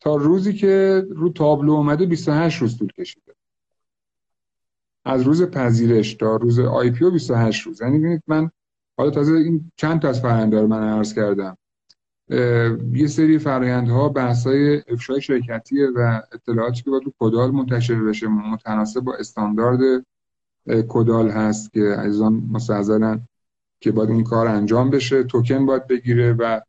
تا 0.00 0.16
روزی 0.16 0.52
که 0.52 1.04
رو 1.10 1.28
تابلو 1.28 1.72
اومده 1.72 2.06
28 2.06 2.62
روز 2.62 2.78
طول 2.78 2.92
کشیده. 2.92 3.34
از 5.04 5.22
روز 5.22 5.42
پذیرش 5.42 6.14
تا 6.14 6.36
روز 6.36 6.60
آی 6.60 6.90
پی 6.90 7.04
او 7.04 7.10
28 7.10 7.66
روز. 7.66 7.80
یعنی 7.80 7.98
ببینید 7.98 8.22
من 8.26 8.50
حالا 8.98 9.10
تازه 9.10 9.32
این 9.32 9.72
چند 9.76 10.00
تا 10.00 10.08
از 10.08 10.20
فرآیندها 10.20 10.60
رو 10.60 10.66
من 10.66 10.82
عرض 10.82 11.14
کردم. 11.14 11.58
یه 12.92 13.06
سری 13.06 13.38
فرآیندها 13.38 14.08
بحث‌های 14.08 14.82
افشای 14.88 15.20
شرکتیه 15.20 15.86
و 15.96 16.22
اطلاعاتی 16.32 16.82
که 16.82 16.90
باید 16.90 17.04
رو 17.04 17.12
کدال 17.18 17.50
منتشر 17.50 18.02
بشه 18.02 18.26
متناسب 18.26 19.00
با 19.00 19.14
استاندارد 19.14 20.06
کدال 20.88 21.30
هست 21.30 21.72
که 21.72 21.80
عزیزان 21.80 22.32
مستحضرن 22.52 23.28
که 23.80 23.92
باید 23.92 24.10
این 24.10 24.24
کار 24.24 24.46
انجام 24.46 24.90
بشه. 24.90 25.22
توکن 25.22 25.66
باید 25.66 25.86
بگیره 25.86 26.32
و 26.32 26.60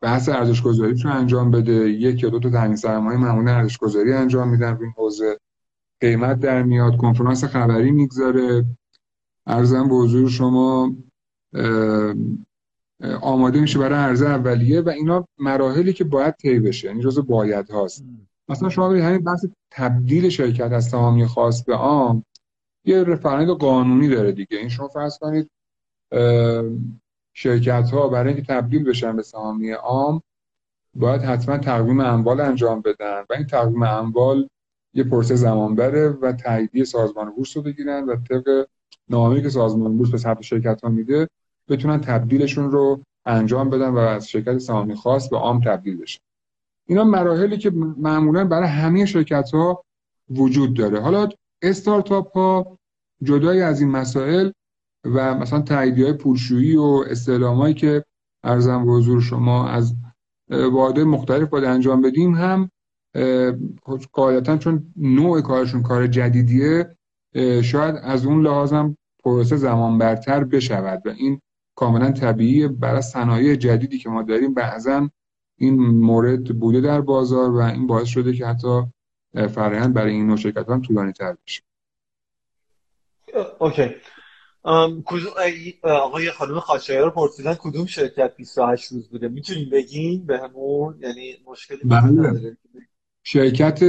بحث 0.00 0.28
ارزش 0.28 0.62
گذاری 0.62 1.02
رو 1.02 1.10
انجام 1.10 1.50
بده. 1.50 1.90
یک 1.90 2.22
یا 2.22 2.28
دو 2.28 2.38
تا 2.38 2.50
تامین 2.50 2.76
سرمایه 2.76 3.18
معمولا 3.18 3.52
ارزش 3.52 3.78
گذاری 3.78 4.12
انجام 4.12 4.48
میدن. 4.48 4.76
روی 4.76 4.84
این 4.84 4.94
حوزه 4.96 5.38
قیمت 6.00 6.40
در 6.40 6.62
میاد. 6.62 6.96
کنفرانس 6.96 7.44
خبری 7.44 7.90
می‌گذاره. 7.90 8.64
ارزم 9.46 9.88
به 9.88 9.94
حضور 9.94 10.28
شما 10.28 10.96
آماده 13.20 13.60
میشه 13.60 13.78
برای 13.78 13.98
عرضه 13.98 14.26
اولیه 14.26 14.80
و 14.80 14.88
اینا 14.88 15.28
مراحلی 15.38 15.92
که 15.92 16.04
باید 16.04 16.34
طی 16.34 16.58
بشه. 16.58 16.88
یعنی 16.88 17.02
جزء 17.02 17.22
باید 17.22 17.70
هاست 17.70 18.04
مثلا 18.48 18.68
شما 18.68 18.88
ببینید 18.88 19.08
همین 19.08 19.24
بحث 19.24 19.44
تبدیل 19.70 20.28
شرکت 20.28 20.72
از 20.72 20.84
سهامی 20.84 21.26
خاص 21.26 21.64
به 21.64 21.74
عام 21.74 22.24
یه 22.84 23.04
رفرند 23.04 23.48
قانونی 23.48 24.08
داره 24.08 24.32
دیگه. 24.32 24.58
این 24.58 24.68
شما 24.68 24.88
فرض 24.88 25.18
کنید 25.18 25.50
شرکت 27.32 27.90
ها 27.90 28.08
برای 28.08 28.34
اینکه 28.34 28.54
تبدیل 28.54 28.84
بشن 28.84 29.16
به 29.16 29.22
سهامی 29.22 29.70
عام 29.70 30.22
باید 30.94 31.22
حتما 31.22 31.58
تقویم 31.58 32.00
اموال 32.00 32.40
انجام 32.40 32.80
بدن 32.80 33.20
و 33.30 33.34
این 33.34 33.46
تقویم 33.46 33.82
اموال 33.82 34.48
یه 34.94 35.04
پرسه 35.04 35.34
زمان 35.34 35.74
بره 35.74 36.08
و 36.08 36.32
تاییدیه 36.32 36.84
سازمان 36.84 37.30
بورس 37.30 37.56
رو 37.56 37.62
بگیرن 37.62 38.04
و 38.04 38.16
طبق 38.16 38.66
نامه‌ای 39.08 39.42
که 39.42 39.48
سازمان 39.48 39.96
بورس 39.96 40.10
به 40.10 40.18
ثبت 40.18 40.42
شرکت 40.42 40.80
ها 40.84 40.88
میده 40.88 41.28
بتونن 41.68 42.00
تبدیلشون 42.00 42.70
رو 42.70 43.02
انجام 43.26 43.70
بدن 43.70 43.88
و 43.88 43.98
از 43.98 44.28
شرکت 44.28 44.58
سهامی 44.58 44.94
خاص 44.94 45.28
به 45.28 45.36
عام 45.36 45.60
تبدیل 45.60 45.96
بشن. 45.96 46.20
اینا 46.88 47.04
مراحلی 47.04 47.58
که 47.58 47.70
معمولا 47.96 48.44
برای 48.44 48.68
همه 48.68 49.06
شرکت 49.06 49.50
ها 49.50 49.84
وجود 50.30 50.76
داره. 50.76 51.00
حالا 51.00 51.28
استارتاپ 51.62 52.32
ها 52.32 52.78
جدای 53.22 53.62
از 53.62 53.80
این 53.80 53.90
مسائل 53.90 54.50
و 55.04 55.34
مثلا 55.34 55.60
تاییدی 55.60 56.02
های 56.02 56.12
پولشویی 56.12 56.76
و 56.76 57.04
استعلامایی 57.10 57.74
که 57.74 58.04
ارزم 58.44 58.86
به 58.86 58.92
حضور 58.92 59.20
شما 59.20 59.68
از 59.68 59.94
واحد 60.50 61.00
مختلف 61.00 61.48
باید 61.48 61.64
انجام 61.64 62.02
بدیم 62.02 62.34
هم 62.34 62.70
قاعدتا 64.12 64.56
چون 64.56 64.92
نوع 64.96 65.40
کارشون 65.40 65.82
کار 65.82 66.06
جدیدیه 66.06 66.96
شاید 67.62 67.94
از 68.02 68.26
اون 68.26 68.42
لحاظم 68.42 68.96
پروسه 69.24 69.56
زمان 69.56 69.98
برتر 69.98 70.44
بشود 70.44 71.06
و 71.06 71.10
این 71.10 71.40
کاملا 71.76 72.10
طبیعی 72.10 72.68
برای 72.68 73.02
صنایع 73.02 73.54
جدیدی 73.54 73.98
که 73.98 74.08
ما 74.08 74.22
داریم. 74.22 74.54
بعضا 74.54 75.10
این 75.58 75.74
مورد 75.80 76.44
بوده 76.58 76.80
در 76.80 77.00
بازار 77.00 77.50
و 77.50 77.60
این 77.60 77.86
باعث 77.86 78.08
شده 78.08 78.32
که 78.32 78.46
حتی 78.46 78.82
فرآیند 79.34 79.94
برای 79.94 80.12
این 80.12 80.26
نوع 80.26 80.36
شرکت 80.36 80.68
هم 80.68 80.82
طولانی 80.82 81.12
تر 81.12 81.36
بشه. 81.46 81.62
اوکی. 83.58 83.94
آقای 85.82 86.30
خانم 86.30 86.60
خاچایی 86.60 87.00
رو 87.00 87.10
پرسیدن 87.10 87.54
کدوم 87.54 87.86
شرکت 87.86 88.36
28 88.36 88.92
روز 88.92 89.08
بوده؟ 89.08 89.28
می‌تونیم 89.28 89.70
بگین؟ 89.70 90.26
به 90.26 90.38
همون 90.38 90.98
یعنی 91.00 91.36
مشکلی 91.46 91.78
بله. 91.84 92.56
شرکت 93.22 93.80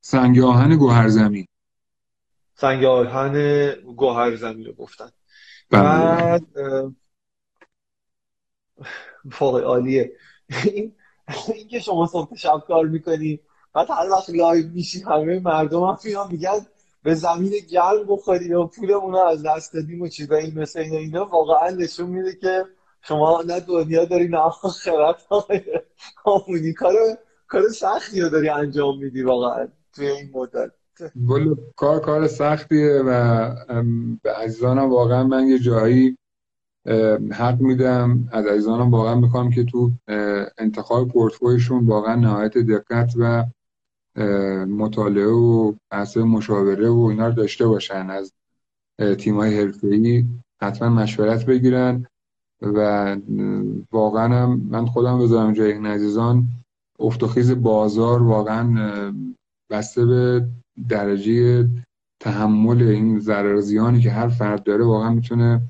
سنگ 0.00 0.40
آهن 0.40 0.76
گوهرزمین 0.76 1.46
سنگ 2.54 2.84
آهن 2.84 3.72
گوهرزمین 3.96 4.66
رو 4.66 4.72
گفتن. 4.72 5.10
بله. 5.70 5.82
بعد 5.82 6.42
فوق 9.30 9.56
عالیه. 9.64 10.12
این 10.64 11.68
که 11.70 11.78
شما 11.78 12.06
صبح 12.06 12.36
شب 12.36 12.62
کار 12.68 12.86
می‌کنی 12.86 13.40
بعد 13.74 13.90
هر 13.90 14.10
وقت 14.10 14.30
live 14.30 14.68
میشی 14.68 15.00
همه 15.00 15.38
مردم 15.38 15.82
هم 15.82 15.98
میان 16.04 16.28
میگن 16.30 16.66
به 17.02 17.14
زمین 17.14 17.52
گرم 17.70 18.06
بخوری 18.08 18.44
یا 18.44 18.64
پولمون 18.64 19.12
رو 19.12 19.18
از 19.18 19.42
دست 19.42 19.74
دادیم 19.74 20.02
و 20.02 20.08
چیزا 20.08 20.36
این 20.36 20.58
مثل 20.58 20.78
اینا. 20.80 20.98
اینا 20.98 21.24
واقعا 21.24 21.70
نشون 21.70 22.06
میده 22.10 22.34
که 22.36 22.64
شما 23.02 23.42
نه 23.46 23.60
دنیا 23.60 24.04
داری 24.04 24.28
نه 24.28 24.38
آخرت. 24.38 25.16
هامونی. 26.24 26.72
کار 26.72 26.94
کار 27.48 27.68
سختی 27.68 28.20
رو 28.20 28.28
داری 28.28 28.48
انجام 28.48 28.98
میدی 28.98 29.22
واقعا 29.22 29.68
توی 29.94 30.06
این 30.06 30.30
مدت. 30.34 30.70
کار 31.76 32.00
کار 32.00 32.26
سختیه 32.26 33.02
و 33.06 33.50
به 34.22 34.32
عزیزانم 34.32 34.90
واقعا 34.90 35.24
من 35.24 35.46
یه 35.46 35.58
جایی 35.58 36.16
حق 37.32 37.60
میدم. 37.60 38.28
از 38.32 38.46
عزیزانم 38.46 38.90
واقعا 38.90 39.14
می‌خوام 39.14 39.50
که 39.50 39.64
تو 39.64 39.90
انتخاب 40.58 41.08
پورتفویشون 41.08 41.86
واقعا 41.86 42.14
نهایت 42.14 42.58
دقت 42.58 43.12
و 43.16 43.44
مطالعه 44.66 45.26
و 45.26 45.72
بحث 45.90 46.16
مشاوره 46.16 46.88
و 46.88 46.98
اینا 47.00 47.28
رو 47.28 47.34
داشته 47.34 47.66
باشن. 47.66 48.10
از 48.10 48.32
تیمای 49.18 49.58
حرفه‌ای 49.60 50.24
حتما 50.62 50.88
مشورت 50.88 51.46
بگیرن 51.46 52.06
و 52.62 53.16
واقعا 53.92 54.46
من 54.46 54.86
خودم 54.86 55.18
بذارم 55.18 55.52
جای 55.52 55.72
این 55.72 55.86
عزیزان 55.86 56.48
افتخیز 56.98 57.50
بازار 57.50 58.22
واقعا 58.22 59.12
بسته 59.70 60.06
به 60.06 60.48
درجه 60.88 61.68
تحمل 62.20 62.82
این 62.82 63.20
ضرر 63.20 63.60
زیانی 63.60 64.00
که 64.00 64.10
هر 64.10 64.28
فرد 64.28 64.62
داره 64.62 64.84
واقعا 64.84 65.10
می‌تونه 65.10 65.62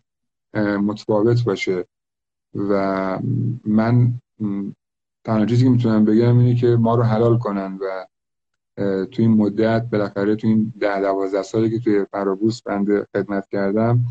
متفاوت 0.55 1.45
باشه. 1.45 1.85
و 2.55 3.19
من 3.65 4.13
تنها 5.25 5.47
چیزی 5.47 5.65
که 5.65 5.71
می‌تونم 5.71 6.05
بگم 6.05 6.39
اینه 6.39 6.55
که 6.55 6.67
ما 6.67 6.95
رو 6.95 7.03
حلال 7.03 7.39
کنن 7.39 7.79
و 7.81 8.07
تو 9.07 9.23
این 9.23 9.31
مدت 9.31 9.91
بالاخره 9.93 10.37
تو 10.37 10.47
این 10.47 10.73
ده 10.81 11.01
دوازده 11.01 11.43
سالی 11.43 11.71
که 11.71 11.79
توی 11.79 12.05
فرابوس 12.05 12.63
بنده 12.63 13.07
خدمت 13.17 13.49
کردم 13.49 14.05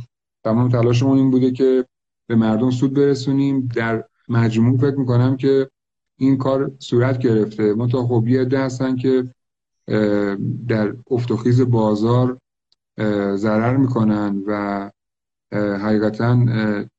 تمام 0.43 0.69
تلاشمون 0.69 1.17
این 1.17 1.31
بوده 1.31 1.51
که 1.51 1.85
به 2.27 2.35
مردم 2.35 2.71
سود 2.71 2.93
برسونیم. 2.93 3.69
در 3.75 4.03
مجموع 4.29 4.77
فکر 4.77 4.95
می‌کنم 4.95 5.37
که 5.37 5.69
این 6.17 6.37
کار 6.37 6.71
صورت 6.79 7.19
گرفته. 7.19 7.73
منتها 7.73 8.07
خب 8.07 8.27
یه 8.27 8.47
هستن 8.53 8.95
که 8.95 9.33
در 10.67 10.95
افتخیز 11.11 11.61
بازار 11.61 12.37
ضرر 13.35 13.77
می‌کنن 13.77 14.43
و 14.47 14.91
حقیقتا 15.51 16.31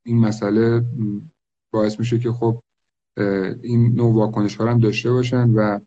این 0.04 0.18
مسئله 0.18 0.84
باعث 1.70 1.98
میشه 1.98 2.18
که 2.18 2.32
خب 2.32 2.62
این 3.62 3.94
نوع 3.94 4.14
واکنش 4.14 4.56
ها 4.56 4.70
هم 4.70 4.78
داشته 4.78 5.12
باشن 5.12 5.50
و 5.50 5.78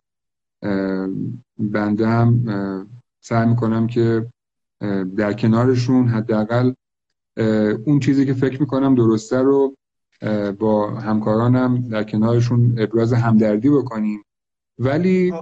بنده 1.57 2.07
هم 2.07 2.87
سعی 3.21 3.47
می‌کنم 3.47 3.87
که 3.87 4.25
در 5.17 5.33
کنارشون 5.33 6.07
حداقل 6.07 6.73
اون 7.85 7.99
چیزی 7.99 8.25
که 8.25 8.33
فکر 8.33 8.59
می‌کنم 8.59 8.95
درسته 8.95 9.37
رو 9.37 9.75
با 10.59 10.89
همکارانم 10.89 11.87
در 11.87 12.03
کنارشون 12.03 12.75
ابراز 12.77 13.13
همدردی 13.13 13.69
بکنیم 13.69 14.23
ولی. 14.79 15.33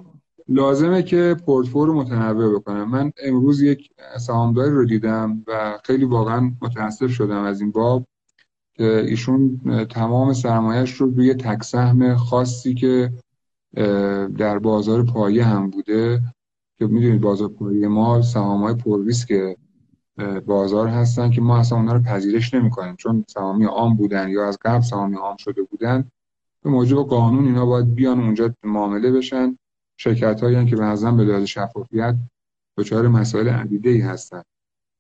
لازمه 0.54 1.04
که 1.04 1.36
پورتفول 1.46 1.88
رو 1.88 1.94
متنوع 1.94 2.60
بکنم. 2.60 2.90
من 2.90 3.12
امروز 3.24 3.62
یک 3.62 3.90
سهامداری 4.20 4.72
رو 4.72 4.86
دیدم 4.86 5.44
و 5.48 5.80
خیلی 5.84 6.06
واقعا 6.06 6.52
متاسف 6.62 7.12
شدم 7.12 7.44
از 7.44 7.62
این 7.62 7.72
باب 7.72 8.06
که 8.74 9.06
ایشون 9.08 9.62
تمام 9.90 10.34
سرمایهش 10.34 10.94
رو 10.94 11.12
روی 11.12 11.34
تک 11.34 11.64
سهم 11.64 12.16
خاصی 12.16 12.74
که 12.74 13.14
در 14.38 14.60
بازار 14.60 15.06
پایه 15.06 15.46
هم 15.46 15.70
بوده 15.70 16.22
که 16.78 16.88
می‌دونید 16.88 17.22
بازار 17.22 17.50
پایه 17.50 17.88
ما 17.88 18.22
سهام 18.22 18.64
های 18.64 18.76
که 19.28 19.58
بازار 20.46 20.88
هستن 20.88 21.30
که 21.30 21.42
ما 21.42 21.58
اصلا 21.58 21.78
اونا 21.78 21.94
رو 21.94 22.00
پذیرش 22.00 22.54
نمی‌کنیم. 22.54 22.96
چون 22.96 23.26
سهامی 23.28 23.66
عام 23.66 23.96
بودن 23.96 24.30
یا 24.30 24.48
از 24.48 24.58
قبل 24.62 24.82
سهامی 24.82 25.16
عام 25.16 25.36
شده 25.38 25.64
بودن 25.64 26.12
به 26.64 26.70
موجب 26.70 26.98
قانون 26.98 27.46
اینا 27.46 27.66
باید 27.66 27.96
بیان 27.96 28.20
اونجا 28.20 28.54
معامله 28.64 29.12
بشن. 29.12 29.58
شرکت 30.02 30.44
هایی 30.44 30.66
که 30.66 30.76
بعضا 30.76 31.12
به 31.12 31.24
لحاظ 31.24 31.44
شفافیت 31.44 32.16
دچار 32.78 33.08
مسائل 33.08 33.50
عدیده 33.50 33.90
ای 33.90 34.02
هستن 34.02 34.42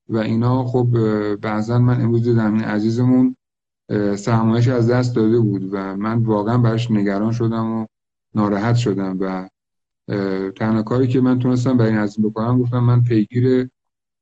و 0.09 0.17
اینا 0.17 0.65
خب 0.65 0.87
بعضا 1.35 1.79
من 1.79 2.01
امروز 2.01 2.23
دیدم 2.23 2.53
این 2.53 2.63
عزیزمون 2.63 3.35
سرمایش 4.15 4.67
از 4.67 4.89
دست 4.89 5.15
داده 5.15 5.39
بود 5.39 5.69
و 5.73 5.97
من 5.97 6.23
واقعا 6.23 6.57
براش 6.57 6.91
نگران 6.91 7.31
شدم 7.31 7.71
و 7.71 7.85
ناراحت 8.35 8.75
شدم 8.75 9.17
و 9.19 9.49
تنها 10.51 10.83
کاری 10.83 11.07
که 11.07 11.21
من 11.21 11.39
تونستم 11.39 11.77
برای 11.77 11.91
این 11.91 11.99
عزیز 11.99 12.25
بکنم 12.25 12.61
گفتم 12.61 12.79
من 12.79 13.03
پیگیر 13.03 13.69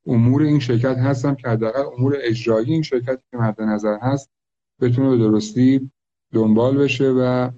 امور 0.08 0.42
این 0.42 0.60
شرکت 0.60 0.98
هستم 0.98 1.36
که 1.36 1.48
حداقل 1.48 1.84
امور 1.98 2.18
اجرایی 2.22 2.74
این 2.74 2.82
شرکت 2.82 3.20
که 3.32 3.38
مد 3.38 3.62
نظر 3.62 3.98
هست 4.02 4.30
بتونه 4.82 5.10
به 5.10 5.18
درستی 5.18 5.92
دنبال 6.34 6.78
بشه 6.78 7.10
و 7.10 7.50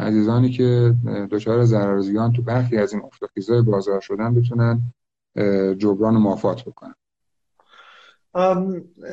عزیزانی 0.00 0.50
که 0.50 0.94
دچار 1.30 1.64
ضرر 1.64 2.00
زیان 2.00 2.32
تو 2.32 2.42
برخی 2.42 2.76
از 2.76 2.92
این 2.92 3.02
افتخیزهای 3.02 3.62
بازار 3.62 4.00
شدن 4.00 4.34
بتونن 4.34 4.80
جبران 5.78 6.16
مافات 6.16 6.62
بکنن. 6.64 6.94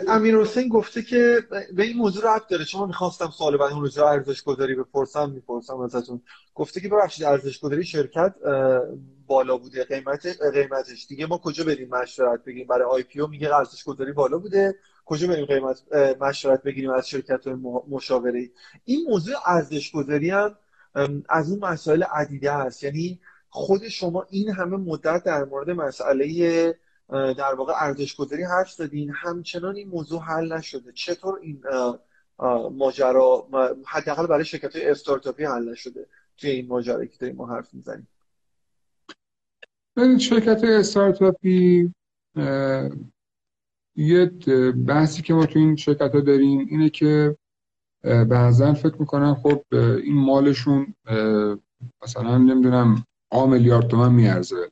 امیر 0.08 0.38
حسین 0.38 0.70
گفته 0.70 1.02
که 1.02 1.40
به 1.76 1.84
این 1.84 1.98
موضوع 1.98 2.36
ربط 2.36 2.48
داره. 2.48 2.66
چون 2.66 2.88
می‌خواستم 2.88 3.30
سوال 3.30 3.58
بعد 3.58 3.72
اون 3.72 3.86
رو 3.86 4.04
ارزش 4.06 4.44
گذاری 4.44 4.76
بپرسم 4.76 5.30
می‌پرسم 5.30 5.80
ازتون. 5.80 6.22
گفته 6.56 6.82
که 6.82 6.90
ببخشید 6.90 7.26
ارزش 7.26 7.60
گذاری 7.60 7.84
شرکت 7.84 8.34
بالا 9.28 9.58
بوده. 9.58 9.84
قیمت 9.84 10.28
قیمتش. 10.54 11.08
دیگه 11.08 11.26
ما 11.26 11.38
کجا 11.38 11.64
بریم 11.64 11.90
مشورت 11.90 12.44
بگیریم؟ 12.44 12.68
برای 12.68 12.88
آی 12.92 13.04
پی 13.04 13.22
او 13.22 13.28
میگه 13.28 13.56
ارزش 13.56 13.84
گذاری 13.84 14.12
بالا 14.12 14.38
بوده. 14.38 14.76
کجا 15.06 15.28
بریم 15.28 15.46
قیمت 15.46 15.94
مشورت 16.22 16.64
بگیریم 16.64 16.90
از 16.90 17.10
شرکت 17.10 17.48
های 17.48 17.56
مشاوره 17.90 18.50
این 18.86 19.06
موضوع 19.10 19.36
ارزش 19.46 19.92
گذاری 19.92 20.30
هم 20.30 20.56
از 21.30 21.52
اون 21.52 21.60
مسائل 21.60 22.04
عدیده 22.04 22.52
است. 22.52 22.84
یعنی 22.84 23.20
خود 23.50 23.88
شما 23.88 24.28
این 24.30 24.50
همه 24.50 24.78
مدت 24.78 25.24
در 25.24 25.44
مورد 25.44 25.70
مسئله 25.70 26.80
در 27.10 27.54
واقع 27.58 27.74
ارزش 27.76 28.16
گذاری 28.16 28.44
حرف 28.44 28.72
زدین 28.72 29.12
همچنان 29.16 29.76
این 29.76 29.90
موضوع 29.90 30.22
حل 30.22 30.54
نشده. 30.54 30.92
چطور 30.92 31.40
این 31.42 31.64
ماجرا 32.72 33.48
حداقل 33.86 34.28
برای 34.28 34.46
شرکت 34.46 34.76
های 34.76 34.90
استارتاپی 34.90 35.44
حل 35.44 35.70
نشده 35.70 36.08
توی 36.38 36.50
این 36.50 36.68
ماجرایی 36.68 37.08
که 37.08 37.18
داریم 37.20 37.36
ما 37.36 37.48
حرف 37.48 37.74
می‌زنیم؟ 37.74 38.08
شرکت 40.20 40.64
استارتاپی 40.64 41.94
یه 43.96 44.26
بحثی 44.88 45.22
که 45.22 45.34
ما 45.34 45.46
تو 45.46 45.60
این 45.60 45.76
شرکت 45.76 46.16
ها 46.16 46.22
داریم 46.22 46.68
اینه 46.70 46.90
که 46.90 47.38
بعضا 48.04 48.74
فکر 48.74 48.96
می‌کنن 49.00 49.34
خب 49.34 49.64
این 50.04 50.16
مالشون 50.16 50.96
مثلا 52.04 52.38
نمی‌دونم 52.38 53.06
آ 53.32 53.46
میلیارد 53.46 53.88
تومن 53.88 54.14
میارزه. 54.14 54.72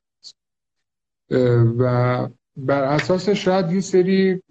و 1.80 2.28
بر 2.58 2.84
اساس 2.84 3.30
شاید 3.30 3.72
یه 3.72 3.82
سری 3.82 4.42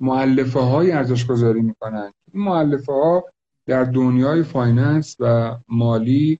مؤلفه 0.00 0.60
های 0.60 0.92
ارزش 0.92 1.26
گذاری 1.26 1.62
می‌کنن. 1.62 2.12
این 2.32 2.44
مؤلفه 2.44 2.92
ها 2.92 3.24
در 3.66 3.84
دنیای 3.84 4.42
finance 4.42 5.16
و 5.20 5.56
مالی 5.68 6.38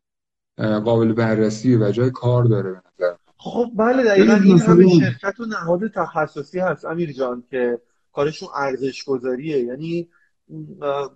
قابل 0.58 1.12
بررسی 1.12 1.76
و 1.76 1.90
جای 1.90 2.10
کار 2.10 2.44
داره 2.44 2.70
به 2.70 2.80
نظر 2.94 3.14
خب 3.44 3.70
بله 3.76 4.04
دقیقا 4.04 4.34
این 4.34 4.58
همه 4.58 4.88
شرکت 4.88 5.40
و 5.40 5.44
نهاد 5.44 5.88
تخصصی 5.94 6.58
هست 6.58 6.84
امیر 6.84 7.12
جان 7.12 7.44
که 7.50 7.78
کارشون 8.12 8.48
ارزش 8.56 9.04
گذاریه 9.04 9.58
یعنی 9.58 10.08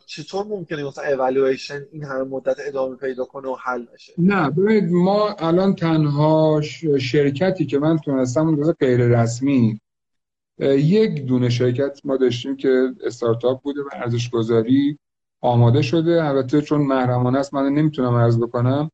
چطور 0.06 0.46
ممکنه 0.46 0.84
مثلا 0.84 1.04
اولویشن 1.04 1.80
این 1.92 2.04
همه 2.04 2.24
مدت 2.24 2.56
ادامه 2.66 2.96
پیدا 2.96 3.24
کنه 3.24 3.48
و 3.48 3.56
حل 3.64 3.86
نشه؟ 3.94 4.12
نه 4.18 4.50
ببینید 4.50 4.92
ما 4.92 5.32
الان 5.38 5.74
تنها 5.74 6.60
شرکتی 6.98 7.66
که 7.66 7.78
من 7.78 7.98
تونستم 7.98 8.46
اون 8.46 8.72
غیر 8.72 9.00
رسمی. 9.00 9.80
یک 10.60 11.26
دونه 11.26 11.48
شرکت 11.48 12.00
ما 12.04 12.16
داشتیم 12.16 12.56
که 12.56 12.94
استارتاپ 13.04 13.62
بوده 13.62 13.80
و 13.80 13.88
ارزش 13.92 14.30
گذاری 14.30 14.98
آماده 15.40 15.82
شده. 15.82 16.24
البته 16.24 16.60
چون 16.60 16.80
محرمانه 16.80 17.38
است 17.38 17.54
من 17.54 17.68
نمی‌تونم 17.72 18.14
عرض 18.14 18.38
بکنم. 18.38 18.90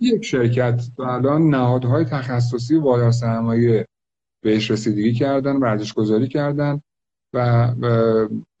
یک 0.00 0.24
شرکت 0.24 0.82
و 0.98 1.02
الان 1.02 1.42
نهادهای 1.42 2.04
تخصصی 2.04 2.78
بالا 2.78 3.10
سرمایه 3.10 3.86
بهش 4.42 4.70
رسیدگی 4.70 5.12
کردن 5.12 5.56
ورزش 5.56 5.92
گذاری 5.92 6.28
کردن 6.28 6.80
و 7.34 7.74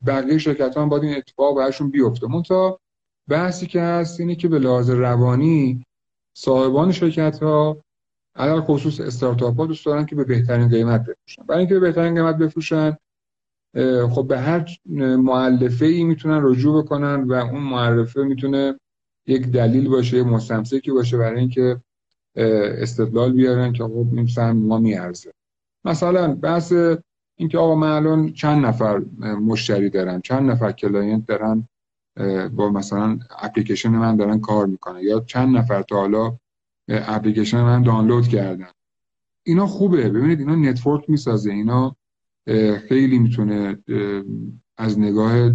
بقیه 0.06 0.38
شرکت 0.38 0.76
ها 0.76 0.86
باید 0.86 1.02
این 1.02 1.16
اتفاق 1.16 1.56
برشون 1.56 1.90
بیفته. 1.90 2.26
منتها 2.26 2.80
بحثی 3.28 3.66
که 3.66 3.80
هست 3.80 4.20
اینه 4.20 4.34
که 4.34 4.48
به 4.48 4.58
لحاظ 4.58 4.90
روانی 4.90 5.84
صاحبان 6.36 6.92
شرکت 6.92 7.42
ها 7.42 7.76
علی 8.36 8.60
الخصوص 8.60 9.00
استارتاپ 9.00 9.60
ها 9.60 9.66
دوست 9.66 9.86
دارن 9.86 10.06
که 10.06 10.16
به 10.16 10.24
بهترین 10.24 10.68
قیمت 10.68 11.00
بفروشن. 11.00 11.42
برای 11.46 11.58
اینکه 11.58 11.74
به 11.74 11.80
بهترین 11.80 12.14
قیمت 12.14 12.36
بفروشن 12.36 12.96
خب 14.10 14.26
به 14.28 14.38
هر 14.38 14.68
مؤلفه 15.16 15.86
ای 15.86 16.04
می‌تونن 16.04 16.40
رجوع 16.42 16.82
بکنن 16.82 17.22
و 17.22 17.32
اون 17.32 17.62
مؤلفه 17.62 18.22
می‌تونه 18.22 18.78
یک 19.26 19.46
دلیل 19.46 19.88
باشه 19.88 20.22
مستمسکی 20.22 20.90
باشه 20.90 21.18
برای 21.18 21.40
اینکه 21.40 21.80
استدلال 22.36 23.32
بیارن 23.32 23.72
که 23.72 23.84
خب 23.84 24.06
این 24.12 24.26
سهم 24.26 24.56
ما 24.56 24.78
میارزه. 24.78 25.32
مثلا 25.84 26.34
بحث 26.34 26.72
اینکه 27.36 27.58
آقا 27.58 27.74
من 27.74 27.90
الان 27.90 28.32
چند 28.32 28.66
نفر 28.66 28.98
مشتری 29.20 29.90
دارم 29.90 30.20
چند 30.20 30.50
نفر 30.50 30.72
client 30.72 31.26
دارن 31.26 31.68
با 32.56 32.70
مثلا 32.70 33.18
اپلیکیشن 33.38 33.88
من 33.88 34.16
دارن 34.16 34.40
کار 34.40 34.66
می‌کنن 34.66 35.00
یا 35.02 35.20
چند 35.20 35.56
نفر 35.56 35.82
تا 35.82 35.96
حالا 35.96 36.36
اپلیکیشن 36.88 37.62
من 37.62 37.82
دانلود 37.82 38.28
کردن. 38.28 38.70
اینا 39.42 39.66
خوبه. 39.66 40.08
ببینید 40.08 40.40
اینا 40.40 40.54
network 40.54 41.10
می‌سازه 41.10 41.50
اینا 41.50 41.96
خیلی 42.88 43.18
می‌تونه 43.18 43.78
از 44.76 44.98
نگاه 44.98 45.52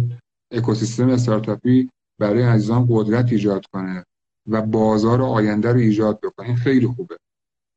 اکوسیستم 0.50 1.08
استارتاپی 1.08 1.90
برای 2.18 2.42
عزیزان 2.42 2.86
قدرت 2.90 3.32
ایجاد 3.32 3.66
کنه 3.66 4.04
و 4.46 4.62
بازار 4.62 5.22
آینده 5.22 5.72
رو 5.72 5.78
ایجاد 5.78 6.20
بکنه. 6.20 6.54
خیلی 6.54 6.86
خوبه. 6.86 7.16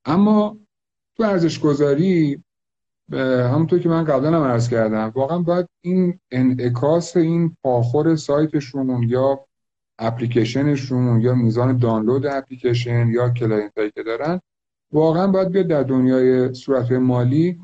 اما 0.05 0.57
تو 1.17 1.23
ارزش 1.23 1.59
گذاری 1.59 2.43
همونطور 3.13 3.79
که 3.79 3.89
من 3.89 4.03
قبلا 4.03 4.37
هم 4.37 4.43
عرض 4.43 4.69
کردم 4.69 5.11
واقعا 5.15 5.39
باید 5.39 5.67
این 5.81 6.19
انعکاس 6.31 7.17
این 7.17 7.57
پاخور 7.63 8.15
سایتشون 8.15 9.03
یا 9.03 9.45
اپلیکیشنشون 9.99 11.21
یا 11.21 11.35
میزان 11.35 11.77
دانلود 11.77 12.25
اپلیکیشن 12.25 13.07
یا 13.07 13.29
client 13.29 13.73
که 13.95 14.03
دارن 14.03 14.39
واقعا 14.91 15.27
باید 15.27 15.49
بیاد 15.49 15.67
در 15.67 15.83
دنیای 15.83 16.53
صورت 16.53 16.91
مالی 16.91 17.61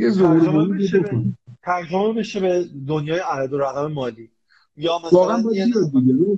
یه 0.00 0.10
ترجمه 0.10 0.78
بشه 0.78 0.98
به 0.98 1.22
ترجمه 1.62 2.12
بشه 2.12 2.40
به 2.40 2.68
دنیای 2.88 3.18
عدد 3.18 3.52
و 3.52 3.58
رقم 3.58 3.92
مالی. 3.92 4.30
یا 4.76 4.98
مثلا 4.98 5.42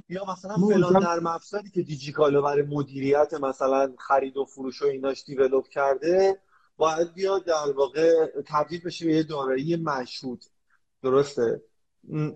یا 0.09 0.25
مثلا 0.33 0.57
فلان 0.57 1.03
نرم 1.03 1.27
افزاری 1.27 1.71
که 1.71 1.83
دیجیکالا 1.83 2.43
برای 2.43 2.63
مدیریت 2.63 3.35
مثلا 3.35 3.93
خرید 3.99 4.37
و 4.37 4.45
فروش 4.45 4.83
و 4.83 4.87
ایناش 4.87 5.25
develop 5.25 5.69
کرده 5.69 6.39
باید 6.77 7.15
بیاد 7.15 7.45
در 7.45 7.73
واقع 7.77 8.27
تبدیل 8.47 8.81
بشه 8.85 9.07
به 9.07 9.13
یه 9.13 9.23
دارایی 9.23 9.77
مشهود. 9.77 10.45
درسته؟ 11.03 11.63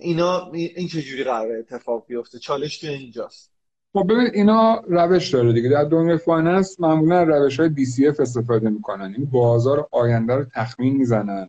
اینا 0.00 0.50
این 0.52 0.88
چجوری 0.88 1.24
قراره 1.24 1.58
اتفاق 1.58 2.06
بیفته؟ 2.06 2.38
چالش 2.38 2.78
که 2.78 2.88
اینجاست. 2.88 3.55
خب 3.96 4.12
ببین 4.12 4.30
اینا 4.34 4.82
روش 4.88 5.34
داره 5.34 5.52
دیگه. 5.52 5.68
در 5.68 5.84
دنیای 5.84 6.16
finance 6.16 6.80
معمولا 6.80 7.22
روش 7.22 7.60
های 7.60 7.70
DCF 7.76 8.20
استفاده 8.20 8.70
می‌کنن. 8.70 9.02
این 9.04 9.12
یعنی 9.12 9.24
بازار 9.24 9.88
آینده 9.92 10.34
رو 10.34 10.44
تخمین 10.44 10.96
می‌زنن. 10.96 11.48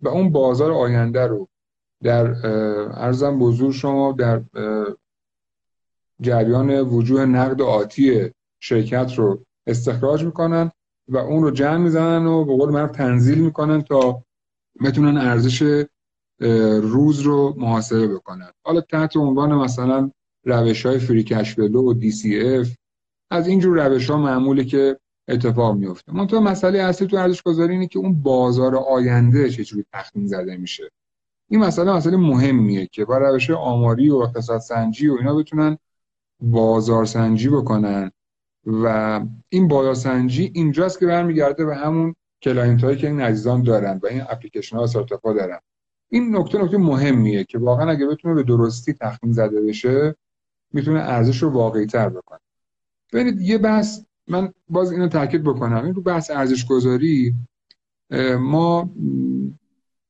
و 0.00 0.08
اون 0.08 0.32
بازار 0.32 0.72
آینده 0.72 1.26
رو 1.26 1.48
در 2.02 2.46
عرضم 2.96 3.38
به 3.38 3.49
حضور 3.49 3.70
شما 3.70 4.12
در 4.12 4.40
جریان 6.20 6.80
وجوه 6.80 7.24
نقد 7.26 7.62
آتی 7.62 8.30
شرکت 8.60 9.14
رو 9.16 9.42
استخراج 9.66 10.24
می‌کنن 10.24 10.70
و 11.08 11.16
اون 11.16 11.42
رو 11.42 11.50
جمع 11.50 11.76
می‌زنن 11.76 12.26
و 12.26 12.44
به 12.44 12.56
قول 12.56 12.70
معروف 12.70 12.90
تنزیل 12.90 13.38
می‌کنن 13.38 13.82
تا 13.82 14.22
بتونن 14.84 15.16
ارزش 15.16 15.84
روز 16.82 17.20
رو 17.20 17.54
محاسبه 17.58 18.08
بکنن. 18.08 18.50
حالا 18.64 18.80
تحت 18.80 19.16
عنوان 19.16 19.54
مثلا 19.54 20.10
روش 20.44 20.86
های 20.86 20.98
فری 20.98 21.24
کش 21.24 21.58
و 21.58 21.92
دی 21.92 22.10
سی 22.10 22.40
اف 22.40 22.68
از 23.30 23.48
اینجور 23.48 23.88
روش 23.88 24.10
ها 24.10 24.16
معموله 24.16 24.64
که 24.64 24.98
اتفاق 25.28 25.76
میفته 25.76 26.12
منتها 26.12 26.40
مسئله 26.40 26.78
اصلی 26.78 27.08
تو 27.08 27.16
ارزش 27.16 27.42
گذاری 27.42 27.72
اینه 27.72 27.86
که 27.86 27.98
اون 27.98 28.22
بازار 28.22 28.76
آینده 28.76 29.50
چجوری 29.50 29.84
تخمین 29.92 30.26
زده 30.26 30.56
میشه. 30.56 30.90
این 31.48 31.60
مسئله 31.60 31.92
مسئله 31.92 32.16
مهمیه 32.16 32.86
که 32.86 33.04
با 33.04 33.18
روش 33.18 33.50
آماری 33.50 34.10
و 34.10 34.16
اقتصاد 34.16 34.60
سنجی 34.60 35.08
و 35.08 35.16
اینا 35.18 35.34
بتونن 35.34 35.78
بازار 36.40 37.04
سنجی 37.04 37.48
بکنن. 37.48 38.10
و 38.66 39.20
این 39.48 39.68
بازارسنجی 39.68 40.50
اینجاست 40.54 40.98
که 40.98 41.06
برمیگرده 41.06 41.64
به 41.64 41.76
همون 41.76 42.14
client 42.42 42.84
هایی 42.84 42.96
که 42.96 43.06
این 43.06 43.20
عزیزان 43.20 43.62
دارن 43.62 44.00
و 44.02 44.06
این 44.06 44.22
اپلیکیشن 44.28 44.76
ها 44.76 44.86
ها 45.24 45.32
دارن. 45.32 45.60
این 46.10 46.36
نکته 46.36 46.62
نکته 46.62 46.78
مهمیه 46.78 47.44
که 47.44 47.58
واقعا 47.58 47.90
اگه 47.90 48.06
بتونه 48.06 48.34
به 48.34 48.42
درستی 48.42 48.92
تخمین 48.92 49.32
زده 49.32 49.60
بشه 49.60 50.16
می‌تونه 50.72 51.00
ارزش 51.00 51.42
رو 51.42 51.50
واقعی 51.50 51.86
تر 51.86 52.08
بکنه. 52.08 52.38
ببینید 53.12 53.40
یه 53.40 53.58
بحث 53.58 54.00
من 54.28 54.52
باز 54.68 54.92
اینو 54.92 55.08
تاکید 55.08 55.42
بکنم. 55.42 55.84
این 55.84 55.94
رو 55.94 56.02
بحث 56.02 56.30
ارزش 56.30 56.66
گذاری 56.66 57.34
ما 58.38 58.90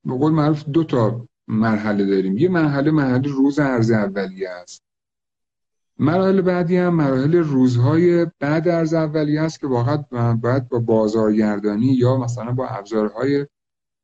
به 0.04 0.14
قول 0.18 0.32
معروف 0.32 0.64
دو 0.64 0.84
تا 0.84 1.26
مرحله 1.48 2.06
داریم. 2.06 2.38
یه 2.38 2.48
مرحله 2.48 2.90
مرحله 2.90 3.28
روز 3.28 3.58
عرضه 3.58 3.90
اولیه 3.90 4.48
است. 4.50 4.82
مراحل 5.98 6.40
بعدی 6.40 6.76
هم 6.76 6.94
مراحل 6.94 7.34
روزهای 7.36 8.26
بعد 8.40 8.68
عرضه 8.68 8.94
اولیه 8.94 9.40
است 9.40 9.60
که 9.60 9.66
واقعا 9.66 10.34
باید 10.34 10.68
با 10.68 10.78
بازارگردانی 10.78 11.86
یا 11.86 12.16
مثلا 12.16 12.52
با 12.52 12.66
ابزارهای 12.66 13.46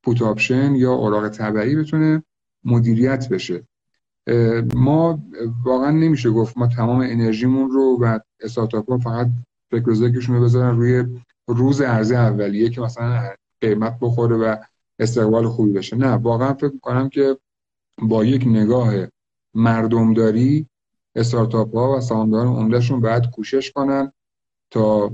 put 0.02 0.22
option 0.22 0.74
یا 0.74 0.92
اوراق 0.92 1.28
تبعی 1.28 1.76
بتونه 1.76 2.22
مدیریت 2.64 3.28
بشه. 3.28 3.67
ما 4.74 5.22
واقعا 5.64 5.90
نمیشه 5.90 6.30
گفت 6.30 6.58
ما 6.58 6.66
تمام 6.66 7.00
انرژیمون 7.00 7.70
رو 7.70 7.98
و 8.00 8.18
استارتاپ 8.40 9.02
فقط 9.02 9.28
فکر 9.70 9.84
رو 10.28 10.40
بذارن 10.40 10.76
روی 10.76 11.04
روز 11.48 11.80
عرضه 11.80 12.16
اولیه 12.16 12.70
که 12.70 12.80
مثلا 12.80 13.30
قیمت 13.60 13.98
بخوره 14.00 14.36
و 14.36 14.56
استقبال 14.98 15.48
خوبی 15.48 15.72
بشه. 15.72 15.96
نه 15.96 16.12
واقعا 16.12 16.54
فکر 16.54 16.78
کنم 16.82 17.08
که 17.08 17.38
با 18.02 18.24
یک 18.24 18.46
نگاه 18.46 18.94
مردمداری 19.54 20.66
استارتاپ 21.14 21.76
ها 21.76 21.96
و 21.96 22.00
سهامداران 22.00 22.56
عمدهشون 22.56 23.00
باید 23.00 23.30
کوشش 23.30 23.72
کنن 23.72 24.12
تا 24.70 25.12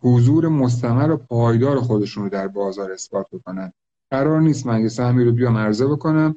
حضور 0.00 0.48
مستمر 0.48 1.10
و 1.10 1.16
پایدار 1.16 1.80
خودشون 1.80 2.24
رو 2.24 2.30
در 2.30 2.48
بازار 2.48 2.92
اثبات 2.92 3.26
بکنن. 3.32 3.72
قرار 4.10 4.40
نیست 4.40 4.66
من 4.66 4.80
یه 4.80 4.88
سهمی 4.88 5.24
رو 5.24 5.32
بیام 5.32 5.56
عرضه 5.56 5.86
بکنم. 5.86 6.36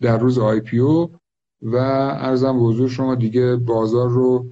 در 0.00 0.18
روز 0.18 0.38
آی 0.38 0.60
پی 0.60 0.78
او 0.78 1.10
و 1.62 1.76
ارزم 1.76 2.66
حضور 2.66 2.88
شما 2.88 3.14
دیگه 3.14 3.56
بازار 3.56 4.08
رو 4.08 4.46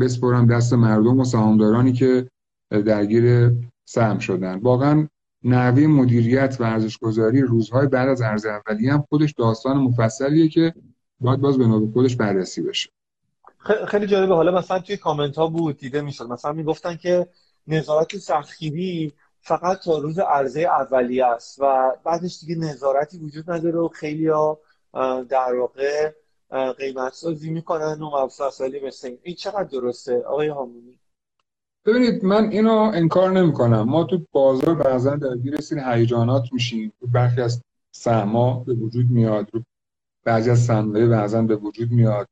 بسپرم 0.00 0.46
دست 0.46 0.72
مردم 0.72 1.20
و 1.20 1.24
سهامدارانی 1.24 1.92
که 1.92 2.30
درگیر 2.70 3.52
سهم 3.84 4.18
شدن. 4.18 4.58
واقعا 4.58 5.08
نحوه 5.44 5.86
مدیریت 5.86 6.56
و 6.60 6.64
ارزش 6.64 6.98
گذاری 6.98 7.40
روزهای 7.40 7.86
بعد 7.86 8.08
از 8.08 8.22
ارز 8.22 8.46
اولیه 8.46 8.92
هم 8.92 9.04
خودش 9.08 9.32
داستان 9.32 9.76
مفصلیه 9.76 10.48
که 10.48 10.74
باید 11.20 11.40
باز 11.40 11.58
به 11.58 11.66
نوبه 11.66 11.92
خودش 11.92 12.16
بررسی 12.16 12.62
بشه. 12.62 12.90
خیلی 13.88 14.06
جالبه. 14.06 14.34
حالا 14.34 14.58
مثلا 14.58 14.78
توی 14.78 14.96
کامنت 14.96 15.36
ها 15.36 15.46
بود 15.46 15.76
دیده 15.76 16.02
می‌شد. 16.02 16.26
مثلا 16.26 16.52
می‌گفتن 16.52 16.96
که 16.96 17.26
نظارت 17.66 18.16
سختگیری 18.16 19.12
فقط 19.40 19.78
تا 19.78 19.98
روز 19.98 20.18
عرضه 20.18 20.60
اولیه 20.60 21.26
است 21.26 21.60
و 21.60 21.92
بعدش 22.04 22.40
دیگه 22.40 22.54
نظارتی 22.54 23.18
وجود 23.18 23.50
نداره 23.50 23.78
و 23.78 23.88
خیلی 23.88 24.26
ها 24.26 24.58
در 25.28 25.54
واقع 25.54 26.12
قیمت 26.78 27.12
سازی 27.12 27.50
می‌کنن 27.50 28.02
و 28.02 28.24
مفصلی 28.24 28.86
مثل 28.86 29.16
این. 29.22 29.34
چقدر 29.34 29.62
درسته 29.62 30.22
آقای 30.22 30.48
هامونی 30.48 30.98
ببینید 31.84 32.24
من 32.24 32.50
اینو 32.50 32.74
انکار 32.94 33.30
نمی‌کنم. 33.30 33.82
ما 33.82 34.04
تو 34.04 34.26
بازار 34.32 34.74
بعضا 34.74 35.16
درگیر 35.16 35.60
سری 35.60 35.80
هیجانات 35.80 36.44
میشیم. 36.52 36.92
برخی 37.12 37.40
از 37.40 37.62
سهما 37.90 38.64
به 38.64 38.74
وجود 38.74 39.10
میاد 39.10 39.48
رو 39.52 39.62
بعضی 40.24 40.50
از 40.50 40.58
صنایع 40.58 41.06
بعضا 41.06 41.42
به 41.42 41.56
وجود 41.56 41.90
میاد. 41.90 42.28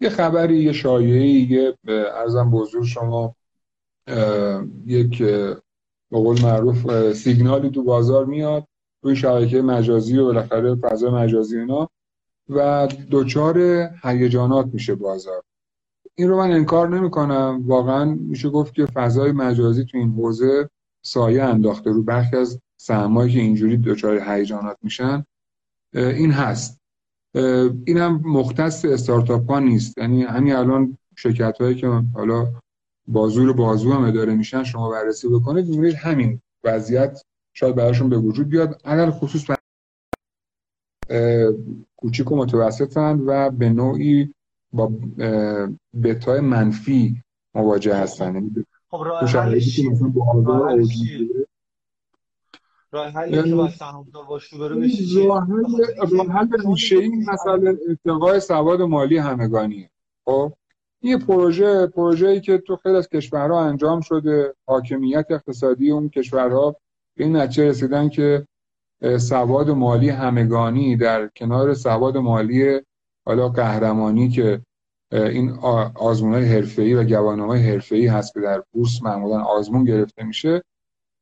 یه 0.00 0.08
خبری 0.08 0.62
یه 0.62 0.72
شایعی 0.72 1.46
یه 1.50 1.78
ارزم 2.14 2.50
بزرگ 2.50 2.84
شما 2.84 3.36
یک 4.86 5.22
به 6.14 6.20
قول 6.20 6.42
معروف 6.42 7.12
سیگنالی 7.12 7.70
تو 7.70 7.82
بازار 7.82 8.24
میاد 8.24 8.66
روی 9.02 9.16
شبکه 9.16 9.62
مجازی 9.62 10.18
و 10.18 10.24
بالاخره 10.24 10.74
فضای 10.74 11.10
مجازی 11.10 11.58
اینا 11.58 11.88
و 12.48 12.88
دچار 13.10 13.58
هیجانات 14.02 14.66
میشه 14.72 14.94
بازار. 14.94 15.42
این 16.14 16.28
رو 16.28 16.38
من 16.38 16.52
انکار 16.52 16.88
نمی 16.88 17.10
کنم 17.10 17.62
واقعا 17.66 18.04
میشه 18.04 18.50
گفت 18.50 18.74
که 18.74 18.86
فضای 18.86 19.32
مجازی 19.32 19.84
تو 19.84 19.98
این 19.98 20.10
حوزه 20.10 20.70
سایه 21.02 21.42
انداخته 21.42 21.90
رو 21.90 22.02
برخی 22.02 22.36
از 22.36 22.60
سهمایی 22.76 23.32
که 23.32 23.40
اینجوری 23.40 23.76
دچار 23.76 24.22
هیجانات 24.28 24.76
میشن. 24.82 25.24
این 25.94 26.30
هست. 26.30 26.80
این 27.84 27.98
هم 27.98 28.22
مختص 28.24 28.84
استارتاپ 28.84 29.50
ها 29.50 29.58
نیست. 29.58 29.98
یعنی 29.98 30.22
همین 30.22 30.54
الان 30.54 30.98
شرکت 31.16 31.60
هایی 31.60 31.74
که 31.74 32.02
حالا 32.14 32.46
بازور 33.06 33.52
بازو 33.52 33.92
هم 33.92 34.04
اداره 34.04 34.34
میشن 34.34 34.64
شما 34.64 34.90
بررسی 34.90 35.28
بکنید 35.28 35.68
می‌بینید 35.68 35.94
همین 35.94 36.40
وضعیت 36.64 37.22
شاید 37.52 37.74
براشون 37.74 38.08
به 38.08 38.16
وجود 38.16 38.48
بیاد. 38.48 38.80
علل 38.84 39.10
خصوص 39.10 39.44
کوچیک 41.96 42.32
و 42.32 42.36
متوسطند 42.36 43.20
و 43.26 43.50
به 43.50 43.68
نوعی 43.68 44.34
با 44.72 44.92
بتای 46.02 46.40
منفی 46.40 47.22
مواجه 47.54 47.96
هستن. 47.96 48.34
یعنی 48.34 48.66
خب 48.90 49.02
راه 49.06 49.24
حلش 49.24 49.80
راه 52.92 53.08
حلی 53.08 53.42
که 53.42 53.54
باید 53.54 53.70
سهامدار 53.70 54.24
باشه 54.24 54.58
بره 54.58 54.74
بشه 54.74 55.24
راه 55.24 55.46
حل 56.30 56.48
ریشه 56.66 56.96
این 56.96 57.30
مسئله 57.30 57.78
ارتقای 57.88 58.40
سواد 58.40 58.82
مالی 58.82 59.18
همگانیه. 59.18 59.90
خب؟ 60.24 60.52
این 61.04 61.18
پروژه 61.18 61.86
پروژه‌ای 61.86 62.40
که 62.40 62.58
تو 62.58 62.76
خیلی 62.76 62.96
از 62.96 63.08
کشورها 63.08 63.64
انجام 63.64 64.00
شده. 64.00 64.54
حاکمیت 64.66 65.26
اقتصادی 65.30 65.90
اون 65.90 66.08
کشورها 66.08 66.76
به 67.16 67.24
این 67.24 67.36
نتیجه 67.36 67.68
رسیدن 67.68 68.08
که 68.08 68.46
سواد 69.18 69.70
مالی 69.70 70.08
همگانی 70.08 70.96
در 70.96 71.30
کنار 71.36 71.74
سواد 71.74 72.16
مالی 72.16 72.80
حالا 73.26 73.48
قهرمانی 73.48 74.28
که 74.28 74.60
این 75.12 75.50
آزمون 75.94 76.34
های 76.34 76.44
حرفه‌ای 76.44 76.94
و 76.94 77.04
گواهینامه 77.04 77.58
حرفه‌ای 77.58 78.06
هست 78.06 78.34
که 78.34 78.40
در 78.40 78.62
بورس 78.72 79.02
معمولا 79.02 79.40
آزمون 79.40 79.84
گرفته 79.84 80.24
میشه 80.24 80.62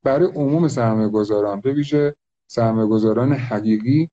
برای 0.03 0.29
عموم 0.29 0.69
سرمایه 0.69 1.09
گذاران 1.09 1.61
به 1.61 1.73
ویژه 1.73 2.15
سرمایه 2.47 2.89
گذاران 2.89 3.33
حقیقی 3.33 4.09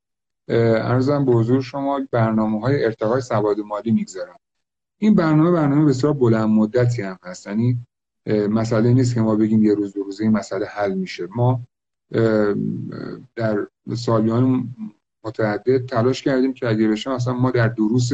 ارزم 0.47 1.26
به 1.26 1.32
حضور 1.32 1.61
شما 1.61 2.01
برنامه 2.11 2.61
های 2.61 2.86
ارتقای 2.86 3.22
سواد 3.22 3.59
مالی 3.59 3.91
می‌گذارن 3.91 4.36
این 5.00 5.16
برنامه 5.16 5.52
برنامه 5.52 5.86
بسیار 5.86 6.14
بلند 6.14 6.50
مدتی 6.50 7.02
هم 7.02 7.20
هست. 7.24 7.47
یعنی 7.47 7.78
مسئله 8.50 8.93
نیست 8.93 9.14
که 9.14 9.22
ما 9.22 9.36
بگیم 9.36 9.64
یه 9.64 9.74
روز 9.74 9.93
دو 9.93 10.04
روزه 10.04 10.24
این 10.24 10.34
مسئله 10.34 10.66
حل 10.66 10.93
میشه. 10.93 11.28
ما 11.36 11.62
در 13.36 13.68
سالیان 13.95 14.70
متعدد 15.24 15.86
تلاش 15.86 16.22
کردیم 16.22 16.54
که 16.54 16.70
اگه 16.70 16.88
بشه 16.88 17.10
مثلا 17.10 17.34
ما 17.34 17.52
در 17.52 17.68
دروس 17.68 18.12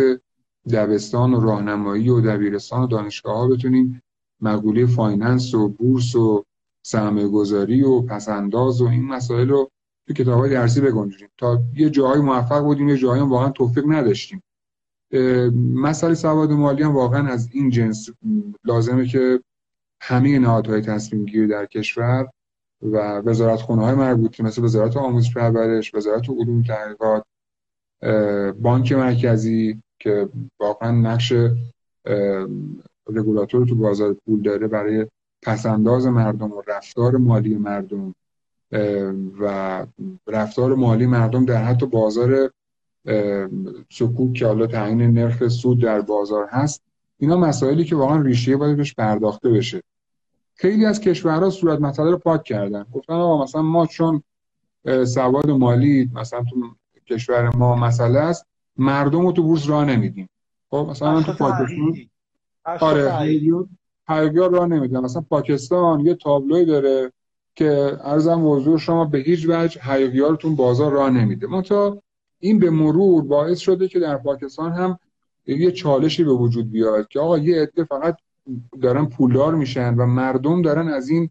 دبستان 0.73 1.33
و 1.33 1.39
راهنمایی 1.39 2.09
و 2.09 2.21
دبیرستان 2.21 2.83
و 2.83 2.88
دانشگاه 2.88 3.38
ها 3.38 3.47
بتونیم 3.47 4.01
مقوله 4.41 4.86
finance 4.86 5.53
و 5.53 5.69
بورس 5.69 6.15
و 6.15 6.43
سرمایه 6.81 7.27
گذاری 7.27 7.83
و 7.83 8.01
پس‌انداز 8.01 8.81
و 8.81 8.88
این 8.88 9.05
مسائل 9.05 9.49
رو 9.49 9.71
تو 10.07 10.13
کتاب 10.13 10.39
های 10.39 10.49
درسی 10.49 10.81
بگنجونیم. 10.81 11.29
تا 11.38 11.59
یه 11.75 11.89
جاهای 11.89 12.19
موفق 12.19 12.59
بودیم 12.59 12.89
یه 12.89 12.97
جاهای 12.97 13.19
واقعا 13.19 13.49
توفیق 13.49 13.83
نداشتیم. 13.88 14.43
مسئله 15.73 16.13
سواد 16.13 16.51
مالی 16.51 16.83
هم 16.83 16.95
واقعا 16.95 17.27
از 17.27 17.49
این 17.51 17.69
جنس 17.69 18.09
لازمه 18.63 19.05
که 19.05 19.39
همه 20.01 20.39
نهادهای 20.39 20.81
تصمیم 20.81 21.25
گیری 21.25 21.47
در 21.47 21.65
کشور 21.65 22.27
و 22.81 22.97
وزارت 23.19 23.61
خونه 23.61 23.81
های 23.81 23.95
مربوطه 23.95 24.43
مثل 24.43 24.63
وزارت 24.63 24.97
آموزش 24.97 25.33
پرورش 25.33 25.95
وزارت 25.95 26.29
علوم 26.29 26.63
تحقیقات 26.63 27.23
بانک 28.61 28.91
مرکزی 28.91 29.81
که 29.99 30.29
واقعا 30.59 30.91
نقش 30.91 31.33
رگولاتور 33.07 33.67
تو 33.67 33.75
بازار 33.75 34.13
پول 34.13 34.41
داره 34.41 34.67
برای 34.67 35.07
پسنداز 35.41 36.07
مردم 36.07 36.51
و 36.51 36.61
رفتار 36.67 37.17
مالی 37.17 37.55
مردم 37.55 38.15
و 39.39 39.85
رفتار 40.27 40.75
مالی 40.75 41.05
مردم 41.05 41.45
در 41.45 41.63
حتی 41.63 41.85
بازار 41.85 42.51
سکوک 43.89 44.33
که 44.33 44.45
حالا 44.45 44.67
تعیین 44.67 45.01
نرخ 45.01 45.47
سود 45.47 45.81
در 45.81 46.01
بازار 46.01 46.47
هست 46.49 46.81
اینا 47.17 47.37
مسائلی 47.37 47.83
که 47.83 47.95
واقعا 47.95 48.21
ریشه 48.21 48.57
باید 48.57 48.77
بهش 48.77 48.93
پرداخته 48.93 49.49
بشه. 49.49 49.81
خیلی 50.55 50.85
از 50.85 50.99
کشورها 50.99 51.49
صورت 51.49 51.81
مسئله 51.81 52.11
رو 52.11 52.17
پاک 52.17 52.43
کردن. 52.43 52.85
گفتن 52.93 53.13
آقا 53.13 53.43
مثلا 53.43 53.61
ما 53.61 53.85
چون 53.85 54.23
سواد 55.05 55.49
مالی 55.49 56.11
مثلا 56.13 56.43
تو 56.43 56.55
کشور 57.07 57.55
ما 57.55 57.75
مسئله 57.75 58.19
است 58.19 58.45
مردم 58.77 59.25
رو 59.25 59.31
تو 59.31 59.43
بورس 59.43 59.69
راه 59.69 59.85
نمیدیم. 59.85 60.29
خب 60.69 60.87
مثلا 60.89 61.21
تو 61.21 61.33
پاکستان 61.33 61.95
آره 62.65 63.29
هرگاه 64.07 64.49
راه 64.49 64.67
نمیدن. 64.67 64.99
مثلا 64.99 65.21
پاکستان 65.21 65.99
یه 65.99 66.15
تابلوی 66.15 66.65
داره 66.65 67.11
که 67.55 67.97
ارزم 68.01 68.35
موضوع 68.35 68.77
شما 68.77 69.05
به 69.05 69.17
هیچ 69.17 69.45
وجه 69.49 69.81
حیویارتون 69.81 70.55
بازار 70.55 70.91
راه 70.91 71.09
نمیده. 71.09 71.47
منتها 71.47 72.01
این 72.39 72.59
به 72.59 72.69
مرور 72.69 73.23
باعث 73.23 73.59
شده 73.59 73.88
که 73.88 73.99
در 73.99 74.17
پاکستان 74.17 74.71
هم 74.71 74.99
یه 75.47 75.71
چالشی 75.71 76.23
به 76.23 76.33
وجود 76.33 76.71
بیاد 76.71 77.07
که 77.07 77.19
آقا 77.19 77.38
یه 77.38 77.61
عده 77.61 77.83
فقط 77.83 78.17
دارن 78.81 79.05
پولدار 79.05 79.55
میشن 79.55 79.95
و 79.95 80.05
مردم 80.05 80.61
دارن 80.61 80.88
از 80.88 81.09
این 81.09 81.29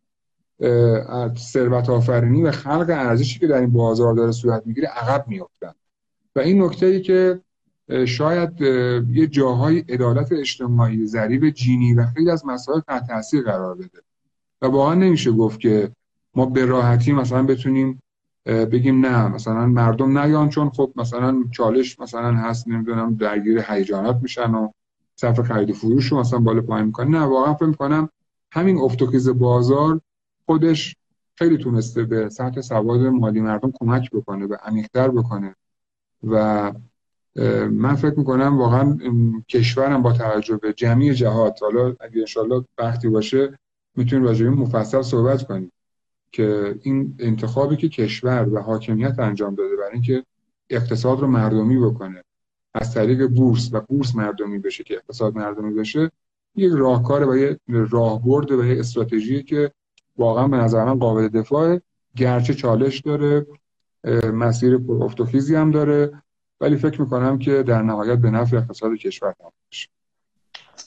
ثروت 1.36 1.90
آفرینی 1.90 2.42
و 2.42 2.50
خلق 2.50 2.86
ارزشی 2.88 3.38
که 3.38 3.46
در 3.46 3.60
این 3.60 3.72
بازار 3.72 4.14
داره 4.14 4.32
صورت 4.32 4.66
می‌گیره 4.66 4.88
عقب 4.88 5.24
میافتن. 5.28 5.72
و 6.36 6.40
این 6.40 6.62
نکته 6.62 6.86
ای 6.86 7.00
که 7.00 7.40
شاید 8.06 8.60
یه 9.10 9.26
جاهای 9.26 9.78
عدالت 9.78 10.32
اجتماعی 10.32 11.06
ضریب 11.06 11.50
جینی 11.50 11.94
و 11.94 12.06
خیلی 12.06 12.30
از 12.30 12.46
مسائل 12.46 12.80
تحت 12.80 13.06
تاثیر 13.06 13.42
قرار 13.42 13.74
بده. 13.74 14.02
و 14.62 14.66
واقعا 14.66 14.94
نمیشه 14.94 15.32
گفت 15.32 15.60
که 15.60 15.90
ما 16.34 16.46
به 16.46 16.64
راحتی 16.64 17.12
مثلا 17.12 17.42
بتونیم 17.42 18.02
بگیم 18.46 19.06
نه 19.06 19.28
مثلا 19.28 19.66
مردم 19.66 20.18
نیان 20.18 20.48
چون 20.48 20.70
خب 20.70 20.92
مثلا 20.96 21.44
چالش 21.50 22.00
مثلا 22.00 22.32
هست 22.34 22.68
نمی‌دونم 22.68 23.14
درگیر 23.14 23.64
هیجانات 23.68 24.18
میشن 24.22 24.54
و 24.54 24.68
صرف 25.16 25.40
خرید 25.40 25.72
فروش 25.72 26.12
رو 26.12 26.20
مثلا 26.20 26.38
بالا 26.38 26.60
پایین 26.60 26.86
می‌کنه 26.86 27.08
نه 27.08 27.20
واقعا 27.20 27.54
فکر 27.54 27.66
می‌کنم 27.66 28.08
همین 28.52 28.78
افت 28.78 29.02
بازار 29.28 30.00
خودش 30.46 30.96
خیلی 31.34 31.58
تونسته 31.58 32.04
به 32.04 32.28
سطح 32.28 32.60
سواد 32.60 33.00
مالی 33.00 33.40
مردم 33.40 33.72
کمک 33.74 34.10
بکنه 34.10 34.46
و 34.46 34.56
عمیق‌تر 34.64 35.08
بکنه. 35.08 35.54
و 36.22 36.72
من 37.70 37.94
فکر 37.94 38.18
می‌کنم 38.18 38.58
واقعا 38.58 38.98
کشورم 39.48 40.02
با 40.02 40.12
توجه 40.12 40.56
به 40.56 40.72
جمعی 40.72 41.14
جهات 41.14 41.62
حالا 41.62 41.96
اگه 42.00 42.20
انشالله 42.20 42.64
وقتی 42.78 43.08
باشه 43.08 43.58
می‌تونیم 43.96 44.24
راجع 44.24 44.48
مفصل 44.48 45.02
صحبت 45.02 45.46
کنیم. 45.46 45.72
که 46.34 46.78
این 46.82 47.16
انتخابی 47.18 47.76
که 47.76 47.88
کشور 47.88 48.48
و 48.48 48.58
حاکمیت 48.58 49.18
انجام 49.18 49.54
داده 49.54 49.76
برای 49.76 49.92
اینکه 49.92 50.24
اقتصاد 50.70 51.20
رو 51.20 51.26
مردمی 51.26 51.78
بکنه 51.78 52.24
از 52.74 52.94
طریق 52.94 53.26
بورس 53.26 53.70
و 53.72 53.80
بورس 53.80 54.14
مردمی 54.14 54.58
بشه 54.58 54.84
که 54.84 54.94
اقتصاد 54.94 55.36
مردمی 55.36 55.74
بشه 55.74 56.10
یک 56.56 56.72
راهکار 56.76 57.28
و 57.28 57.36
یه 57.36 57.58
راهبرد 57.68 58.50
و 58.50 58.64
یه 58.64 58.80
استراتژی 58.80 59.42
که 59.42 59.72
واقعا 60.16 60.48
به 60.48 60.56
نظر 60.56 60.84
من 60.84 60.98
قابل 60.98 61.28
دفاع 61.28 61.80
گرچه 62.16 62.54
چالش 62.54 63.00
داره 63.00 63.46
مسیر 64.32 64.78
پرافتوخیزی 64.78 65.54
هم 65.54 65.70
داره 65.70 66.22
ولی 66.60 66.76
فکر 66.76 67.00
می‌کنم 67.00 67.38
که 67.38 67.62
در 67.62 67.82
نهایت 67.82 68.18
به 68.18 68.30
نفع 68.30 68.56
اقتصاد 68.56 68.94
کشور 68.94 69.32
تمام 69.32 69.52
بشه 69.70 69.88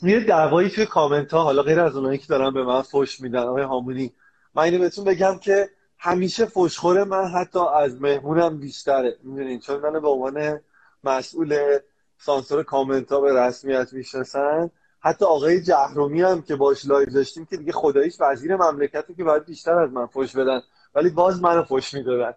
یه 0.03 0.19
دعوایی 0.19 0.69
توی 0.69 0.85
کامنت 0.85 1.33
ها 1.33 1.43
حالا 1.43 1.61
غیر 1.61 1.79
از 1.79 1.95
اونایی 1.95 2.17
که 2.17 2.25
دارن 2.27 2.53
به 2.53 2.63
من 2.63 2.81
فوش 2.81 3.21
میدن 3.21 3.39
آقای 3.39 3.63
هامونی 3.63 4.11
من 4.57 4.63
اینو 4.63 4.79
بهتون 4.79 5.05
بگم 5.05 5.37
که 5.37 5.69
همیشه 5.97 6.45
فوشخور 6.45 7.03
من 7.03 7.27
حتی 7.27 7.59
از 7.75 8.01
مهمونم 8.01 8.57
بیشتره. 8.57 9.17
می‌دونین؟ 9.23 9.59
چون 9.59 9.79
من 9.79 9.99
به 9.99 10.07
عنوان 10.07 10.59
مسئول 11.03 11.77
سانسور 12.17 12.63
کامنت 12.63 13.11
ها 13.11 13.21
به 13.21 13.33
رسمیت 13.33 13.93
می‌شناسن. 13.93 14.71
حتی 14.99 15.25
آقای 15.25 15.61
جهرومی 15.61 16.21
هم 16.21 16.41
که 16.41 16.55
باش 16.55 16.85
لایو 16.85 17.09
داشتیم 17.09 17.45
که 17.45 17.57
دیگه 17.57 17.71
خداییش 17.71 18.15
وزیر 18.19 18.55
مملکتی 18.55 19.15
که 19.15 19.23
باید 19.23 19.45
بیشتر 19.45 19.73
از 19.73 19.91
من 19.91 20.05
فوش 20.05 20.35
بدن. 20.35 20.61
ولی 20.95 21.09
باز 21.09 21.41
منو 21.41 21.63
فوش 21.63 21.93
می‌دادن. 21.93 22.33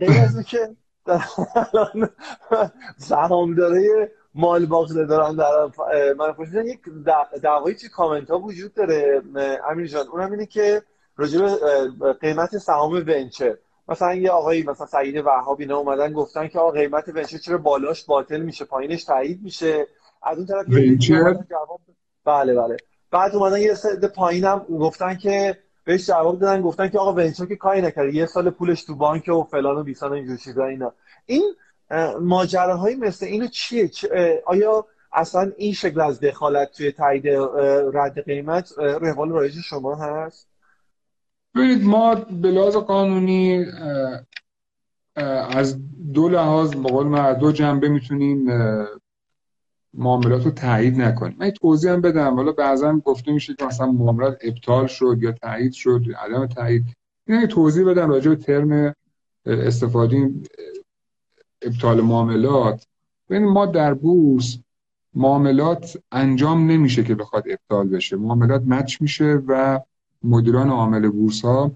غیر 0.00 0.20
از 0.24 0.44
که 0.46 0.76
سهامداره 2.98 4.12
مال 4.34 4.66
باقله 4.66 5.06
دارن 5.06 5.36
در 5.36 5.70
من 6.18 6.32
فوش 6.32 6.48
میدن 6.48 6.66
یک 6.66 6.80
دعوایی 7.42 7.76
توی 7.76 7.88
کامنت 7.88 8.30
ها 8.30 8.38
وجود 8.38 8.74
داره 8.74 9.22
امیر 9.70 9.86
جان؟ 9.86 10.06
اونم 10.08 10.30
اینه 10.30 10.46
که 10.46 10.82
راجع 11.16 11.56
قیمت 12.20 12.58
سهام 12.58 12.92
ونچر. 12.92 13.56
مثلا 13.88 14.14
یه 14.14 14.30
آقایی 14.30 14.62
مثلا 14.62 14.86
سعید 14.86 15.16
وهاب 15.16 15.60
اینا 15.60 15.76
اومدن 15.78 16.12
گفتن 16.12 16.48
که 16.48 16.58
آقا 16.58 16.70
قیمت 16.70 17.08
ونچر 17.08 17.38
چرا 17.38 17.58
بالاش 17.58 18.04
باطل 18.04 18.40
میشه 18.40 18.64
پایینش 18.64 19.04
تایید 19.04 19.42
میشه. 19.42 19.86
از 20.22 20.38
اون 20.38 20.46
طرف 20.46 20.66
جواب 20.98 21.80
بله 22.24 22.54
بله. 22.54 22.76
بعد 23.10 23.34
اومدن 23.34 23.60
یه 23.60 23.74
سد 23.74 24.04
پایینم 24.04 24.58
گفتن 24.58 25.16
که 25.16 25.58
بهش 25.84 26.06
جواب 26.06 26.38
دادن 26.38 26.62
گفتن 26.62 26.88
که 26.88 26.98
آقا 26.98 27.12
ونچر 27.12 27.46
که 27.46 27.56
کاری 27.56 27.82
نکرده 27.82 28.14
یه 28.14 28.26
سال 28.26 28.50
پولش 28.50 28.84
تو 28.84 28.94
بانک 28.94 29.28
و 29.28 29.42
فلان 29.42 29.76
و 29.76 29.82
بیسان 29.82 30.10
و 30.10 30.14
اینجور 30.14 30.36
چیزا 30.36 30.64
اینا. 30.64 30.92
این 31.26 31.54
ماجراهایی 32.20 32.96
مثل 32.96 33.26
اینو 33.26 33.46
چیه؟ 33.46 33.90
آیا 34.46 34.86
اصلا 35.12 35.52
این 35.56 35.72
شکل 35.72 36.00
از 36.00 36.20
دخالت 36.20 36.72
توی 36.72 36.92
تایید 36.92 37.26
رد 37.94 38.24
قیمت 38.24 38.72
روال 38.78 39.30
رایج 39.30 39.54
شما 39.64 39.94
هست؟ 39.94 40.48
ببینید 41.54 41.84
ما 41.84 42.14
به 42.14 42.50
لحاظ 42.50 42.76
قانونی 42.76 43.66
از 45.16 45.78
دو 46.12 46.28
لحاظ 46.28 46.74
بقول 46.74 47.06
ما 47.06 47.32
دو 47.32 47.52
جنبه 47.52 47.88
می‌تونیم 47.88 48.48
معاملات 49.94 50.44
رو 50.44 50.50
تایید 50.50 51.00
نکنیم. 51.00 51.36
من 51.38 51.50
توضیح 51.50 51.92
هم 51.92 52.00
بدم. 52.00 52.34
حالا 52.34 52.52
بعضا 52.52 52.92
گفته 53.04 53.32
میشه 53.32 53.54
که 53.54 53.64
مثلا 53.64 53.86
معاملات 53.86 54.38
ابطال 54.42 54.86
شد 54.86 55.16
یا 55.20 55.32
تایید 55.32 55.72
شد 55.72 56.02
عدم 56.18 56.46
تایید. 56.46 56.84
این 57.26 57.46
توضیح 57.46 57.86
بدم 57.86 58.10
راجع 58.10 58.30
به 58.30 58.36
ترم 58.36 58.94
استفاده 59.46 60.30
ابطال 61.62 62.00
معاملات. 62.00 62.86
ببین 63.30 63.44
ما 63.44 63.66
در 63.66 63.94
بورس 63.94 64.58
معاملات 65.14 65.98
انجام 66.12 66.70
نمیشه 66.70 67.04
که 67.04 67.14
بخواد 67.14 67.44
ابطال 67.50 67.88
بشه. 67.88 68.16
معاملات 68.16 68.62
مچ 68.66 69.00
میشه 69.00 69.42
و 69.46 69.80
مدیران 70.24 70.70
عامل 70.70 71.08
بورس 71.08 71.44
ها 71.44 71.72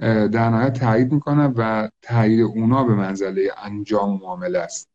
در 0.00 0.50
نهایت 0.50 0.72
تایید 0.72 1.12
می‌کنن 1.12 1.54
و 1.56 1.88
تایید 2.02 2.40
اونا 2.40 2.84
به 2.84 2.94
منزله 2.94 3.50
انجام 3.62 4.20
معامله 4.22 4.58
است. 4.58 4.88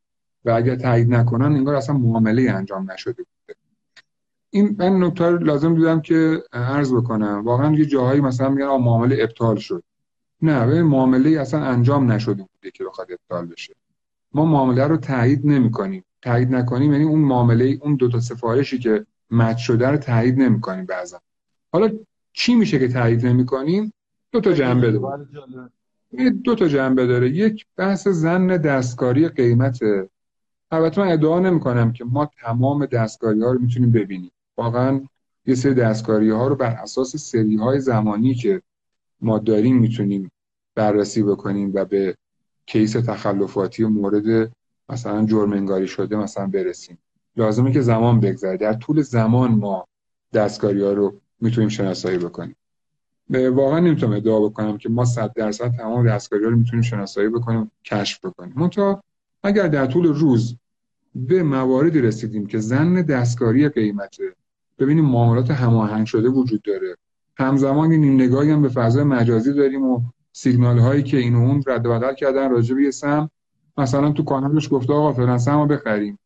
و 0.45 0.52
اگر 0.52 0.76
تایید 0.76 1.14
نکنن 1.14 1.45
انگار 1.45 1.76
اصلا 1.76 1.97
معامله 1.97 2.52
انجام 2.52 2.91
نشده 2.91 3.24
بوده. 3.24 3.60
این 4.50 4.76
من 4.80 5.04
نکته 5.04 5.30
لازم 5.30 5.76
دیدم 5.76 6.02
که 6.02 6.43
عرض 6.54 6.93
بکنم. 6.93 7.41
واقعا 7.45 7.76
یه 7.76 7.86
جاهایی 7.86 8.22
مثلا 8.22 8.50
میگن 8.50 8.66
معامله 8.66 9.18
ابطال 9.20 9.56
شد. 9.56 9.84
نه 10.41 10.66
به 10.66 10.84
معامله 10.84 11.39
اصلا 11.39 11.64
انجام 11.64 12.12
نشده 12.12 12.43
بوده 12.54 12.72
که 12.74 12.84
بخواد 12.84 13.08
ابطال 13.12 13.45
بشه. 13.45 13.76
ما 14.34 14.45
معامله 14.45 14.88
رو 14.88 14.97
تایید 14.97 15.45
نمی‌کنیم. 15.45 16.04
تایید 16.22 16.56
نکنیم 16.56 16.91
یعنی 16.91 17.04
اون 17.04 17.20
معامله 17.20 17.80
اون 17.82 17.95
دو 17.95 18.10
تا 18.10 18.20
سفارشی 18.20 18.80
که 18.80 19.06
مچ 19.32 19.58
شده 19.58 19.88
رو 19.88 19.97
تایید 19.97 20.39
نمی‌کنیم 20.39 20.86
بعضا. 20.86 21.22
حالا 21.74 21.91
چی 22.34 22.56
میشه 22.56 22.80
که 22.80 22.88
تایید 22.88 23.26
نمی‌کنیم؟ 23.26 23.94
دو 24.32 24.42
تا 24.42 24.54
جنبه 24.54 24.92
داره. 24.92 25.28
دو 26.44 26.56
تا 26.56 26.68
جنبه 26.68 27.08
داره. 27.08 27.30
یک 27.30 27.66
بحث 27.78 28.08
زن 28.08 28.48
دستکاری 28.48 29.28
قیمت. 29.28 29.80
البته 30.72 31.02
من 31.02 31.12
ادعا 31.12 31.40
نمی 31.40 31.60
کنم 31.60 31.94
که 31.94 32.06
ما 32.06 32.32
تمام 32.42 32.86
دستکاری 32.86 33.42
ها 33.42 33.52
رو 33.52 33.60
می‌تونیم 33.60 33.92
ببینیم. 33.92 34.32
واقعا 34.58 35.02
یه 35.46 35.56
سری 35.56 35.74
دستکاری 35.74 36.30
ها 36.30 36.48
رو 36.48 36.56
بر 36.56 36.72
اساس 36.72 37.16
سری 37.16 37.56
های 37.56 37.80
زمانی 37.80 38.34
که 38.34 38.62
ما 39.22 39.40
داریم 39.40 39.78
می‌تونیم 39.78 40.32
بررسی 40.76 41.24
بکنیم 41.24 41.72
و 41.74 41.86
به 41.86 42.16
کیس 42.66 42.92
تخلفاتی 42.94 43.86
مورد 43.86 44.52
مثلا 44.90 45.26
جرم 45.26 45.54
انگاری 45.54 45.88
شده 45.88 46.16
مثلا 46.16 46.48
برسیم. 46.48 46.98
لازمه 47.36 47.72
که 47.72 47.82
زمان 47.82 48.20
بگذره. 48.20 48.58
در 48.58 48.74
طول 48.74 49.02
زمان 49.02 49.52
ما 49.52 49.88
دستکاری 50.34 50.82
ها 50.82 50.94
رو 50.94 51.22
می‌تونیم 51.42 51.70
شناسایی 51.70 52.18
بکنیم. 52.18 52.56
واقعا 53.30 53.80
نمی‌تونم 53.80 54.14
ادعا 54.14 54.40
بکنم 54.40 54.78
که 54.78 54.90
ما 54.90 55.06
صد 55.06 55.34
درصد 55.34 55.72
تمام 55.72 56.08
دستکاری 56.08 56.44
رو 56.44 56.56
می‌تونیم 56.56 56.82
شناسایی 56.82 57.30
بکنیم 57.30 57.72
کشف 57.86 58.26
بکنیم. 58.26 58.54
منتها 58.56 59.04
اگر 59.44 59.68
در 59.68 59.86
طول 59.86 60.06
روز 60.06 60.56
به 61.16 61.44
مواردی 61.44 62.02
رسیدیم 62.02 62.46
که 62.46 62.60
زن 62.60 63.02
دستکاری 63.02 63.70
قیمته 63.70 64.36
ببینیم 64.80 65.06
معاملات 65.06 65.52
هماهنگ 65.52 66.06
شده 66.06 66.30
وجود 66.30 66.62
داره. 66.62 66.96
همزمان 67.38 67.92
این 67.92 68.22
نگاهی 68.22 68.52
هم 68.52 68.62
به 68.62 68.70
فضای 68.70 69.04
مجازی 69.04 69.54
داریم 69.54 69.84
و 69.84 70.02
سیگنال 70.32 70.80
هایی 70.80 71.04
که 71.04 71.18
این 71.18 71.36
و 71.36 71.38
اون 71.38 71.64
رد 71.68 71.86
و 71.86 71.90
بدل 71.90 72.14
کردن 72.14 72.52
راجع 72.52 72.76
به 72.76 72.92
سم 72.92 73.30
مثلا 73.78 74.12
تو 74.12 74.24
کانالش 74.24 74.70
گفته 74.72 74.94
آقا 74.94 75.14
فلان 75.14 75.38
سم 75.38 75.68
بخریم. 75.68 76.20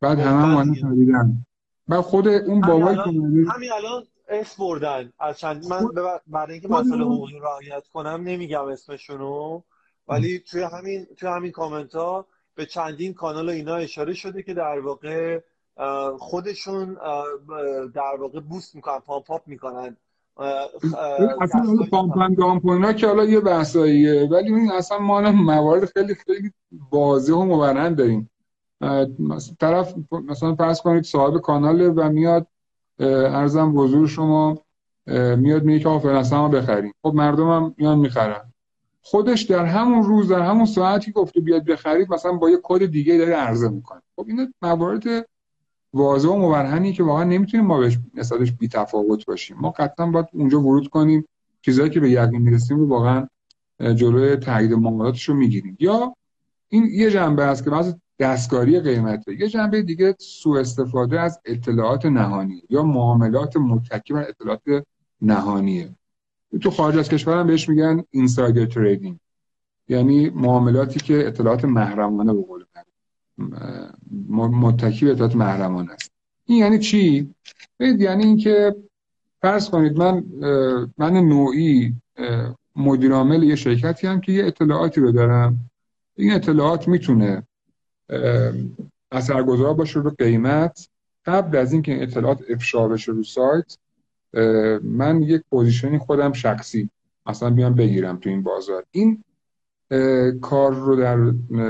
بعد 0.00 0.18
همه 0.18 0.58
هم 0.58 0.74
خریدن. 0.74 1.46
بعد 1.88 2.00
خود 2.00 2.28
اون 2.28 2.60
بابای 2.60 2.96
همین 2.96 3.46
الان 3.48 4.04
اس 4.28 4.56
بردن. 4.56 5.12
از 5.18 5.38
چند 5.38 5.66
من 5.66 5.88
برای 6.26 6.52
اینکه 6.52 6.68
مسئله 6.68 7.04
حقوقی 7.04 7.38
رعایت 7.38 7.88
کنم 7.92 8.22
نمیگم 8.24 8.64
اسمشونو. 8.64 9.60
ولی 10.08 10.38
توی 10.38 10.62
همین 10.62 11.06
توی 11.16 11.28
همین 11.28 11.50
کامنت 11.50 11.94
ها 11.94 12.26
به 12.54 12.66
چندین 12.66 13.14
کانال 13.14 13.48
اینا 13.48 13.74
اشاره 13.74 14.14
شده 14.14 14.42
که 14.42 14.54
در 14.54 14.80
واقع 14.80 15.40
خودشون 16.18 16.96
در 17.94 18.16
واقع 18.20 18.40
boost 18.40 18.74
می‌کنن 18.74 18.98
pump 18.98 19.30
up 19.30 19.42
می‌کنن. 19.46 19.96
اصلا 21.40 21.76
پامپ 21.90 22.38
دامپ 22.38 22.96
که 22.96 23.06
حالا 23.06 23.24
یه 23.24 23.40
بحثاییه. 23.40 24.28
ولی 24.30 24.54
این 24.54 24.72
اصلا 24.72 24.98
ما 24.98 25.20
موارد 25.32 25.84
خیلی 25.84 26.14
خیلی 26.14 26.52
واضح 26.90 27.32
و 27.32 27.44
مبرهن 27.44 27.94
داریم. 27.94 28.30
طرف 29.60 29.94
مثلا 30.12 30.54
فرض 30.54 30.80
کنید 30.80 31.04
صاحب 31.04 31.40
کانال 31.40 31.98
و 31.98 32.08
میاد 32.08 32.46
ارزم 32.98 33.72
بزرگ 33.72 34.06
شما 34.06 34.58
میاد 35.36 35.64
میگه 35.64 35.78
که 35.78 35.88
آفر 35.88 36.08
اصلا 36.08 36.48
بخریم. 36.48 36.92
خب 37.02 37.14
مردم 37.14 37.50
هم 37.50 37.74
میان 37.76 37.98
می‌خرن. 37.98 38.52
خودش 39.02 39.42
در 39.42 39.64
همون 39.64 40.02
روز 40.02 40.28
در 40.28 40.40
همون 40.40 40.66
ساعتی 40.66 41.12
گفته 41.12 41.40
بیاد 41.40 41.64
بخرید 41.64 42.12
مثلا 42.12 42.32
با 42.32 42.50
یه 42.50 42.58
کد 42.62 42.86
دیگه 42.86 43.18
داره 43.18 43.32
عرضه 43.32 43.68
می‌کنه. 43.68 44.02
خب 44.16 44.24
این 44.28 44.52
موارد 44.62 45.02
واضح 45.94 46.28
و 46.28 46.36
مبرهنی 46.36 46.92
که 46.92 47.02
واقعا 47.02 47.24
نمی‌تونیم 47.24 47.66
ما 47.66 47.78
بهش 47.78 47.98
نسبتش 48.14 48.52
بی 48.52 48.68
تفاوت 48.68 49.26
باشیم. 49.26 49.56
ما 49.60 49.70
قطعا 49.70 50.06
باید 50.06 50.26
اونجا 50.32 50.60
ورود 50.60 50.88
کنیم 50.88 51.24
چیزایی 51.62 51.90
که 51.90 52.00
به 52.00 52.10
یقین 52.10 52.42
می‌رسیم 52.42 52.78
رو 52.78 52.88
واقعا 52.88 53.28
جلوی 53.80 54.36
تایید 54.36 54.72
معاملاتش 54.72 55.28
رو 55.28 55.34
می‌گیریم. 55.34 55.76
یا 55.80 56.14
این 56.68 56.84
یه 56.92 57.10
جنبه 57.10 57.44
است 57.44 57.64
که 57.64 57.70
بعضی 57.70 57.94
دستکاری 58.24 58.80
قیمته. 58.80 59.40
یه 59.40 59.48
جنبه 59.48 59.82
دیگه 59.82 60.14
سوء 60.18 60.60
استفاده 60.60 61.20
از 61.20 61.40
اطلاعات 61.44 62.06
نهانی 62.06 62.62
یا 62.70 62.82
معاملات 62.82 63.56
متکی 63.56 64.12
بر 64.12 64.28
اطلاعات 64.28 64.86
نهانیه 65.20 65.90
تو 66.60 66.70
خارج 66.70 66.96
از 66.98 67.08
کشور 67.08 67.40
هم 67.40 67.46
بهش 67.46 67.68
میگن 67.68 68.04
اینسایدر 68.10 68.66
تریدینگ 68.66 69.16
یعنی 69.88 70.30
معاملاتی 70.30 71.00
که 71.00 71.26
اطلاعات 71.26 71.64
محرمانه 71.64 72.32
به 72.32 72.42
قول 72.42 72.64
متکی 74.38 75.04
به 75.04 75.12
اطلاعات 75.12 75.36
محرمانه 75.36 75.92
است. 75.92 76.10
این 76.46 76.58
یعنی 76.58 76.78
چی؟ 76.78 77.34
یعنی 77.80 78.24
اینکه 78.24 78.76
فرض 79.42 79.70
کنید 79.70 79.98
من 79.98 80.24
من 80.98 81.12
نوعی 81.12 81.94
مدیر 82.76 83.12
عامل 83.12 83.42
یه 83.42 83.56
شرکتی 83.56 84.06
هم 84.06 84.20
که 84.20 84.32
یه 84.32 84.46
اطلاعاتی 84.46 85.00
رو 85.00 85.12
دارم. 85.12 85.70
این 86.16 86.32
اطلاعات 86.32 86.88
می‌تونه 86.88 87.42
اثرگذار 89.12 89.74
باشه 89.74 90.00
رو 90.00 90.10
قیمت. 90.18 90.88
قبل 91.26 91.56
از 91.56 91.72
اینکه 91.72 92.02
اطلاعات 92.02 92.38
افشا 92.48 92.88
بشه 92.88 93.12
رو 93.12 93.22
سایت 93.22 93.76
من 94.82 95.22
یک 95.22 95.42
position 95.50 95.93
ی 95.93 95.98
خودم 95.98 96.32
شخصی 96.32 96.90
اصلا 97.26 97.50
بیام 97.50 97.74
بگیرم 97.74 98.16
تو 98.16 98.30
این 98.30 98.42
بازار. 98.42 98.84
این 98.90 99.24
کار 100.40 100.74
رو 100.74 100.96
در 100.96 101.16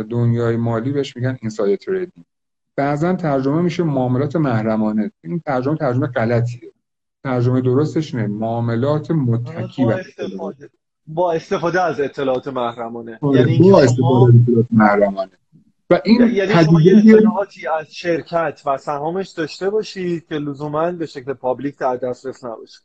دنیای 0.02 0.56
مالی 0.56 0.92
بهش 0.92 1.16
میگن 1.16 1.38
inside 1.40 1.78
trading 1.78 2.24
بعضا 2.76 3.12
ترجمه 3.12 3.62
میشه 3.62 3.82
معاملات 3.82 4.36
محرمانه. 4.36 5.10
این 5.24 5.40
ترجمه 5.46 5.76
ترجمه 5.76 6.06
غلطیه. 6.06 6.72
ترجمه 7.24 7.60
درستش 7.60 8.14
نه 8.14 8.26
معاملات 8.26 9.10
متکی 9.10 9.84
با 9.84 9.92
استفاده. 9.92 10.70
با 11.06 11.32
استفاده 11.32 11.82
از 11.82 12.00
اطلاعات 12.00 12.48
محرمانه. 12.48 13.18
آره، 13.20 13.40
یعنی 13.40 13.70
با 13.70 13.82
استفاده 13.82 14.34
از 14.34 14.40
اطلاعات 14.40 14.66
محرمانه. 14.70 15.30
و 15.90 16.00
این 16.04 16.30
یعنی 16.34 16.64
شما 16.64 16.80
یه 16.80 17.22
از 17.80 17.94
شرکت 17.94 18.62
و 18.66 18.78
سهامش 18.78 19.28
داشته 19.28 19.70
باشید 19.70 20.26
که 20.28 20.34
لزوما 20.34 20.92
به 20.92 21.06
شکل 21.06 21.32
public 21.32 21.78
در 21.78 21.96
دسترس 21.96 22.44
نباشه. 22.44 22.78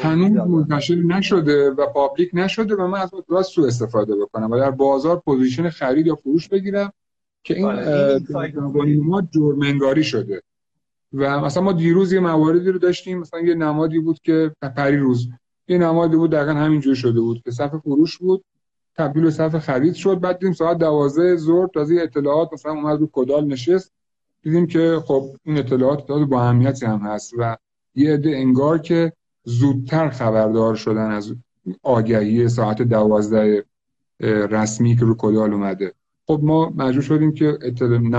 هنوز 0.00 0.48
منتشر 0.48 0.94
نشده 0.94 1.70
و 1.70 1.86
public 1.86 2.30
نشده 2.32 2.74
و 2.74 2.86
من 2.86 2.98
از 2.98 3.10
اون 3.14 3.42
سوء 3.42 3.62
استفاده 3.62 4.16
بکنم 4.16 4.50
و 4.50 4.58
در 4.58 4.70
بازار 4.70 5.20
position 5.20 5.70
خرید 5.70 6.06
یا 6.06 6.14
فروش 6.14 6.48
بگیرم 6.48 6.92
که 7.42 7.56
این 7.56 7.66
بله، 8.34 8.96
ما 8.96 9.22
جرمنگاری 9.22 10.04
شده. 10.04 10.42
و 11.12 11.40
مثلا 11.40 11.62
ما 11.62 11.72
دیروز 11.72 12.12
یه 12.12 12.20
مواردی 12.20 12.70
رو 12.70 12.78
داشتیم 12.78 13.18
مثلا 13.18 13.40
یه 13.40 13.54
نمادی 13.54 13.98
بود 13.98 14.18
که 14.22 14.52
پری 14.76 14.96
روز 14.96 15.28
یه 15.68 15.78
نمادی 15.78 16.16
بود 16.16 16.30
دقیقا 16.30 16.52
همینجور 16.52 16.94
شده 16.94 17.20
بود 17.20 17.42
که 17.44 17.50
صفحه 17.50 17.78
فروش 17.78 18.18
بود. 18.18 18.44
تبدیل 18.96 19.22
به 19.22 19.30
صفحه 19.30 19.60
خرید 19.60 19.94
شد. 19.94 20.20
بعد 20.20 20.38
دیدیم 20.38 20.52
ساعت 20.52 20.78
12 20.78 21.36
ظهر 21.36 21.66
تازه 21.66 21.98
اطلاعات 22.02 22.52
مثلا 22.52 22.72
اومد 22.72 23.00
رو 23.00 23.08
کدال 23.12 23.46
نشست. 23.46 23.92
دیدیم 24.42 24.66
که 24.66 25.02
خب 25.04 25.24
این 25.44 25.58
اطلاعات 25.58 26.06
با 26.06 26.42
اهمیتی 26.42 26.86
هم 26.86 26.98
هست 26.98 27.32
و 27.38 27.56
یه 27.94 28.14
عده 28.14 28.30
انگار 28.30 28.78
که 28.78 29.12
زودتر 29.44 30.08
خبردار 30.08 30.74
شدن 30.74 31.10
از 31.10 31.34
آگهی 31.82 32.48
ساعت 32.48 32.82
12 32.82 33.64
رسمی 34.20 34.96
که 34.96 35.04
رو 35.04 35.14
کدال 35.18 35.52
اومده. 35.52 35.94
خب 36.26 36.40
ما 36.42 36.72
مجبور 36.76 37.02
شدیم 37.02 37.32
که 37.32 37.58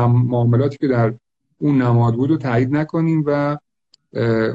معاملاتی 0.07 0.78
که 0.78 0.88
در 0.88 1.13
اون 1.57 1.82
نماد 1.82 2.15
بود 2.15 2.30
رو 2.30 2.38
تایید 2.38 2.76
نکنیم 2.76 3.23
و 3.28 3.57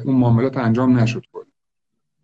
اون 0.05 0.17
معاملات 0.17 0.57
انجام 0.57 0.99
نشد. 0.99 1.25
کنیم 1.33 1.53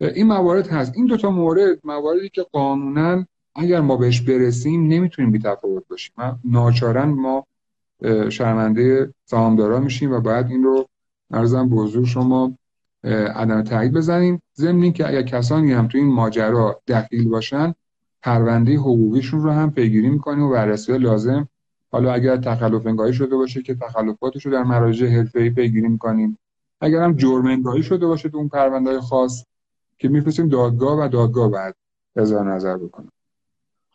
این 0.01 0.27
موارد 0.27 0.69
هست. 0.69 0.93
این 0.97 1.07
دوتا 1.07 1.31
مورد 1.31 1.79
مواردی 1.85 2.29
که 2.29 2.43
قانونا 2.53 3.27
اگر 3.57 3.81
ما 3.81 3.97
بهش 3.97 4.21
برسیم 4.21 4.87
نمی‌تونیم 4.87 5.31
بی 5.31 5.39
تفاوت 5.39 5.89
باشیم. 5.89 6.15
ناچارن 6.45 7.09
ما 7.09 7.47
شرمنده 8.29 9.15
سهامدارا 9.25 9.81
میشیم 9.81 10.13
و 10.13 10.21
باید 10.21 10.47
این 10.47 10.65
رو 10.65 10.89
ارزم 11.31 11.69
به 11.69 12.05
شما 12.05 12.53
عدم 13.35 13.63
تایید 13.63 13.93
بزنیم. 13.93 14.43
ضمن 14.57 14.93
که 14.93 15.09
اگر 15.09 15.23
کسانی 15.23 15.73
هم 15.73 15.89
تو 15.89 15.99
این 15.99 16.13
ماجرا 16.13 16.81
دخیل 16.89 17.29
باشن 17.29 17.75
پرونده 18.23 18.77
حقوقیشون 18.77 19.43
رو 19.43 19.51
هم 19.51 19.71
پیگیری 19.71 20.09
می‌کنیم 20.09 20.43
و 20.45 20.51
بررسی 20.51 20.99
لازم. 20.99 21.49
حالا 21.93 22.13
اگر 22.13 22.37
تخلف 22.37 22.87
انگاهی 22.87 23.13
شده 23.13 23.37
باشه 23.37 23.63
که 23.63 23.75
تخلفاتش 23.75 24.47
رو 24.47 24.53
در 24.53 24.63
مراجع 24.63 25.07
حرفه‌ای 25.07 25.51
پیگیری 25.51 25.89
می‌کنیم. 25.89 26.39
اگر 26.81 27.03
هم 27.03 27.17
جرم 27.17 27.47
انگاهی 27.47 27.83
شده 27.83 28.07
باشه 28.07 28.29
تو 28.29 28.37
اون 28.37 28.49
پرونده 28.49 29.01
خاص 29.01 29.45
که 29.99 30.09
میفرستیم 30.09 30.49
دادگاه 30.49 31.05
و 31.05 31.09
دادگاه 31.09 31.51
بعد 31.51 31.75
اظهار 32.17 32.55
نظر 32.55 32.77
بکنه. 32.77 33.07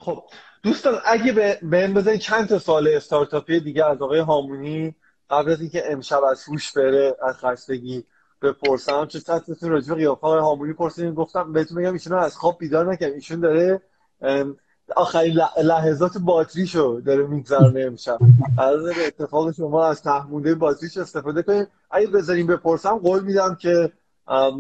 خب 0.02 0.24
دوستان 0.64 1.00
اگه 1.06 1.32
به 1.62 1.78
این 1.78 1.94
بزنید 1.94 2.20
چند 2.20 2.48
تا 2.48 2.60
سوال 2.60 2.88
استارتاپی 2.88 3.60
دیگه 3.60 3.86
از 3.86 4.02
آقای 4.02 4.20
هامونی 4.20 4.96
قبل 5.30 5.52
از 5.52 5.62
اینکه 5.62 5.92
امشب 5.92 6.24
از 6.24 6.44
هوش 6.44 6.72
بره 6.72 7.18
از 7.28 7.38
خستگی 7.38 8.04
بپرسم. 8.42 9.06
چه 9.06 9.20
سطحتون 9.20 9.70
راجع 9.70 9.90
به 9.90 9.96
قیافه 9.96 10.28
آقای 10.28 10.40
هامونی 10.40 10.74
پرسیدین؟ 10.74 11.14
گفتم 11.14 11.54
بهتون 11.54 11.78
بگم 11.78 11.94
ایشون 11.94 12.18
از 12.18 12.38
خواب 12.38 12.58
بیدار 12.60 12.94
نکنم 12.94 13.14
ایشون 13.14 13.40
داره 13.40 13.82
آخرین 14.96 15.40
لحظات 15.64 16.18
باتریشو 16.18 17.02
داره 17.06 17.28
میگذرونه 17.28 17.82
امشب. 17.82 18.20
از 18.58 18.86
اتفاق 18.86 19.52
شما 19.52 19.86
از 19.86 20.04
تحمونده 20.04 20.56
باتریش 20.56 20.98
استفاده 20.98 21.42
کنیم 21.42 21.68
اگه 21.92 22.08
بذاریم 22.08 22.48
بپرسم 22.48 22.98
قول 22.98 23.24
میدم 23.24 23.56
که 23.56 23.92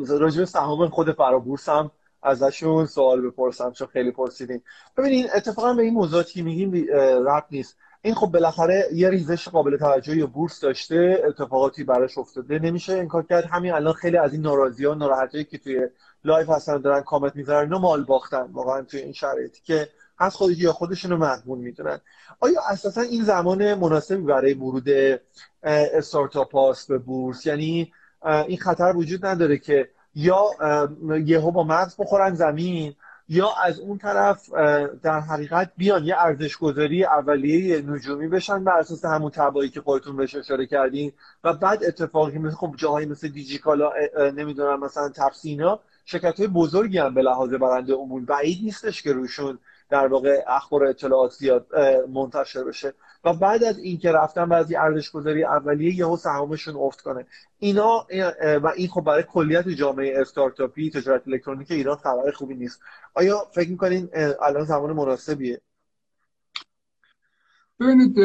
راجب 0.09 0.43
سهام 0.43 0.89
خود 0.89 1.11
فرابورس 1.11 1.69
هم 1.69 1.91
ازشون 2.23 2.85
سوال 2.85 3.21
بپرسم 3.21 3.71
چون 3.71 3.87
خیلی 3.87 4.11
پرسیدین. 4.11 4.61
ببینین 4.97 5.27
اتفاقا 5.35 5.73
به 5.73 5.81
این 5.81 5.93
موضوعاتی 5.93 6.33
که 6.33 6.43
میگیم؟ 6.43 6.85
رب 7.27 7.45
نیست. 7.51 7.77
این 8.01 8.15
خب 8.15 8.27
بالاخره 8.27 8.89
یه 8.93 9.09
ریزش 9.09 9.47
قابل 9.47 9.77
توجهی 9.77 10.25
بورس 10.25 10.59
داشته 10.59 11.23
اتفاقاتی 11.27 11.83
براش 11.83 12.17
افتاده. 12.17 12.59
نمیشه 12.59 12.93
انکار 12.93 13.23
کرد. 13.23 13.45
همین 13.45 13.73
الان 13.73 13.93
خیلی 13.93 14.17
از 14.17 14.33
این 14.33 14.41
ناراضی 14.41 14.85
ها 14.85 14.93
ناراحتی 14.93 15.43
که 15.43 15.57
توی 15.57 15.87
live 16.25 16.49
هستن 16.49 16.81
دارن 16.81 17.01
کامنت 17.01 17.35
می‌ذارن 17.35 17.63
اینا 17.63 17.79
مال 17.79 18.03
باختن. 18.03 18.49
واقعا 18.51 18.81
توی 18.81 18.99
این 18.99 19.13
شرایطی 19.13 19.61
که 19.63 19.89
از 20.17 20.35
خودش 20.35 20.57
یا 20.57 20.73
خودشون 20.73 21.11
رو 21.11 21.17
مغبون 21.17 21.59
می‌دونن. 21.59 21.99
آیا 22.39 22.61
اساسا 22.69 23.01
این 23.01 23.23
زمان 23.23 23.73
مناسبی 23.73 24.21
برای 24.21 24.53
ورود 24.53 24.89
استارتاپ 25.63 26.75
به 26.89 26.97
بورس؟ 26.97 27.45
یعنی 27.45 27.93
این 28.47 28.57
خطر 28.57 28.93
وجود 28.95 29.25
نداره 29.25 29.57
که 29.57 29.89
یا 30.15 30.45
یهو 31.25 31.51
با 31.51 31.63
مغز 31.63 31.95
بخورن 31.97 32.33
زمین 32.33 32.95
یا 33.29 33.49
از 33.63 33.79
اون 33.79 33.97
طرف 33.97 34.49
در 35.03 35.19
حقیقت 35.19 35.71
بیان 35.77 36.03
یه 36.05 36.15
ارزش 36.17 36.57
گذاری 36.57 37.05
اولیه 37.05 37.81
نجومی 37.81 38.27
بشن 38.27 38.63
بر 38.63 38.79
اساس 38.79 39.05
همون 39.05 39.31
تب‌هایی 39.31 39.69
که 39.69 39.81
خودتون 39.81 40.17
بهش 40.17 40.35
اشاره 40.35 40.65
کردین 40.65 41.11
و 41.43 41.53
بعد 41.53 41.83
اتفاقی 41.83 42.37
مثل 42.37 42.55
خب 42.55 42.73
جاهایی 42.77 43.07
مثل 43.07 43.27
دیجیکالا 43.27 43.91
نمی‌دونم 44.35 44.79
مثلا 44.79 45.09
تفسینا 45.09 45.79
شرکت 46.05 46.39
های 46.39 46.47
بزرگی 46.47 46.97
هم 46.97 47.13
به 47.13 47.21
لحاظ 47.21 47.53
برنده 47.53 47.93
عمومی 47.93 48.25
بعید 48.25 48.63
نیستش 48.63 49.01
که 49.03 49.13
روشون 49.13 49.59
در 49.89 50.07
واقع 50.07 50.43
اخبار 50.47 50.85
اطلاعات 50.85 51.31
زیاد 51.31 51.67
منتشر 52.13 52.63
بشه. 52.63 52.93
و 53.23 53.33
بعد 53.33 53.63
از 53.63 53.79
اینکه 53.79 54.11
رفتن 54.11 54.45
بعضی 54.45 54.75
ارزش 54.75 55.11
گذاری 55.11 55.43
اولیه 55.43 55.95
یهو 55.95 56.17
سهامشون 56.17 56.75
افت 56.75 57.01
کنه. 57.01 57.25
اینا 57.59 58.07
و 58.63 58.67
این 58.75 58.87
خب 58.87 59.01
برای 59.01 59.23
کلیت 59.23 59.69
جامعه 59.69 60.21
استارتاپی 60.21 60.89
تجارت 60.89 61.27
الکترونیک 61.27 61.71
ایران 61.71 61.97
خبر 61.97 62.31
خوبی 62.31 62.55
نیست. 62.55 62.79
آیا 63.13 63.37
فکر 63.55 63.69
می‌کنین 63.69 64.09
الان 64.41 64.65
زمان 64.65 64.93
مناسبیه؟ 64.93 65.61
ببینید 67.79 68.19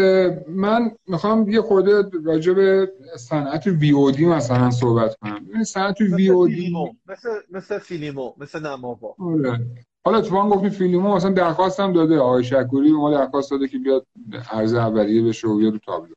من 0.48 0.90
می‌خوام 1.06 1.48
یه 1.48 1.62
خورده 1.62 2.10
راجع 2.24 2.52
به 2.52 2.92
صنعت 3.16 3.66
وی 3.66 3.92
او 3.92 4.10
دی 4.10 4.26
مثلا 4.26 4.70
صحبت 4.70 5.16
کنم. 5.16 5.44
ببینید 5.44 5.66
صنعت 5.66 6.00
وی 6.00 6.28
او 6.28 6.48
دی 6.48 6.74
مثل 7.06 7.28
مثل 7.50 7.78
فیلیمو 7.78 8.32
مثل 8.38 8.66
نماوا. 8.66 9.14
آره. 9.18 9.60
حالا 10.06 10.18
اتفاقا 10.18 10.48
گفتیم 10.48 10.70
فیلیمو 10.70 11.16
مثلا 11.16 11.30
درخواست 11.30 11.80
هم 11.80 11.92
داده. 11.92 12.18
آقای 12.18 12.44
شکوری 12.44 12.92
ما 12.92 13.10
درخواست 13.10 13.50
داده 13.50 13.68
که 13.68 13.78
بیاد 13.78 14.06
ارز 14.50 14.74
اولیه 14.74 15.22
بشه 15.22 15.48
و 15.48 15.56
بیاد 15.56 15.72
رو 15.72 15.78
تابلو. 15.78 16.14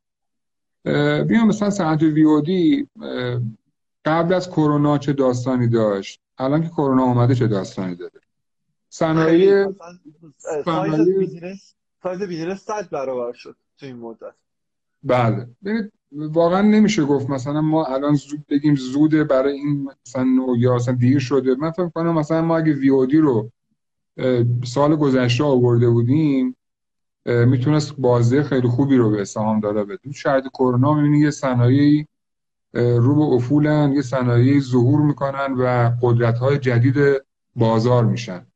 بیام 1.24 1.48
مثلا 1.48 1.70
صنعت 1.70 2.02
وی 2.02 2.24
او 2.24 2.40
دی 2.40 2.88
قبل 4.04 4.34
از 4.34 4.50
کرونا 4.50 4.98
چه 4.98 5.12
داستانی 5.12 5.68
داشت؟ 5.68 6.20
الان 6.38 6.62
که 6.62 6.68
کرونا 6.68 7.02
اومده 7.02 7.34
چه 7.34 7.46
داستانی 7.46 7.94
داره؟ 7.94 8.20
صنایع 8.88 9.66
size 10.64 12.22
business 12.22 12.60
صد 12.60 12.90
برابر 12.90 13.32
شد 13.32 13.56
تو 13.78 13.86
این 13.86 13.96
مدت. 13.96 14.34
بله. 15.02 15.48
ببینید 15.64 15.92
واقعا 16.12 16.62
نمیشه 16.62 17.04
گفت 17.04 17.30
مثلا 17.30 17.60
ما 17.60 17.84
الان 17.84 18.14
زود 18.14 18.46
بگیم 18.48 18.74
زوده 18.74 19.24
برای 19.24 19.52
این 19.52 19.90
مثلا 20.06 20.24
نوع 20.24 20.58
یا 20.58 20.74
مثلا 20.74 20.94
دیر 20.94 21.18
شده. 21.18 21.54
من 21.54 21.70
فکر 21.70 21.88
کنم 21.88 22.14
مثلا 22.14 22.42
ما 22.42 22.56
اگه 22.56 22.72
وی 22.72 23.18
رو 23.18 23.50
سال 24.64 24.96
گذشته 24.96 25.44
آورده 25.44 25.90
بودیم 25.90 26.56
می‌تونست 27.26 27.94
بازده 27.98 28.42
خیلی 28.42 28.68
خوبی 28.68 28.96
رو 28.96 29.10
به 29.10 29.24
سهام‌دارا 29.24 29.84
بده 29.84 30.12
شرایط 30.12 30.44
کرونا 30.48 30.94
می‌بینی 30.94 31.18
یه 31.18 31.30
صنایعی 31.30 32.06
رو 32.74 33.14
به 33.14 33.34
افولن 33.34 33.92
یه 33.92 34.02
صنایعی 34.02 34.60
ظهور 34.60 35.00
می‌کنن 35.00 35.54
و 35.58 35.90
قدرت 36.02 36.38
های 36.38 36.58
جدید 36.58 36.96
بازار 37.56 38.04
میشن. 38.04 38.46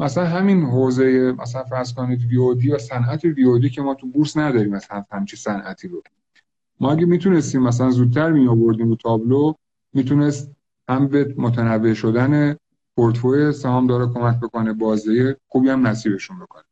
مثلا 0.00 0.26
همین 0.26 0.62
حوزه 0.62 1.34
مثلا 1.38 1.64
فرض 1.64 1.94
کنید 1.94 2.24
ویودی 2.24 2.70
و 2.70 2.78
صنعت 2.78 3.24
ویودی 3.24 3.70
که 3.70 3.82
ما 3.82 3.94
تو 3.94 4.06
بورس 4.06 4.36
نداریم 4.36 4.70
مثلا 4.70 5.04
همچی 5.10 5.36
صنعتی 5.36 5.88
رو. 5.88 6.02
ما 6.80 6.92
اگه 6.92 7.06
می‌تونستیم 7.06 7.62
مثلا 7.62 7.90
زودتر 7.90 8.32
می 8.32 8.48
آوردیم 8.48 8.88
رو 8.88 8.96
تابلو 8.96 9.52
می‌تونست 9.92 10.50
هم 10.88 11.08
به 11.08 11.34
متنوع 11.38 11.94
شدن 11.94 12.56
پورتفوی 12.98 13.52
سهام 13.52 13.86
داره 13.86 14.06
کمک 14.06 14.40
بکنه 14.40 14.72
بازده 14.72 15.36
خوبی 15.48 15.68
هم 15.68 15.86
نصیبشون 15.86 16.36
بکنه. 16.38 16.64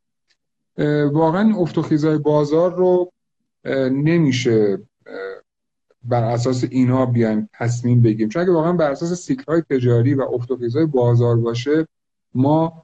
واقعا 1.04 1.56
افت 1.56 2.04
بازار 2.04 2.74
رو 2.74 3.12
نمیشه 3.90 4.78
بر 6.04 6.24
اساس 6.24 6.64
اینا 6.70 7.06
بیایم 7.06 7.48
تصمیم 7.52 8.02
بگیریم. 8.02 8.28
چون 8.28 8.42
اگه 8.42 8.52
واقعا 8.52 8.72
بر 8.72 8.90
اساس 8.90 9.12
سیکل 9.12 9.52
های 9.52 9.62
تجاری 9.70 10.14
و 10.14 10.22
افت 10.22 10.48
بازار 10.92 11.36
باشه 11.36 11.88
ما 12.34 12.82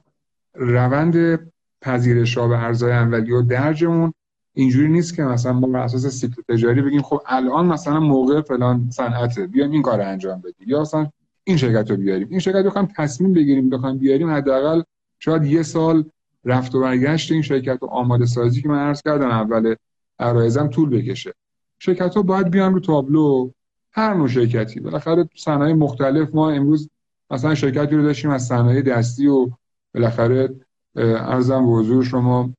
روند 0.53 1.39
پذیرش 1.81 2.37
ها 2.37 2.47
به 2.47 2.63
ارزهای 2.63 2.91
اولیه 2.91 3.35
و 3.35 3.41
درجمون 3.41 4.13
اینجوری 4.53 4.87
نیست 4.87 5.15
که 5.15 5.23
مثلا 5.23 5.53
ما 5.53 5.67
بر 5.67 5.79
اساس 5.79 6.07
سیکل 6.07 6.41
تجاری 6.49 6.81
بگیم 6.81 7.01
خب 7.01 7.21
الان 7.25 7.65
مثلا 7.65 7.99
موقع 7.99 8.41
فلان 8.41 8.89
صنعته 8.89 9.47
بیایم 9.47 9.71
این 9.71 9.81
کار 9.81 10.01
انجام 10.01 10.41
بدیم. 10.41 10.67
یا 10.67 10.81
مثلا 10.81 11.09
این 11.43 11.57
شرکت 11.57 11.91
رو 11.91 11.97
بیاریم. 11.97 12.27
این 12.29 12.39
شرکت 12.39 12.57
رو 12.57 12.63
بخوایم 12.63 12.87
تصمیم 12.97 13.33
بگیریم 13.33 13.69
بخوایم 13.69 13.97
بیاریم 13.97 14.29
حداقل 14.29 14.81
شاید 15.19 15.45
یه 15.45 15.63
سال 15.63 16.03
رفت 16.45 16.75
و 16.75 16.81
برگشت 16.81 17.31
این 17.31 17.41
شرکت 17.41 17.77
رو 17.81 17.87
آماده 17.87 18.25
سازی 18.25 18.61
که 18.61 18.69
من 18.69 18.79
عرض 18.79 19.01
کردم 19.01 19.29
اول 19.29 19.75
عرایزم 20.19 20.67
طول 20.67 20.89
بکشه. 20.89 21.33
شرکت 21.79 22.15
ها 22.15 22.21
باید 22.21 22.49
بیان 22.49 22.73
رو 22.73 22.79
تابلو 22.79 23.51
هر 23.91 24.13
نوع 24.13 24.27
شرکتی. 24.27 24.79
بالاخره 24.79 25.29
صنایع 25.35 25.75
مختلف 25.75 26.29
ما 26.35 26.51
امروز 26.51 26.89
مثلا 27.31 27.55
شرکتی 27.55 27.95
رو 27.95 28.03
داشتیم 28.03 28.31
از 28.31 28.45
صنایع 28.45 28.81
دستی 28.81 29.27
و 29.27 29.49
بالاخره 29.93 30.55
ارزم 30.95 31.65
به 31.65 31.71
حضور 31.71 32.03
شما 32.03 32.53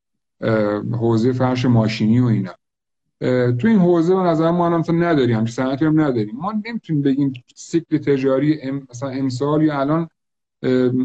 حوزه 0.93 1.33
فرش 1.33 1.65
ماشینی 1.65 2.21
و 2.21 2.25
اینا. 2.25 2.53
تو 3.21 3.69
این 3.69 3.79
حوزه 3.79 4.15
به 4.15 4.23
نظر 4.23 4.51
ما 4.51 4.67
هم 4.67 5.05
نداریم 5.05 5.37
همچین 5.37 5.55
صنعتی 5.55 5.85
هم 5.85 6.01
نداریم. 6.01 6.37
ما 6.37 6.53
نمی‌تونیم 6.67 7.03
بگیم 7.03 7.33
سیکل 7.55 7.99
تجاری 7.99 8.63
ام 8.63 8.87
مثلا 8.91 9.09
امسال 9.09 9.63
یا 9.63 9.81
الان 9.81 10.09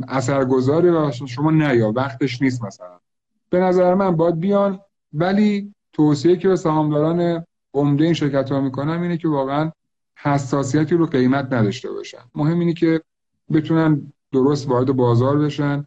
اثرگذاره 0.08 0.92
و 0.92 1.12
شما 1.12 1.52
نیا 1.52 1.92
وقتش 1.96 2.42
نیست 2.42 2.64
مثلا. 2.64 3.00
به 3.50 3.60
نظر 3.60 3.94
من 3.94 4.16
باید 4.16 4.40
بیان 4.40 4.80
ولی 5.14 5.74
توصیه 5.94 6.36
که 6.36 6.48
به 6.48 6.56
سهامداران 6.56 7.46
عمده 7.74 8.04
این 8.04 8.14
شرکت 8.14 8.52
ها 8.52 8.62
می‌کنم 8.62 9.02
اینه 9.02 9.18
که 9.18 9.28
واقعا 9.28 9.72
حساسیتی 10.16 10.96
رو 10.96 11.06
قیمت 11.06 11.54
نداشته 11.54 11.92
باشن. 11.92 12.18
مهم 12.36 12.60
اینه 12.60 12.74
که 12.74 13.02
بتونن 13.52 14.12
درست 14.32 14.70
وارد 14.70 14.92
بازار 14.92 15.40
بشن 15.40 15.86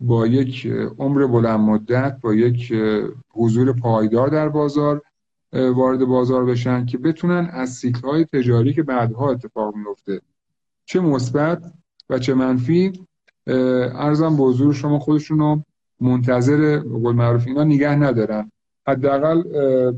با 0.00 0.26
یک 0.26 0.66
عمر 0.98 1.26
بلند 1.26 1.60
مدت 1.60 2.18
با 2.20 2.34
یک 2.34 2.74
حضور 3.30 3.72
پایدار 3.72 4.28
در 4.28 4.48
بازار 4.48 5.02
وارد 5.52 6.04
بازار 6.04 6.44
بشن 6.44 6.86
که 6.86 6.98
بتونن 6.98 7.50
از 7.52 7.70
سیکل 7.70 8.08
های 8.08 8.24
تجاری 8.24 8.74
که 8.74 8.82
بعدها 8.82 9.30
اتفاق 9.30 9.74
میفته 9.76 10.20
چه 10.84 11.00
مثبت 11.00 11.72
و 12.10 12.18
چه 12.18 12.34
منفی 12.34 13.06
ارزم 13.46 14.36
به 14.36 14.42
حضور 14.42 14.74
شما 14.74 14.98
خودشون 14.98 15.38
رو 15.38 15.64
منتظر 16.00 16.78
قول 16.78 17.14
معروف 17.14 17.46
اینا 17.46 17.64
نگه 17.64 17.94
ندارن. 17.94 18.52
حداقل 18.86 19.42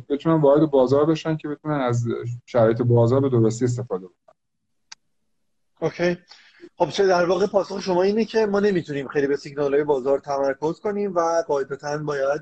بتونن 0.09 0.41
وارد 0.41 0.71
بازار 0.71 1.07
بشن 1.07 1.37
که 1.37 1.49
بتونن 1.49 1.81
از 1.81 2.09
شرایط 2.47 2.83
بازار 2.83 3.21
به 3.21 3.29
درستی 3.29 3.65
استفاده 3.65 4.07
کنن. 4.07 4.35
اوکی. 5.81 6.19
خب 6.77 6.91
چه 6.91 7.07
در 7.07 7.25
واقع 7.25 7.47
پاسخ 7.47 7.81
شما 7.81 8.03
اینه 8.03 8.25
که 8.25 8.47
ما 8.47 8.61
نمی‌تونیم 8.61 9.09
خیلی 9.09 9.27
به 9.27 9.37
سیگنال 9.37 9.75
های 9.75 9.85
بازار 9.85 10.19
تمرکز 10.19 10.81
کنیم 10.81 11.15
و 11.15 11.43
قاعدتا 11.49 11.99
باید 11.99 12.41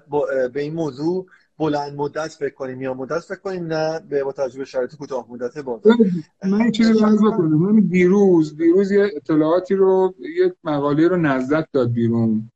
به 0.53 0.61
این 0.61 0.75
موضوع 0.75 1.27
بلند 1.59 1.95
مدت 1.97 2.29
فکر 2.29 2.55
کنیم 2.55 2.83
یا 2.83 2.95
مدت 2.95 3.19
فکر 3.19 3.39
کنیم 3.39 3.67
نه 3.67 4.01
به 4.09 4.25
با 4.25 4.33
توجه 4.33 4.59
به 4.59 4.65
شرایط 4.65 4.95
کوتاه 4.95 5.27
مدت 5.31 5.59
بازار 5.59 5.97
من 6.45 6.71
چیزی 6.71 7.05
عرض 7.05 7.19
بکنم؟ 7.19 7.55
من 7.55 7.81
دیروز 7.81 8.57
دیروز 8.57 8.91
یه 8.91 9.11
اطلاعاتی 9.17 9.75
رو 9.75 10.15
یک 10.19 10.53
مقاله 10.65 11.09
رو 11.09 11.17
نزدک 11.17 11.67
داد 11.73 11.93
بیرون. 11.93 12.51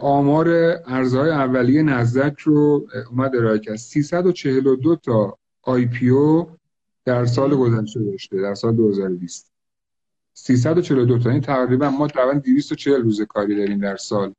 آمار 0.00 0.48
عرضه‌های 0.86 1.30
اولیه 1.30 1.82
نزدک 1.82 2.38
رو 2.40 2.86
اومد 3.10 3.36
ارائه 3.36 3.58
کرد. 3.58 3.76
342 3.76 4.96
تا 4.96 5.38
IPO 5.62 6.48
در 7.04 7.24
سال 7.24 7.56
گذشته 7.56 8.00
داشته 8.00 8.42
در 8.42 8.54
سال 8.54 8.76
2020 8.76 9.52
342 10.32 11.18
تا. 11.18 11.30
این 11.30 11.40
تقریبا 11.40 11.90
ما 11.90 12.08
تقریبا 12.08 12.38
240 12.38 13.02
روز 13.02 13.22
کاری 13.22 13.56
داریم 13.56 13.78
در 13.78 13.96
سال. 13.96 14.34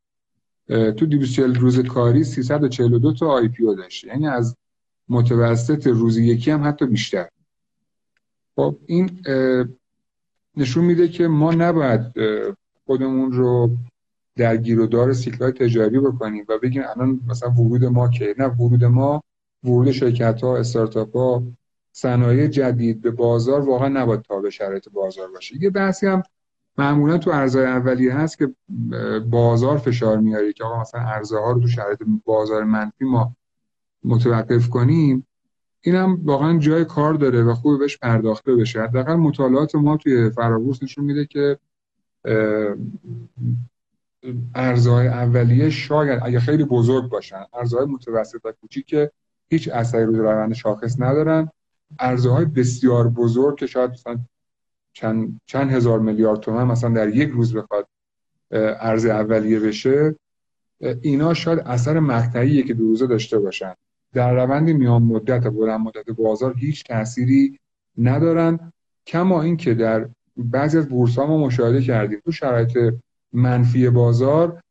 تو 0.67 1.05
240 1.05 1.55
روز 1.55 1.79
کاری 1.79 2.23
342 2.23 3.13
تا 3.13 3.27
IPO 3.27 3.75
داشته 3.75 4.07
یعنی 4.07 4.27
از 4.27 4.55
متوسط 5.09 5.87
روز 5.87 6.17
یکی 6.17 6.51
هم 6.51 6.67
حتی 6.67 6.85
بیشتر. 6.85 7.27
خب 8.55 8.77
این 8.85 9.21
نشون 10.57 10.85
میده 10.85 11.07
که 11.07 11.27
ما 11.27 11.51
نباید 11.51 12.01
خودمون 12.85 13.31
رو 13.31 13.77
در 14.35 14.57
گیرودار 14.57 15.13
سیکلای 15.13 15.51
تجاری 15.51 15.99
بکنیم 15.99 16.45
و 16.49 16.57
بگیم 16.57 16.83
الان 16.95 17.19
مثلا 17.27 17.49
ورود 17.49 17.85
ما 17.85 18.09
که؟ 18.09 18.35
نه 18.37 18.45
ورود 18.45 18.83
ما 18.83 19.23
ورود 19.63 19.91
شرکت 19.91 20.43
ها 20.43 20.57
استارتاپ 20.57 21.15
ها 21.15 21.43
صنایع 21.91 22.47
جدید 22.47 23.01
به 23.01 23.11
بازار 23.11 23.61
واقعا 23.61 23.87
نباید 23.87 24.21
تابع 24.21 24.49
شرایط 24.49 24.89
بازار 24.89 25.31
باشه. 25.31 25.63
یه 25.63 25.69
بحثی 25.69 26.07
هم 26.07 26.23
معمولا 26.77 27.17
تو 27.17 27.31
ارزهای 27.31 27.65
اولیه 27.65 28.15
هست 28.15 28.37
که 28.37 28.55
بازار 29.29 29.77
فشار 29.77 30.17
میاره 30.17 30.53
که 30.53 30.63
آقا 30.63 30.81
مثلا 30.81 31.01
ارزه 31.01 31.39
ها 31.39 31.51
رو 31.51 31.61
تو 31.61 31.67
شرایط 31.67 32.03
بازار 32.25 32.63
منفی 32.63 33.05
ما 33.05 33.35
متوقف 34.03 34.69
کنیم 34.69 35.27
این 35.81 35.95
هم 35.95 36.21
واقعا 36.23 36.57
جای 36.57 36.85
کار 36.85 37.13
داره 37.13 37.43
و 37.43 37.53
خوب 37.53 37.79
بهش 37.79 37.97
پرداخته 37.97 38.55
بشه. 38.55 38.81
حداقل 38.81 39.15
مطالعات 39.15 39.75
ما 39.75 39.97
توی 39.97 40.29
فرابورس 40.29 40.83
نشون 40.83 41.05
میده 41.05 41.25
که 41.25 41.59
ارزهای 44.55 45.07
اولیه 45.07 45.69
شاید 45.69 46.19
اگه 46.23 46.39
خیلی 46.39 46.63
بزرگ 46.63 47.09
باشن 47.09 47.45
ارزهای 47.53 47.85
متوسط 47.85 48.39
و 48.43 48.51
کوچیک 48.51 48.85
که 48.85 49.11
هیچ 49.49 49.69
اثری 49.73 50.05
رو 50.05 50.15
روند 50.15 50.53
شاخص 50.53 50.99
ندارن. 50.99 51.49
ارزهای 51.99 52.45
بسیار 52.45 53.09
بزرگ 53.09 53.57
که 53.57 53.67
شاید 53.67 53.91
مثلا 53.91 54.19
چند, 54.95 55.41
چند 55.45 55.71
هزار 55.71 55.99
میلیارد 55.99 56.39
تومن 56.39 56.63
مثلا 56.63 56.89
در 56.89 57.15
یک 57.15 57.29
روز 57.29 57.55
بخواد 57.55 57.87
ارز 58.51 59.05
اولیه 59.05 59.59
بشه 59.59 60.15
اینا 61.01 61.33
شاید 61.33 61.59
اثر 61.59 61.99
مقطعیه 61.99 62.63
که 62.63 62.73
دو 62.73 62.83
روزه 62.83 63.07
داشته 63.07 63.39
باشن. 63.39 63.73
در 64.13 64.33
روند 64.33 64.69
میان 64.69 65.03
مدت 65.03 65.45
و 65.45 65.51
بلند 65.51 65.79
مدت 65.79 66.09
بازار 66.09 66.55
هیچ 66.57 66.83
تأثیری 66.83 67.59
ندارن. 67.97 68.71
کما 69.07 69.41
اینکه 69.41 69.73
در 69.73 70.09
بعضی 70.37 70.77
از 70.77 70.89
بورس 70.89 71.19
ها 71.19 71.25
ما 71.25 71.37
مشاهده 71.37 71.81
کردیم 71.81 72.21
تو 72.25 72.31
شرایط 72.31 72.77
منفی 73.33 73.89
بازار 73.89 74.61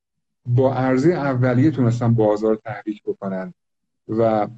با 0.47 0.75
عرضه 0.75 1.11
اولیه 1.11 1.71
تونستن 1.71 2.15
بازار 2.15 2.57
تحریک 2.65 3.03
بکنن 3.03 3.55
و 4.09 4.49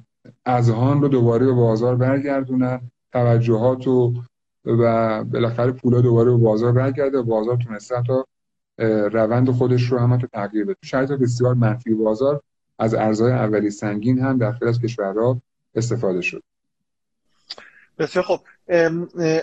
اذهان 0.45 1.01
رو 1.01 1.07
دوباره 1.07 1.45
به 1.45 1.53
بازار 1.53 1.95
برگردونن 1.95 2.81
توجهات 3.11 3.87
و 3.87 4.13
و 4.67 5.23
بالاخره 5.23 5.71
پولا 5.71 6.01
دوباره 6.01 6.31
به 6.31 6.37
بازار 6.37 6.71
برگرده. 6.71 7.17
و 7.17 7.23
بازار 7.23 7.57
تونسته 7.57 8.03
تا 8.07 8.25
روند 9.07 9.51
خودش 9.51 9.83
رو 9.83 9.97
هم 9.97 10.17
تو 10.17 10.27
تغییر 10.27 10.65
بده. 10.65 10.75
شرایط 10.83 11.11
بسیار 11.11 11.53
منفی 11.53 11.93
بازار 11.93 12.41
از 12.79 12.93
ارزهای 12.93 13.31
اولی 13.31 13.69
سنگین 13.69 14.19
هم 14.19 14.37
در 14.37 14.51
خیلی 14.51 14.69
از 14.69 14.81
کشورها 14.81 15.41
استفاده 15.75 16.21
شد. 16.21 16.43
بسیار 17.97 18.25
خب 18.25 18.39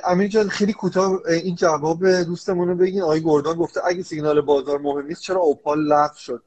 امیر 0.05 0.29
جان 0.29 0.49
خیلی 0.49 0.73
کوتاه 0.73 1.21
این 1.29 1.55
جواب 1.55 2.07
دوستمون 2.07 2.69
رو 2.69 2.75
بگین. 2.75 3.03
آقای 3.03 3.21
گردان 3.21 3.57
گفته 3.57 3.81
اگه 3.87 4.03
سیگنال 4.03 4.41
بازار 4.41 4.79
مهم 4.79 5.07
نیست 5.07 5.23
چرا 5.23 5.41
اوپال 5.41 5.87
لغو 5.87 6.17
شد؟ 6.17 6.43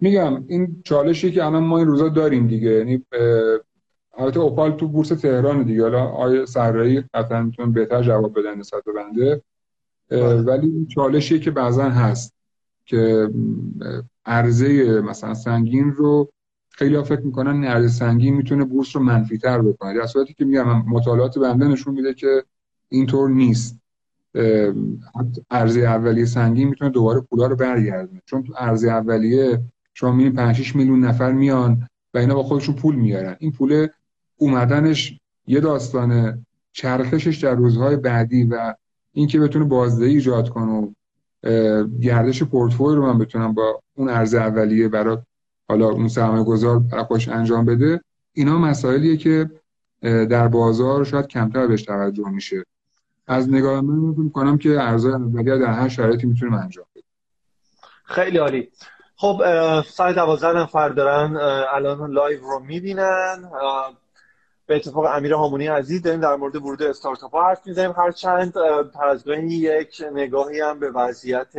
میگم 0.00 0.44
این 0.48 0.82
چالشی 0.84 1.32
که 1.32 1.44
الان 1.44 1.64
ما 1.64 1.78
این 1.78 1.86
روزا 1.86 2.08
داریم 2.08 2.46
دیگه. 2.46 2.70
یعنی 2.70 3.06
البته 4.18 4.40
اوپال 4.40 4.72
تو 4.72 4.88
بورس 4.88 5.08
تهران 5.08 5.62
دیگه. 5.62 5.82
حالا 5.82 6.04
آیه 6.04 6.44
سرایی 6.44 7.04
قطعا 7.14 7.42
می‌تونن 7.42 7.72
بهتر 7.72 8.02
جواب 8.02 8.38
بدن 8.38 8.58
نسبت 8.58 8.84
به 8.84 8.92
بنده. 8.92 9.42
بله. 10.10 10.42
ولی 10.42 10.86
چالشی 10.94 11.40
که 11.40 11.50
بعضا 11.50 11.84
هست 11.84 12.34
که 12.86 13.30
عرضه 14.26 15.00
مثلا 15.00 15.34
سنگین 15.34 15.92
رو 15.92 16.28
خیلی 16.70 16.94
ها 16.94 17.02
فکر 17.02 17.20
می‌کنن 17.20 17.64
ارز 17.64 17.96
سنگین 17.96 18.34
می‌تونه 18.34 18.64
بورس 18.64 18.96
رو 18.96 19.02
منفی 19.02 19.38
تر 19.38 19.62
بکنه. 19.62 19.94
در 19.94 20.06
صورتی 20.06 20.34
که 20.34 20.44
میگم 20.44 20.82
مطالعات 20.88 21.38
بنده 21.38 21.68
نشون 21.68 21.94
میده 21.94 22.14
که 22.14 22.44
اینطور 22.88 23.30
نیست. 23.30 23.78
ارزی 25.50 25.84
اولیه 25.84 26.24
سنگین 26.24 26.68
می‌تونه 26.68 26.90
دوباره 26.90 27.20
پولا 27.20 27.46
رو 27.46 27.56
برگردونه. 27.56 28.22
چون 28.26 28.42
تو 28.42 28.54
ارزی 28.58 28.88
اولیه 28.88 29.60
شما 29.94 30.12
می‌بینید 30.12 30.34
5 30.34 30.56
6 30.56 30.76
میلیون 30.76 31.04
نفر 31.04 31.32
میان 31.32 31.88
و 32.14 32.18
اینا 32.18 32.34
با 32.34 32.42
خودشون 32.42 32.74
پول 32.74 32.94
میارن. 32.94 33.36
این 33.38 33.52
پول 33.52 33.88
اومدنش 34.38 35.18
یه 35.46 35.60
داستانه 35.60 36.46
چرخشش 36.72 37.36
در 37.44 37.54
روزهای 37.54 37.96
بعدی 37.96 38.44
و 38.44 38.74
اینکه 39.12 39.40
بتونه 39.40 39.64
بازدهی 39.64 40.14
ایجاد 40.14 40.48
کنه 40.48 40.72
و 40.72 40.92
گردش 42.00 42.42
پورتفوی 42.42 42.96
رو 42.96 43.12
من 43.12 43.18
بتونم 43.18 43.54
با 43.54 43.82
اون 43.94 44.08
عرضه 44.08 44.34
اولیه 44.34 44.88
برای 44.88 45.18
حالا 45.68 45.88
اون 45.88 46.08
سرمایه 46.08 46.44
گذار 46.44 46.82
خودش 47.08 47.28
انجام 47.28 47.64
بده 47.64 48.00
اینا 48.32 48.58
مسائلیه 48.58 49.16
که 49.16 49.50
در 50.02 50.48
بازار 50.48 51.04
شاید 51.04 51.26
کمتر 51.26 51.66
بهش 51.66 51.82
توجه 51.82 52.28
میشه. 52.28 52.64
از 53.26 53.48
نگاه 53.48 53.80
من 53.80 54.12
فکر 54.14 54.28
کنم 54.28 54.58
که 54.58 54.80
عرضه‌های 54.80 55.14
اولیه 55.14 55.58
در 55.58 55.72
هر 55.72 55.88
شرایطی 55.88 56.26
می‌تونیم 56.26 56.54
انجام 56.54 56.86
بدیم. 56.90 57.04
خیلی 58.04 58.38
عالی. 58.38 58.68
خب 59.16 59.42
صد 59.86 60.05
و 60.05 60.14
دوازده 60.14 60.58
نفر 60.58 60.88
دارن 60.88 61.36
الان 61.74 62.10
live 62.10 62.40
رو 62.40 62.58
می‌بینن. 62.58 63.50
به 64.68 64.76
اتفاق 64.76 65.04
امیر 65.04 65.32
هامونی 65.32 65.66
عزیز 65.66 66.02
داریم 66.02 66.20
در 66.20 66.36
مورد 66.36 66.56
ورود 66.56 66.82
استارتاپ 66.82 67.30
ها 67.30 67.48
حرف 67.48 67.66
می‌زنیم. 67.66 67.90
هر 67.90 68.10
چند 68.10 68.52
پر 68.94 69.38
یک 69.38 70.04
نگاهی 70.12 70.60
هم 70.60 70.78
به 70.78 70.90
وضعیت 70.90 71.52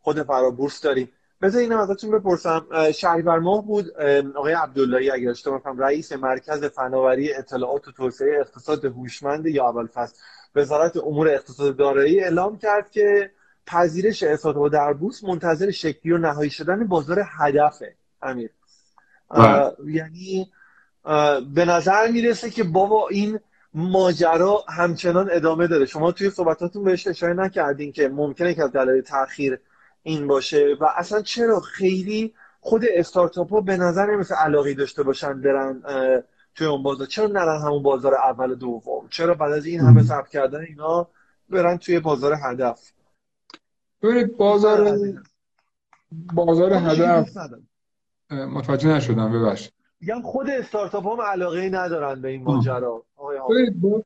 خود 0.00 0.22
فرابورس 0.22 0.80
داریم. 0.80 1.12
بذار 1.42 1.60
اینم 1.60 1.78
ازتون 1.78 2.10
بپرسم. 2.10 2.66
شهریور 2.94 3.38
ماه 3.38 3.66
بود. 3.66 3.96
آقای 4.36 4.52
عبداللهی 4.52 5.10
اگر 5.10 5.30
اشتباه 5.30 5.62
کنم 5.62 5.78
رئیس 5.78 6.12
مرکز 6.12 6.64
فناوری 6.64 7.34
اطلاعات 7.34 7.88
و 7.88 7.92
توسعه 7.92 8.40
اقتصاد 8.40 8.84
هوشمند 8.84 9.46
یا 9.46 9.68
اول 9.68 9.86
فصل 9.86 10.16
وزارت 10.54 10.96
امور 10.96 11.28
اقتصاد 11.28 11.76
دارایی 11.76 12.20
اعلام 12.20 12.58
کرد 12.58 12.90
که 12.90 13.30
پذیرش 13.66 14.22
استارتاپ 14.22 14.72
در 14.72 14.92
بورس 14.92 15.24
منتظر 15.24 15.70
شکلی 15.70 16.12
و 16.12 16.18
نهایی 16.18 16.50
شدن 16.50 16.86
بازار 16.86 17.22
هدفه 17.38 17.94
امیر. 18.22 18.50
بله. 19.30 19.72
یعنی 19.86 20.50
به 21.54 21.64
نظر 21.64 22.10
می‌رسه 22.10 22.50
که 22.50 22.64
بابا 22.64 23.08
این 23.08 23.40
ماجرا 23.74 24.64
همچنان 24.68 25.28
ادامه 25.32 25.66
داره. 25.66 25.86
شما 25.86 26.12
توی 26.12 26.30
صحبتاتون 26.30 26.84
بهش 26.84 27.06
اشاره 27.06 27.34
نکردین 27.34 27.92
که 27.92 28.08
ممکنه 28.08 28.54
که 28.54 28.64
از 28.64 28.72
دلایل 28.72 29.02
تاخیر 29.02 29.58
این 30.02 30.26
باشه 30.26 30.76
و 30.80 30.84
اصلا 30.96 31.22
چرا 31.22 31.60
خیلی 31.60 32.34
خود 32.60 32.84
استارتاپ 32.90 33.50
ها 33.50 33.60
به 33.60 33.76
نظر 33.76 34.06
نمیسه 34.14 34.34
علاقی 34.34 34.74
داشته 34.74 35.02
باشن 35.02 35.40
برن 35.40 35.82
توی 36.54 36.66
اون 36.66 36.82
بازار. 36.82 37.06
چرا 37.06 37.26
نرن 37.26 37.60
همون 37.60 37.82
بازار 37.82 38.14
اول 38.14 38.54
دوم؟ 38.54 39.08
چرا 39.10 39.34
بعد 39.34 39.52
از 39.52 39.66
این 39.66 39.80
همه 39.80 40.02
ثبت 40.02 40.28
کردن 40.28 40.60
اینا 40.60 41.08
برن 41.48 41.78
توی 41.78 42.00
بازار 42.00 42.36
هدف؟ 42.44 42.92
ببینید 44.02 44.36
بازار 44.36 44.98
بازار 46.34 46.72
هدف. 46.72 47.36
متوجه 48.30 48.88
نشدم 48.88 49.32
ببخشید. 49.32 49.72
میگم 50.00 50.22
خود 50.22 50.50
استارتاپ 50.50 51.06
هم 51.06 51.20
علاقه 51.20 51.70
ندارن 51.72 52.22
به 52.22 52.28
این 52.28 52.42
ماجرا. 52.42 53.04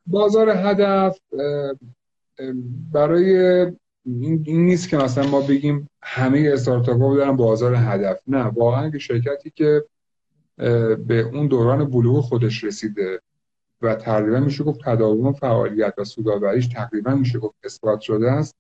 بازار 0.07 0.49
هدف 0.51 1.19
برای 2.93 3.37
این 4.15 4.67
نیست 4.67 4.89
که 4.89 4.97
مثلا 4.97 5.27
ما 5.29 5.41
بگیم 5.41 5.91
همه 6.03 6.51
استارتاپ 6.53 7.03
ها 7.03 7.17
دارن 7.17 7.37
بازار 7.37 7.75
هدف. 7.75 8.21
نه 8.27 8.43
واقعا 8.43 8.91
که 8.91 8.99
شرکتی 8.99 9.53
که 9.55 9.85
به 11.07 11.31
اون 11.33 11.47
دوران 11.47 11.91
بلوغ 11.91 12.25
خودش 12.25 12.65
رسیده 12.65 13.21
و 13.83 13.95
تقریبا 13.95 14.41
میشه 14.41 14.65
گفت 14.65 14.81
تداوم 14.85 15.33
فعالیت 15.33 15.95
و 15.99 16.05
سودآوریش 16.05 16.67
تقریبا 16.67 17.15
میشه 17.15 17.39
گفت 17.39 17.55
اثبات 17.65 18.01
شده 18.01 18.31
است 18.31 18.55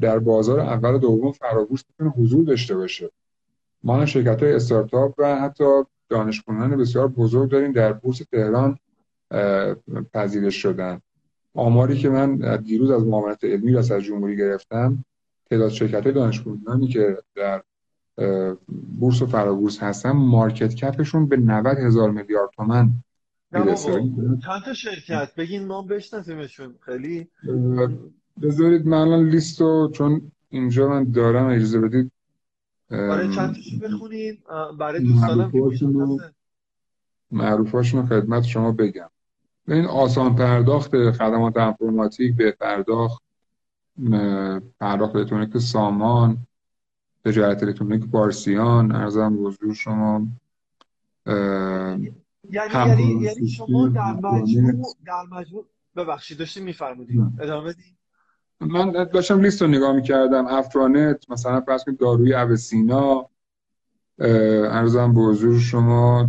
در 0.00 0.18
بازار 0.18 0.60
اول 0.60 0.94
و 0.94 0.98
دوم 0.98 1.32
فرابورس 1.32 1.84
می‌تونه 1.88 2.10
حضور 2.10 2.44
داشته 2.44 2.76
باشه. 2.76 3.10
ما 3.84 4.06
شرکت 4.06 4.42
های 4.42 4.52
استارتاپ 4.52 5.14
و 5.18 5.40
حتی 5.40 5.64
دانش 6.08 6.42
بسیار 6.78 7.08
بزرگ 7.08 7.50
داریم 7.50 7.72
در 7.72 7.92
بورس 7.92 8.18
تهران 8.18 8.78
پذیرش 10.14 10.56
شدن. 10.56 11.00
آماری 11.54 11.98
که 11.98 12.08
من 12.08 12.56
دیروز 12.56 12.90
از 12.90 13.06
معاونت 13.06 13.44
علمی 13.44 13.76
از 13.76 13.88
جمهوری 13.88 14.36
گرفتم 14.36 15.04
تعداد 15.50 15.70
شرکت 15.70 16.02
های 16.02 16.12
دانش 16.12 16.42
که 16.92 17.18
در 17.34 17.62
بورس 19.00 19.22
و 19.22 19.26
فرابورس 19.26 19.82
هستن 19.82 20.10
مارکت 20.10 20.74
کپشون 20.74 21.26
به 21.26 21.36
90 21.36 21.78
هزار 21.78 22.10
میلیارد 22.10 22.50
تومن 22.56 22.90
می‌رسه. 23.52 23.92
چند 24.46 24.62
تا 24.64 24.72
شرکت؟ 24.74 25.34
بگین 25.34 25.66
ما 25.66 25.82
بشناسیمشون 25.82 26.74
خیلی. 26.80 27.28
بذارید 28.42 28.86
من 28.86 28.98
الان 28.98 29.28
لیستو 29.28 29.90
چون 29.94 30.32
اینجا 30.48 30.88
من 30.88 31.04
دارم 31.04 31.46
اجازه 31.46 31.80
بدید. 31.80 32.12
برای 32.90 33.34
چند 33.34 33.56
بخونین 33.82 34.38
برای 34.78 35.00
دوستانم 35.00 35.52
معروفاشون 37.30 38.06
خدمت 38.06 38.42
شما 38.42 38.72
بگم. 38.72 39.10
این 39.68 39.84
آسان 39.84 40.36
پرداخت 40.36 41.10
خدمات 41.10 41.56
انفرماتیک 41.56 42.36
به 42.36 42.50
پرداخت 42.50 43.22
پرداخت 44.80 45.16
الکترونیک 45.16 45.58
سامان 45.58 46.38
تجارت 47.24 47.62
الکترونیک 47.62 48.04
بارسیان 48.04 48.92
ارزم 48.92 49.46
حضور 49.46 49.74
شما 49.74 50.26
یعنی 51.26 52.14
یعنی 52.50 53.22
یعنی 53.22 53.48
شما 53.48 53.88
در 53.88 54.12
مجموع 54.12 54.94
در 55.06 55.22
مجموع 55.30 55.66
ببخشید 55.96 56.38
داشتیم 56.38 56.64
میفرمودید 56.64 57.20
ادامه 57.40 57.68
بدید 57.68 57.99
من 58.60 58.92
داشتم 59.04 59.40
لیست 59.40 59.62
رو 59.62 59.68
نگاه 59.68 59.92
می‌کردم 59.92 60.46
افرانت 60.46 61.30
مثلا 61.30 61.60
فرض 61.60 61.84
کنید 61.84 61.98
داروی 61.98 62.34
اوسینا 62.34 63.28
ارزم 64.18 65.14
به 65.14 65.20
حضور 65.20 65.58
شما 65.58 66.28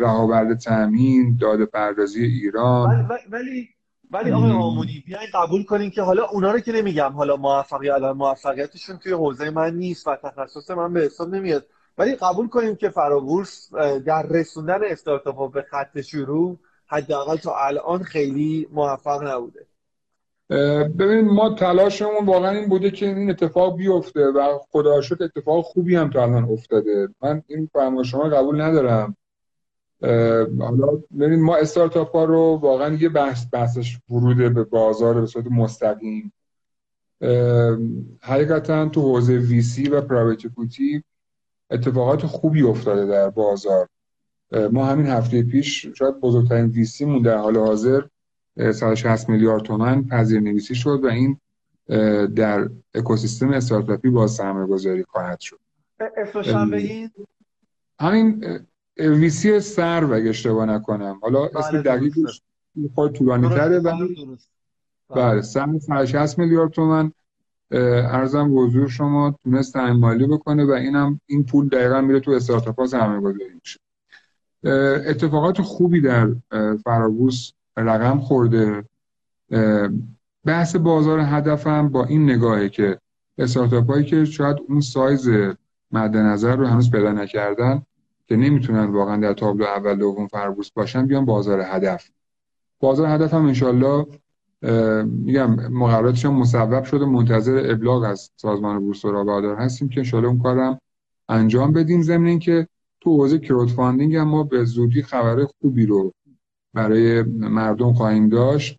رهاورد 0.00 0.58
تامین 0.58 1.36
داده 1.40 1.66
پردازی 1.66 2.24
ایران. 2.24 3.08
ولی 3.08 3.18
ولی 3.30 3.68
ولی 4.10 4.30
آقای 4.30 4.50
آمونی 4.50 5.04
بیاین 5.06 5.28
قبول 5.34 5.64
کنین 5.64 5.90
که 5.90 6.02
حالا 6.02 6.24
اونا 6.24 6.52
رو 6.52 6.60
که 6.60 6.72
نمیگم 6.72 7.12
حالا 7.12 7.36
موفقیت 7.36 8.02
موفقیتشون 8.02 8.96
توی 8.96 9.12
حوزه 9.12 9.50
من 9.50 9.74
نیست 9.74 10.08
و 10.08 10.16
تخصص 10.16 10.70
من 10.70 10.92
به 10.92 11.00
حساب 11.00 11.34
نمیاد. 11.34 11.66
ولی 11.98 12.14
قبول 12.14 12.48
کنیم 12.48 12.76
که 12.76 12.88
فرابورس 12.88 13.74
در 14.06 14.22
رسوندن 14.22 14.78
استارتاپ 14.84 15.52
به 15.52 15.62
خط 15.70 16.00
شروع 16.00 16.58
حداقل 16.86 17.36
تا 17.36 17.54
الان 17.66 18.02
خیلی 18.02 18.68
موفق 18.72 19.28
نبوده. 19.28 19.66
ببینید 20.98 21.24
ما 21.24 21.54
تلاشمون 21.54 22.26
واقعا 22.26 22.50
این 22.50 22.68
بوده 22.68 22.90
که 22.90 23.06
این 23.06 23.30
اتفاق 23.30 23.76
بیفته 23.76 24.26
و 24.26 24.58
خدا 24.70 25.00
شد 25.00 25.22
اتفاق 25.22 25.64
خوبی 25.64 25.96
هم 25.96 26.10
تا 26.10 26.22
الان 26.22 26.44
افتاده. 26.44 27.08
من 27.22 27.42
این 27.46 27.70
فرما 27.72 28.02
شما 28.02 28.22
قبول 28.22 28.60
ندارم. 28.60 29.16
حالا 30.60 31.02
ببینید 31.18 31.38
ما 31.40 31.56
استارتاپ 31.56 32.16
ها 32.16 32.24
رو 32.24 32.58
واقعا 32.62 32.94
یه 32.94 33.08
بحث 33.08 33.46
بحثش 33.52 33.98
ورود 34.10 34.54
به 34.54 34.64
بازار 34.64 35.20
به 35.20 35.26
صورت 35.26 35.46
مستقیم. 35.46 36.32
حقیقتا 38.20 38.88
تو 38.88 39.00
حوزه 39.00 39.32
ویسی 39.32 39.88
و 39.88 40.00
پرایوت 40.00 40.46
اکوتی 40.46 41.04
اتفاقات 41.70 42.26
خوبی 42.26 42.62
افتاده 42.62 43.06
در 43.06 43.30
بازار. 43.30 43.88
ما 44.72 44.84
همین 44.84 45.06
هفته 45.06 45.42
پیش 45.42 45.86
شاید 45.86 46.20
بزرگترین 46.20 46.86
مون 47.00 47.22
در 47.22 47.36
حال 47.36 47.56
حاضر. 47.56 48.02
160 48.60 49.28
میلیارد 49.28 49.62
تومن 49.62 50.04
پذیر 50.04 50.40
نویسی 50.40 50.74
شد 50.74 51.00
و 51.04 51.06
این 51.06 51.40
در 52.26 52.70
اکوسیستم 52.94 53.50
استارتاپی 53.50 54.10
با 54.10 54.26
سرمایه 54.26 54.66
گذاری 54.66 55.04
خواهد 55.04 55.40
شد. 55.40 55.58
اسمشم 56.16 56.70
بگید 56.70 57.12
همین 58.00 58.44
ویسی 58.96 59.60
سر 59.60 60.04
اگه 60.14 60.28
اشتباه 60.28 60.66
نکنم. 60.66 61.18
حالا 61.22 61.46
اسم 61.46 61.70
بله، 61.70 61.82
دقیقش 61.82 62.42
خود 62.94 63.12
طولانی 63.12 63.48
تره 63.48 63.78
ولی 63.78 64.38
بله 65.08 65.42
سر 65.42 65.78
160 65.78 66.38
میلیارد 66.38 66.70
تومن 66.70 67.12
ارزم 67.70 68.54
به 68.54 68.60
حضور 68.60 68.88
شما 68.88 69.38
تونست 69.44 69.76
مالی 69.76 70.26
بکنه 70.26 70.64
و 70.64 70.70
اینم 70.70 71.20
این 71.26 71.44
پول 71.44 71.68
دقیقا 71.68 72.00
میره 72.00 72.20
تو 72.20 72.30
استارتاپ 72.30 72.80
ها 72.80 72.86
سرمایه 72.86 73.20
گذاری 73.20 73.54
میشه 73.54 73.80
اتفاقات 75.10 75.62
خوبی 75.62 76.00
در 76.00 76.28
فرابوس 76.84 77.52
رقم 77.76 78.18
خورده. 78.18 78.84
بحث 80.44 80.76
بازار 80.76 81.20
هدفم 81.20 81.88
با 81.88 82.04
این 82.04 82.30
نگاهه 82.30 82.68
که 82.68 82.98
استارتاپ 83.38 83.90
هایی 83.90 84.04
که 84.04 84.24
شاید 84.24 84.56
اون 84.68 84.80
سایز 84.80 85.28
مد 85.92 86.16
نظر 86.16 86.56
رو 86.56 86.66
هنوز 86.66 86.90
پیدا 86.90 87.12
نکردن 87.12 87.82
که 88.26 88.36
نمی‌تونن 88.36 88.84
واقعا 88.84 89.16
در 89.16 89.32
تابلو 89.32 89.64
اول 89.64 89.94
دوم 89.94 90.26
فربوس 90.26 90.70
باشن 90.70 91.06
بیان 91.06 91.24
بازار 91.24 91.60
هدف. 91.60 92.10
بازار 92.80 93.08
هدف 93.08 93.34
هم 93.34 93.46
انشالله 93.46 94.06
میگم 95.04 95.50
مقرراتش 95.70 96.24
هم 96.24 96.34
مصوب 96.34 96.84
شده. 96.84 97.04
منتظر 97.04 97.70
ابلاغ 97.70 98.02
از 98.02 98.30
سازمان 98.36 98.80
بورس 98.80 99.04
و 99.04 99.24
بادار 99.24 99.56
هستیم 99.56 99.88
که 99.88 100.00
انشالله 100.00 100.28
اون 100.28 100.38
کارم 100.38 100.78
انجام 101.28 101.72
بدیم. 101.72 102.02
ضمن 102.02 102.38
که 102.38 102.68
تو 103.00 103.16
حوزه 103.16 103.38
crowdfunding 103.38 104.16
هم 104.16 104.28
ما 104.28 104.42
به 104.42 104.64
زودی 104.64 105.02
خبر 105.02 105.44
خوبی 105.44 105.86
رو 105.86 106.12
برای 106.74 107.22
مردم 107.22 107.92
خواهیم 107.92 108.28
داشت 108.28 108.76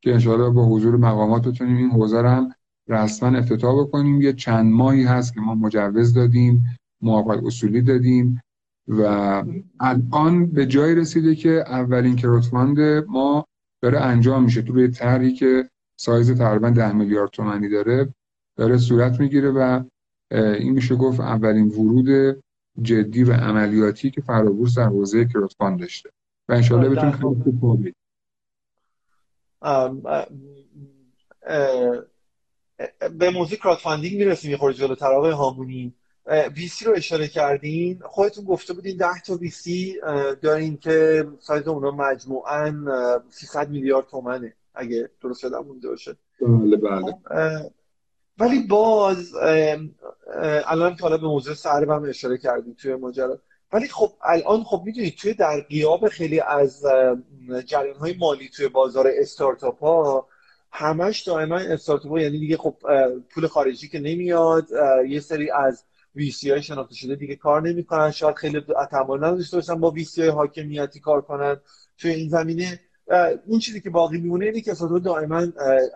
که 0.00 0.12
انشاءالله 0.12 0.50
با 0.50 0.66
حضور 0.66 0.96
مقامات 0.96 1.48
بتونیم 1.48 1.76
این 1.76 1.90
حوزه 1.90 2.28
هم 2.28 2.54
رسما 2.88 3.38
افتتاح 3.38 3.80
بکنیم. 3.80 4.20
یه 4.20 4.32
چند 4.32 4.72
ماهی 4.72 5.04
هست 5.04 5.34
که 5.34 5.40
ما 5.40 5.54
مجوز 5.54 6.14
دادیم 6.14 6.64
موافقت 7.00 7.44
اصولی 7.44 7.82
دادیم 7.82 8.40
و 8.88 9.02
الان 9.80 10.46
به 10.46 10.66
جای 10.66 10.94
رسیده 10.94 11.34
که 11.34 11.50
اولین 11.50 12.16
crowdfund 12.16 12.80
ما 13.08 13.46
داره 13.82 14.00
انجام 14.00 14.44
میشه. 14.44 14.62
تو 14.62 14.72
روی 14.72 14.88
طرحی 14.88 15.32
که 15.32 15.70
سایز 15.96 16.38
تقریبا 16.38 16.70
ده 16.70 16.92
میلیارد 16.92 17.30
تومنی 17.30 17.68
داره 17.68 18.14
داره 18.56 18.78
صورت 18.78 19.20
می‌گیره 19.20 19.50
و 19.50 19.82
این 20.32 20.72
میشه 20.72 20.96
گفت 20.96 21.20
اولین 21.20 21.68
ورود 21.68 22.38
جدی 22.82 23.24
و 23.24 23.32
عملیاتی 23.32 24.10
که 24.10 24.20
فرابورس 24.20 24.78
در 24.78 24.86
حوزه 24.86 25.24
crowdfund 25.24 25.80
داشته. 25.80 26.10
و 26.50 26.52
انشالله 26.52 26.88
بتونیم 26.88 27.12
خیلی 27.12 27.24
خوب 27.58 27.88
به 33.18 33.30
موضوع 33.30 33.58
crowdfunding 33.58 34.18
می‌رسیم 34.18 34.50
یه 34.50 34.56
خورده 34.56 34.78
جلوتر 34.78 35.12
آقای 35.12 35.30
هامونی 35.30 35.94
VC 36.56 36.84
رو 36.84 36.92
اشاره 36.96 37.28
کردین. 37.28 38.00
خودتون 38.04 38.44
گفته 38.44 38.72
بودین 38.72 38.96
10 38.96 39.06
تا 39.26 39.34
VC 39.34 39.96
دارین 40.42 40.76
که 40.76 41.26
سایز 41.40 41.68
اونا 41.68 41.90
مجموعا 41.90 42.74
300 43.30 43.70
میلیارد 43.70 44.06
تومنه 44.06 44.54
اگه 44.74 45.10
درست 45.20 45.40
شدم 45.40 45.64
مونده 45.64 45.88
باشه. 45.88 46.16
بله 46.40 46.76
بله. 46.76 47.14
ولی 48.38 48.62
باز 48.62 49.34
الان 50.64 50.96
که 50.96 51.02
حالا 51.02 51.16
به 51.16 51.26
موضوع 51.26 51.54
سرب 51.54 51.90
هم 51.90 52.04
اشاره 52.04 52.38
کردیم 52.38 52.74
توی 52.74 52.94
ماجرا 52.94 53.38
ولی 53.72 53.88
خب 53.88 54.12
الان 54.22 54.64
خب 54.64 54.82
می‌دونید 54.86 55.16
توی 55.16 55.34
در 55.34 55.60
قیاب 55.60 56.08
خیلی 56.08 56.40
از 56.40 56.84
جریان 57.66 57.96
های 57.96 58.16
مالی 58.16 58.48
توی 58.48 58.68
بازار 58.68 59.10
استارتاپ 59.14 59.78
ها 59.80 60.28
همش 60.72 61.20
دائما 61.20 61.56
استارتاپ 61.56 62.12
ها 62.12 62.20
یعنی 62.20 62.38
دیگه 62.38 62.56
خب 62.56 62.76
پول 63.34 63.46
خارجی 63.46 63.88
که 63.88 63.98
نمیاد 63.98 64.66
یه 65.08 65.20
سری 65.20 65.50
از 65.50 65.84
ویسی 66.14 66.50
های 66.50 66.62
شناخته 66.62 66.94
شده 66.94 67.14
دیگه 67.14 67.36
کار 67.36 67.62
نمی‌کنن 67.62 68.10
شاید 68.10 68.36
خیلی 68.36 68.64
تمایل 68.90 69.24
نداشته 69.24 69.56
باشن 69.56 69.80
با 69.80 69.90
ویسی 69.90 70.20
های 70.20 70.30
حاکمیتی 70.30 71.00
کار 71.00 71.20
کنن. 71.20 71.56
توی 71.98 72.10
این 72.10 72.28
زمینه 72.28 72.80
اون 73.46 73.58
چیزی 73.58 73.80
که 73.80 73.90
باقی 73.90 74.18
میمونه 74.18 74.44
اینه 74.44 74.60
که 74.60 74.70
استارتاپ 74.70 75.02
دائما 75.02 75.46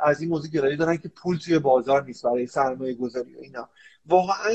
از 0.03 0.21
این 0.21 0.31
موضوع 0.31 0.51
گرایی 0.51 0.77
دارن 0.77 0.97
که 0.97 1.09
پول 1.09 1.39
توی 1.39 1.59
بازار 1.59 2.05
نیست 2.05 2.25
برای 2.25 2.47
سرمایه 2.47 2.95
گذاری 2.95 3.35
و 3.35 3.39
اینا. 3.41 3.69
واقعا 4.07 4.55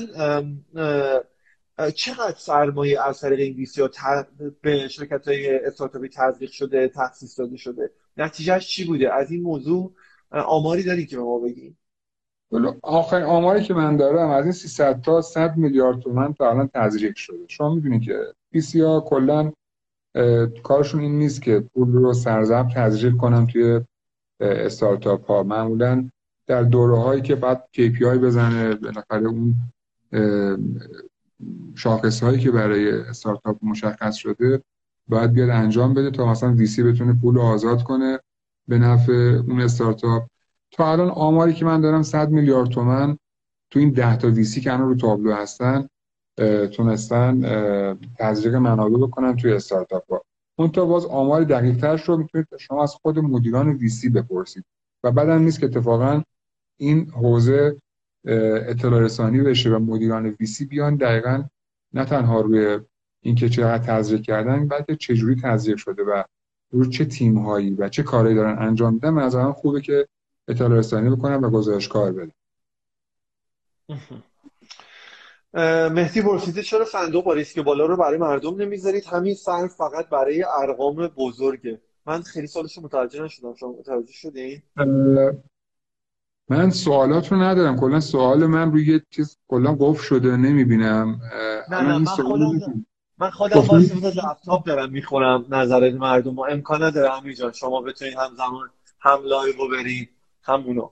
چقدر 1.96 2.36
سرمایه 2.38 3.08
از 3.08 3.20
طریق 3.20 3.40
انگلیسی 3.40 3.82
ها 3.82 3.90
به 4.62 4.88
شرکت 4.88 5.28
های 5.28 5.66
استارتاپی 5.66 6.10
تزریق 6.10 6.52
شده 6.52 6.88
تخصیص 6.88 7.40
داده 7.40 7.58
شده؟ 7.58 7.92
نتیجهش 8.18 8.68
چی 8.68 8.86
بوده؟ 8.86 9.14
از 9.14 9.32
این 9.32 9.42
موضوع 9.42 9.94
آماری 10.32 10.84
داری 10.84 11.06
که 11.06 11.16
به 11.18 11.24
ما 11.24 11.40
بگیم 11.40 11.78
آخرین 12.84 13.26
آماری 13.26 13.64
که 13.64 13.74
من 13.74 13.98
دارم 13.98 14.30
از 14.30 14.44
این 14.44 14.52
300 14.52 15.02
تا 15.02 15.22
100 15.22 15.58
میلیارد 15.58 16.00
تومن 16.00 16.34
تا 16.34 16.50
الان 16.50 16.70
تزریق 16.74 17.16
شده. 17.16 17.38
شما 17.48 17.76
می‌دونید 17.76 18.02
که 18.02 18.34
پی 18.52 18.62
سی 18.62 18.82
ها 18.82 19.02
کلا 19.02 19.52
کارشون 20.64 21.02
این 21.02 21.20
نیست 21.20 21.42
که 21.42 21.64
پول 21.74 21.92
رو 21.92 22.14
سرزب 22.14 22.68
تزریق 22.76 23.18
کنن 23.18 23.48
توی 23.48 23.82
استارتاپ 24.40 25.26
ها 25.26 25.44
معمولا 25.44 26.10
در 26.48 26.64
دوره 26.64 26.98
هایی 26.98 27.22
که 27.22 27.36
بعد 27.36 27.70
KPI 27.78 28.04
بزنه 28.04 28.76
بالاخره 28.76 29.28
اون 29.28 29.56
شاخص 31.76 32.24
هایی 32.24 32.40
که 32.40 32.52
برای 32.52 32.92
استارتاپ 32.92 33.58
مشخص 33.62 34.16
شده 34.16 34.64
باید 35.08 35.34
بیاد 35.34 35.50
انجام 35.50 35.94
بده 35.94 36.12
تا 36.12 36.32
مثلا 36.32 36.54
ویسی 36.54 36.84
بتونه 36.84 37.14
پول 37.14 37.36
رو 37.36 37.42
آزاد 37.42 37.84
کنه 37.84 38.20
به 38.68 38.78
نفع 38.80 39.14
اون 39.48 39.62
استارتاپ. 39.62 40.28
تا 40.72 40.92
الان 40.92 41.10
آماری 41.10 41.54
که 41.54 41.66
من 41.66 41.82
دارم 41.82 42.02
100 42.02 42.30
میلیارد 42.30 42.70
تومن 42.70 43.18
تو 43.72 43.80
این 43.80 43.90
10 43.90 44.18
تا 44.18 44.28
ویسی 44.28 44.62
که 44.62 44.74
الان 44.74 44.88
رو 44.88 44.96
تابلو 44.96 45.34
هستن 45.34 45.88
تونستن 46.72 47.42
تزریق 48.20 48.56
منابع 48.56 48.98
بکنن 48.98 49.36
توی 49.36 49.54
استارتاپ 49.54 50.12
ها. 50.12 50.22
اون 50.56 50.72
تا 50.72 50.86
باز 50.86 51.06
آمار 51.06 51.44
دقیق 51.44 51.78
تر 51.78 52.04
رو 52.06 52.18
می‌تونید 52.18 52.48
شما 52.60 52.84
از 52.84 52.96
خود 52.96 53.20
مدیران 53.20 53.70
ویسی 53.70 54.10
بپرسید. 54.10 54.64
و 55.04 55.12
بعدم 55.12 55.42
نیست 55.42 55.60
که 55.60 55.66
اتفاقا 55.66 56.22
این 56.78 57.10
حوزه 57.10 57.78
اطلاع 58.68 59.02
رسانی 59.02 59.42
بشه 59.42 59.70
و 59.70 59.80
مدیران 59.80 60.26
ویسی 60.26 60.66
بیان 60.66 60.96
دقیقا 60.96 61.44
نه 61.94 62.06
تنها 62.06 62.42
روی 62.42 62.80
اینکه 63.22 63.50
چقدر 63.50 63.84
تزریق 63.84 64.22
کردن 64.22 64.68
بلکه 64.68 64.96
چجوری 64.96 65.36
تزریق 65.44 65.78
شده 65.78 66.04
و 66.04 66.24
روی 66.72 66.90
چه 66.90 67.06
تیم 67.06 67.38
هایی 67.38 67.74
و 67.74 67.90
چه 67.90 68.04
کاری 68.04 68.36
دارن 68.36 68.60
انجام 68.60 68.94
میدن 68.94 69.10
من 69.10 69.24
از 69.24 69.36
خوبه 69.36 69.82
که 69.82 70.08
اطلاع 70.48 70.80
رسانی 70.80 71.10
بکنن 71.10 71.36
و 71.36 71.50
گزارش 71.50 71.88
کار 71.88 72.12
بدن 72.12 72.32
مهدی 75.90 76.22
پرسیده 76.22 76.64
چرا 76.64 76.86
صندوق 76.86 77.24
با 77.24 77.34
ریسک 77.34 77.60
بالا 77.60 77.86
رو 77.86 77.98
برای 77.98 78.18
مردم 78.18 78.62
نمی‌ذارید؟ 78.62 79.06
همین 79.06 79.36
صرف 79.36 79.76
فقط 79.76 80.10
برای 80.10 80.46
ارقام 80.62 81.08
بزرگه. 81.08 81.82
من 82.06 82.22
خیلی 82.22 82.48
سوالش 82.48 82.78
متوجه 82.78 83.24
نشدم. 83.24 83.56
شما 83.56 83.72
متوجه 83.80 84.12
شدین؟ 84.12 84.62
من 86.50 86.70
سوالات 86.70 87.32
رو 87.32 87.38
ندارم. 87.38 87.80
کلا 87.80 88.00
سوال 88.00 88.46
من 88.46 88.72
روی 88.72 88.88
یه 88.88 89.02
چیز 89.10 89.38
کلا 89.48 89.76
قفل 89.80 90.04
شده 90.04 90.38
نمی‌بینم. 90.38 91.22
نه 91.70 91.82
نه 91.82 91.98
من 91.98 92.06
خودم 92.06 92.86
من 93.18 93.30
خودم 93.30 93.62
با 93.62 93.78
لپتاپ 93.78 94.66
دارم 94.66 94.92
می‌خونم 94.92 95.46
نظر 95.50 95.92
مردم 95.92 96.40
و 96.40 96.42
امکان 96.42 96.84
نداره 96.84 97.12
همین 97.12 97.36
شما 97.54 97.82
بتونید 97.82 98.14
همزمان 98.14 98.70
هم 99.00 99.20
live 99.24 99.54
رو 99.58 99.70
برید 99.70 100.10
هم 100.44 100.64
اونو. 100.64 100.90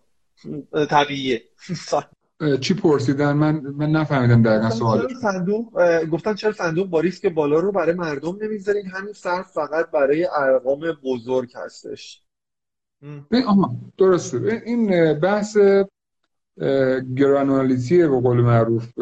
طبیعیه. 0.89 1.43
چی 2.61 2.73
پرسیدن؟ 2.73 3.33
من 3.33 3.59
من 3.59 3.91
نفهمیدم 3.91 4.43
دقیقا 4.43 4.69
سوال. 4.69 5.07
صندوق 5.21 5.73
گفتن 6.05 6.33
چرا 6.33 6.51
صندوق 6.51 6.87
با 6.87 6.99
ریسک 6.99 7.25
بالا 7.25 7.59
رو 7.59 7.71
برای 7.71 7.93
مردم 7.93 8.37
نمی‌ذارین 8.41 8.85
همین 8.85 9.13
صرف 9.13 9.51
فقط 9.51 9.91
برای 9.91 10.27
ارقام 10.37 10.79
بزرگ 11.03 11.51
هستش. 11.55 12.21
آها 13.47 13.75
درسته. 13.97 14.61
این 14.65 15.13
بحث 15.13 15.57
گرانوالیتی 17.15 17.97
به 17.97 18.19
قول 18.19 18.41
معروف 18.41 18.93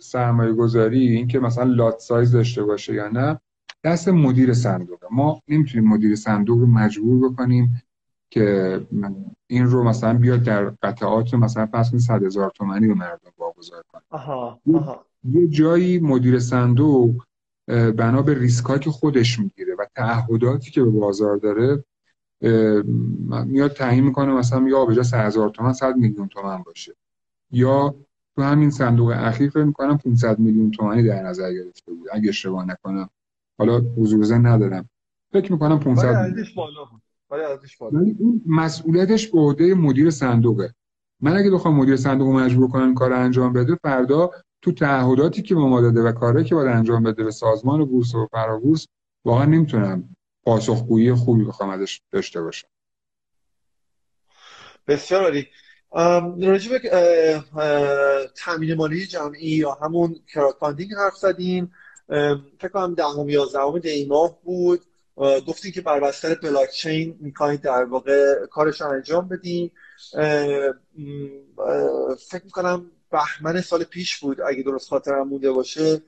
سرمایه 0.00 0.52
گذاری 0.52 1.08
این 1.08 1.28
که 1.28 1.38
مثلا 1.38 1.64
لات 1.64 1.98
سایز 1.98 2.32
داشته 2.32 2.62
باشه 2.62 2.94
یا 2.94 3.08
نه 3.08 3.40
دست 3.84 4.08
مدیر 4.08 4.54
صندوق. 4.54 4.98
ما 5.10 5.42
نمی‌تونیم 5.48 5.88
مدیر 5.88 6.16
صندوق 6.16 6.58
رو 6.58 6.66
مجبور 6.66 7.30
بکنیم 7.30 7.82
که 8.30 8.80
این 9.46 9.66
رو 9.66 9.84
مثلا 9.84 10.18
بیاد 10.18 10.42
در 10.42 10.72
قطعات 10.82 11.34
مثلا 11.34 11.66
پس 11.66 11.90
کنید 11.90 12.02
صد 12.02 12.22
هزار 12.22 12.50
تومنی 12.54 12.88
به 12.88 12.94
مردم 12.94 13.30
واگذار 13.38 13.82
کنه. 13.88 14.02
آها. 14.10 14.60
یه 15.24 15.48
جایی 15.48 15.98
مدیر 15.98 16.38
صندوق 16.38 17.22
بنا 17.66 18.22
به 18.22 18.38
ریسک 18.38 18.80
که 18.80 18.90
خودش 18.90 19.38
می‌گیره 19.38 19.74
و 19.78 19.86
تعهداتی 19.94 20.70
که 20.70 20.82
به 20.82 20.90
بازار 20.90 21.36
داره 21.36 21.84
میاد 23.46 23.72
تعیین 23.72 24.04
می‌کنه 24.04 24.32
مثلا 24.32 24.68
یا 24.68 24.84
به 24.84 24.94
جای 24.94 25.04
هزار 25.12 25.50
تومن 25.50 25.72
100 25.72 25.96
میلیون 25.96 26.28
تومن 26.28 26.62
باشه. 26.62 26.94
یا 27.50 27.94
تو 28.36 28.42
همین 28.42 28.70
صندوق 28.70 29.14
اخیر 29.16 29.50
فکر 29.50 29.64
می‌کنم 29.64 29.98
500 29.98 30.38
میلیون 30.38 30.70
تومانی 30.70 31.02
در 31.02 31.22
نظر 31.22 31.52
گرفته 31.52 31.92
بود. 31.92 32.08
اگه 32.12 32.28
اشتباه 32.28 32.64
نکنم. 32.64 33.08
حالا 33.58 33.82
حضور 33.96 34.24
زن 34.24 34.46
ندارم. 34.46 34.88
فکر 35.32 35.52
می‌کنم 35.52 35.80
500 35.80 36.34
بالا 36.56 36.84
بود. 36.84 37.02
ولی 37.92 38.16
مسئولیتش 38.46 39.28
به 39.28 39.38
عهده 39.38 39.74
مدیر 39.74 40.10
صندوقه. 40.10 40.74
من 41.20 41.36
اگه 41.36 41.50
بخوام 41.50 41.76
مدیر 41.76 41.96
صندوق 41.96 42.28
مجبور 42.28 42.68
کنم 42.68 42.94
کار 42.94 43.12
انجام 43.12 43.52
بده 43.52 43.74
فردا 43.74 44.30
تو 44.62 44.72
تعهداتی 44.72 45.42
که 45.42 45.54
به 45.54 45.60
ما 45.60 45.80
داده 45.80 46.02
و 46.02 46.12
کاری 46.12 46.44
که 46.44 46.54
باید 46.54 46.68
انجام 46.68 47.02
بده 47.02 47.24
به 47.24 47.30
سازمان 47.30 47.84
بورس 47.84 48.14
و 48.14 48.26
فرابورس 48.32 48.86
واقعا 49.24 49.44
نمی‌تونم 49.44 50.16
پاسخگویی 50.48 51.14
خوبی 51.14 51.44
بخوام 51.44 51.70
ازش 51.70 52.00
داشته 52.12 52.42
باشم. 52.42 52.68
بسیار 54.86 55.22
عالی. 55.22 55.48
راجع 56.46 56.78
به 56.78 57.44
تامین 58.36 58.74
مالی 58.74 59.06
جمعی 59.06 59.48
یا 59.48 59.72
همون 59.72 60.20
کراودفاندینگ 60.34 60.94
حرف 60.94 61.14
زدیم 61.16 61.72
فکر 62.58 62.68
کنم 62.72 62.94
دهم 62.94 63.28
یازدهم 63.28 63.78
دی 63.78 64.06
ماه 64.06 64.42
بود. 64.42 64.80
گفتیم 65.16 65.72
که 65.72 65.80
بر 65.80 66.00
بستر 66.00 66.34
بلاک 66.34 66.70
چین 66.70 67.16
می‌خواید 67.20 67.60
در 67.60 67.84
واقع 67.84 68.46
کارش 68.46 68.80
رو 68.80 68.88
انجام 68.88 69.28
بدیم 69.28 69.72
فکر 72.30 72.44
می‌کنم 72.44 72.90
بهمن 73.10 73.60
سال 73.60 73.84
پیش 73.84 74.18
بود 74.18 74.40
اگه 74.40 74.62
درست 74.62 74.88
خاطرم 74.88 75.28
مونده 75.28 75.52
باشه. 75.52 76.02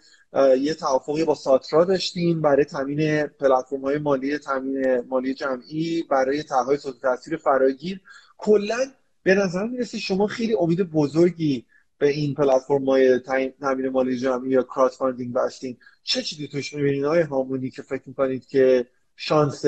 یه 0.60 0.74
توافقی 0.74 1.24
با 1.24 1.34
ساترا 1.34 1.84
داشتیم 1.84 2.42
برای 2.42 2.64
تامین 2.64 3.26
پلتفرم 3.26 3.80
های 3.80 3.98
مالی 3.98 4.38
تامین 4.38 5.00
مالی 5.00 5.34
جمعی 5.34 6.02
برای 6.10 6.42
طرحهای 6.42 6.76
صوت 6.76 7.00
تاثیر 7.00 7.36
فراگیر. 7.36 8.00
کلا 8.38 8.78
به 9.22 9.34
نظر 9.34 9.66
می‌رسه 9.66 9.98
شما 9.98 10.26
خیلی 10.26 10.56
امید 10.60 10.82
بزرگی 10.82 11.66
به 11.98 12.08
این 12.08 12.34
پلتفرم 12.34 12.84
های 12.84 13.18
تامین 13.60 13.88
مالی 13.88 14.18
جمعی 14.18 14.50
یا 14.50 14.62
crowdfunding 14.62 15.34
بستین 15.34 15.76
چه 16.02 16.22
چیزی 16.22 16.48
توش 16.48 16.74
می‌بینید 16.74 17.04
آقای 17.04 17.22
هامونی 17.22 17.70
که 17.70 17.82
فکر 17.82 18.02
می‌کنید 18.06 18.46
که 18.46 18.86
شانس 19.16 19.64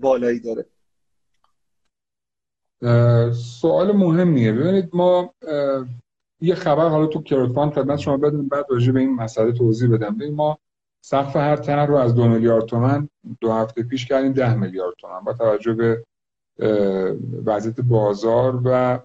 بالایی 0.00 0.40
داره. 0.40 0.66
سوال 3.32 3.92
مهمیه. 3.92 4.52
ببینید 4.52 4.90
ما 4.92 5.34
یه 6.42 6.54
خبر 6.54 6.88
حالا 6.88 7.06
تو 7.06 7.22
crowdfund 7.22 7.72
خدمت 7.72 7.98
شما 7.98 8.16
بدیم 8.16 8.48
بعد 8.48 8.66
راجع 8.70 8.92
به 8.92 9.00
این 9.00 9.14
مسئله 9.14 9.52
توضیح 9.52 9.90
بدم. 9.90 10.16
ببین 10.16 10.34
ما 10.34 10.58
سقف 11.04 11.36
هر 11.36 11.56
طرح 11.56 11.86
رو 11.86 11.96
از 11.96 12.14
دو 12.14 12.28
میلیارد 12.28 12.64
تومن 12.64 13.08
دو 13.40 13.52
هفته 13.52 13.82
پیش 13.82 14.06
کردیم 14.06 14.32
ده 14.32 14.54
میلیارد 14.54 14.94
تومن. 14.98 15.20
با 15.20 15.32
توجه 15.32 15.72
به 15.72 16.04
وضعیت 17.44 17.80
بازار 17.80 18.60
و 18.64 18.98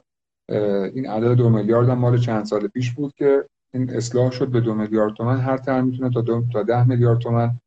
این 0.94 1.10
عدد 1.10 1.32
دو 1.32 1.50
میلیارد 1.50 1.90
هم 1.90 1.98
مال 1.98 2.18
چند 2.18 2.46
سال 2.46 2.68
پیش 2.68 2.92
بود 2.92 3.14
که 3.14 3.46
این 3.74 3.90
اصلاح 3.90 4.32
شد 4.32 4.48
به 4.48 4.62
دو 4.62 4.74
میلیارد 4.74 5.14
تومن. 5.14 5.38
هر 5.38 5.58
طرح 5.58 5.82
می‌تونه 5.82 6.10
تا 6.10 6.22
دو 6.22 6.44
تا 6.54 6.64
ده 6.64 6.88
میلیارد 6.88 7.20
تومن 7.20 7.60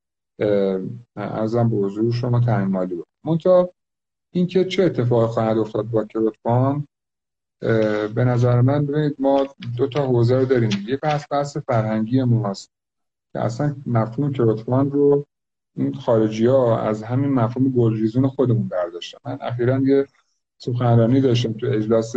ارزم 1.17 1.69
به 1.69 1.77
حضور 1.77 2.13
شما 2.13 2.41
تعیین 2.41 2.69
مالی 2.69 2.95
بود 2.95 3.07
منتها 3.25 3.71
اینکه 4.35 4.65
چه 4.65 4.85
اتفاقی 4.85 5.27
خواهد 5.27 5.59
افتاد 5.59 5.85
با 5.85 6.05
کروت 6.05 6.35
به 8.15 8.25
نظر 8.25 8.61
من 8.61 8.87
ببینید 8.87 9.17
ما 9.19 9.47
دو 9.77 9.87
تا 9.87 10.07
حوزه 10.07 10.39
رو 10.39 10.45
داریم. 10.45 10.71
یک 10.89 11.01
بحث 11.01 11.25
بحث 11.31 11.57
فرهنگی 11.57 12.23
ماست 12.23 12.71
که 13.33 13.41
اصلا 13.41 13.77
مفهوم 13.87 14.33
کروتفان 14.33 14.91
رو 14.91 15.27
این 15.77 15.95
خارجی 15.95 16.47
ها 16.47 16.81
از 16.81 17.03
همین 17.03 17.31
مفهوم 17.31 17.69
گلریزون 17.69 18.29
خودمون 18.29 18.69
برداشتن. 18.69 19.19
من 19.25 19.39
اخیرا 19.41 19.79
یه 19.79 20.07
سخنرانی 20.59 21.21
داشتم 21.21 21.53
تو 21.53 21.67
اجلاس 21.67 22.15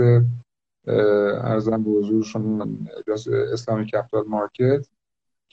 عرضم 0.88 1.84
به 1.84 1.92
حضور 1.92 2.24
شما 2.24 2.68
اجلاس 2.98 3.28
Islamic 3.28 3.86
Capital 3.86 4.24
Market. 4.28 4.88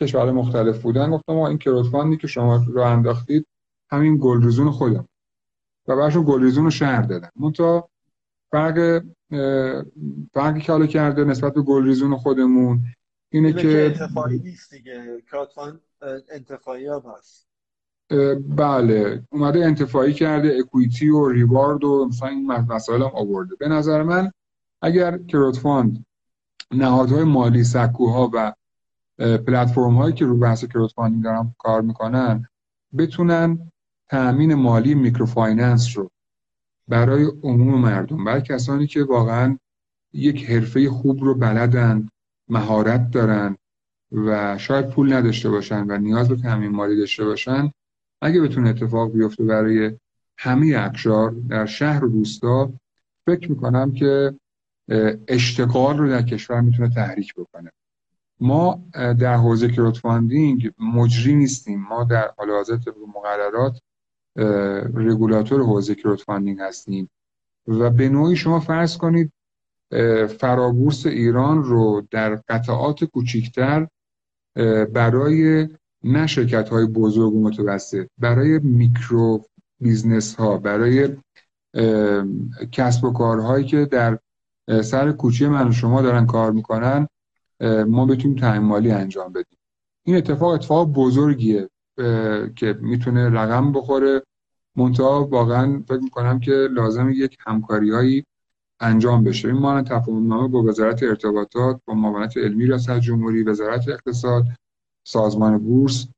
کشور 0.00 0.32
مختلف 0.32 0.82
بودن. 0.82 1.10
گفتم 1.10 1.32
ما 1.32 1.48
این 1.48 1.58
crowdfund 1.58 2.11
ی 2.11 2.16
که 2.16 2.26
شما 2.26 2.64
راه 2.66 2.82
انداختید 2.82 3.46
همین 3.90 4.18
گلریزون 4.20 4.70
خودمونه 4.70 5.96
براشون 5.96 6.24
گلریزون 6.24 6.64
رو 6.64 6.70
شرح 6.70 7.02
دادم. 7.02 7.28
منتها 7.36 7.89
فرق 8.50 9.02
فرقی 10.34 10.60
که 10.60 10.72
حالا 10.72 10.86
کرده 10.86 11.24
نسبت 11.24 11.54
به 11.54 11.62
گلریزون 11.62 12.16
خودمون 12.16 12.82
اینه 13.30 13.52
که 13.52 13.84
انتفاعی 13.84 14.38
نیست 14.38 14.74
دیگه. 14.74 15.22
crowdfund 15.30 15.80
انتفاعی 16.32 16.86
هم 16.86 17.02
هست. 17.18 17.46
بله. 18.48 19.22
اومده 19.30 19.64
انتفاعی 19.64 20.12
کرده 20.12 20.56
equity 20.58 21.08
و 21.08 21.28
reward 21.28 21.84
و 21.84 22.08
مثلا 22.08 22.28
این 22.28 22.46
مسائل 22.46 23.02
هم 23.02 23.10
آورده. 23.14 23.56
به 23.56 23.68
نظر 23.68 24.02
من 24.02 24.32
اگر 24.82 25.18
crowdfund 25.18 26.06
نهادهای 26.70 27.24
مالی 27.24 27.64
سکوها 27.64 28.30
و 28.32 28.52
پلتفرم 29.18 29.94
هایی 29.94 30.14
که 30.14 30.24
رو 30.24 30.36
بحث 30.36 30.64
crowdfunding 30.64 31.24
دارن 31.24 31.54
کار 31.58 31.80
می‌کنن 31.80 32.48
بتونن 32.98 33.72
تأمین 34.08 34.54
مالی 34.54 34.94
microfinance 34.94 35.96
رو 35.98 36.10
برای 36.90 37.24
عموم 37.42 37.80
مردم 37.80 38.24
برای 38.24 38.42
کسانی 38.42 38.86
که 38.86 39.04
واقعا 39.04 39.58
یک 40.12 40.50
حرفه 40.50 40.90
خوب 40.90 41.24
رو 41.24 41.34
بلدن 41.34 42.08
مهارت 42.48 43.10
دارن 43.10 43.56
و 44.12 44.58
شاید 44.58 44.90
پول 44.90 45.12
نداشته 45.12 45.50
باشن 45.50 45.86
و 45.88 45.98
نیاز 45.98 46.28
به 46.28 46.36
تامین 46.36 46.70
مالی 46.70 46.96
داشته 46.96 47.24
باشن 47.24 47.70
اگه 48.22 48.40
بتونه 48.40 48.68
اتفاق 48.68 49.12
بیفته 49.12 49.44
برای 49.44 49.96
همه 50.38 50.74
اقشار 50.78 51.30
در 51.30 51.66
شهر 51.66 52.04
و 52.04 52.08
روستا 52.08 52.72
فکر 53.26 53.50
می‌کنم 53.50 53.92
که 53.92 54.34
اشتغال 55.28 55.98
رو 55.98 56.08
در 56.08 56.22
کشور 56.22 56.60
می‌تونه 56.60 56.88
تحریک 56.88 57.34
بکنه. 57.34 57.70
ما 58.40 58.84
در 58.94 59.34
حوزه 59.34 59.68
crowdfunding 59.68 60.72
مجری 60.78 61.34
نیستیم. 61.34 61.80
ما 61.80 62.04
در 62.04 62.30
حال 62.38 62.50
حاضر 62.50 62.78
مقررات 63.14 63.80
رگولاتور 64.94 65.62
حوزه 65.62 65.94
crowdfunding 65.94 66.58
هستیم. 66.60 67.10
و 67.66 67.90
به 67.90 68.08
نوعی 68.08 68.36
شما 68.36 68.60
فرض 68.60 68.96
کنید 68.96 69.32
فرابورس 70.38 71.06
ایران 71.06 71.62
رو 71.62 72.06
در 72.10 72.34
قطعات 72.48 73.04
کوچیکتر 73.04 73.88
برای 74.92 75.68
نه 76.04 76.26
شرکت 76.26 76.68
های 76.68 76.86
بزرگ 76.86 77.34
و 77.34 77.42
متوسط 77.42 78.06
برای 78.18 78.58
micro 78.58 79.44
business 79.80 80.34
ها 80.34 80.58
برای 80.58 81.16
کسب 82.72 83.04
و 83.04 83.12
کارهایی 83.12 83.64
که 83.64 83.84
در 83.84 84.18
سر 84.82 85.12
کوچه 85.12 85.48
من 85.48 85.68
و 85.68 85.72
شما 85.72 86.02
دارن 86.02 86.26
کار 86.26 86.52
می‌کنن 86.52 87.08
ما 87.88 88.06
بتونیم 88.06 88.38
تامین 88.38 88.62
مالی 88.62 88.90
انجام 88.90 89.32
بدیم. 89.32 89.58
این 90.04 90.16
اتفاق 90.16 90.48
اتفاق 90.48 90.92
بزرگیه. 90.92 91.69
که 92.56 92.78
می‌تونه 92.80 93.28
رقم 93.28 93.72
بخوره. 93.72 94.22
منتها 94.76 95.24
واقعا 95.24 95.82
فکر 95.88 96.00
می‌کنم 96.00 96.40
که 96.40 96.52
لازم 96.52 97.10
یک 97.10 97.38
همکاری 97.46 97.90
هایی 97.90 98.24
انجام 98.80 99.24
بشه. 99.24 99.48
این 99.48 99.56
ما 99.56 99.82
تفاهم 99.82 100.28
نامه 100.28 100.48
با 100.48 100.62
وزارت 100.62 101.02
ارتباطات 101.02 101.80
با 101.84 101.94
معاونت 101.94 102.36
علمی 102.36 102.66
ریاست 102.66 102.98
جمهوری 102.98 103.42
وزارت 103.42 103.88
اقتصاد 103.88 104.44
سازمان 105.04 105.58
بورس 105.58 106.08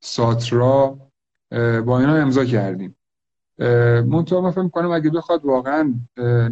ساترا 0.00 0.98
با 1.86 2.00
اینا 2.00 2.14
امضا 2.14 2.44
کردیم. 2.44 2.96
منتها 4.06 4.40
من 4.40 4.50
فکر 4.50 4.62
می‌کنم 4.62 4.90
اگه 4.90 5.10
بخواد 5.10 5.44
واقعا 5.44 5.94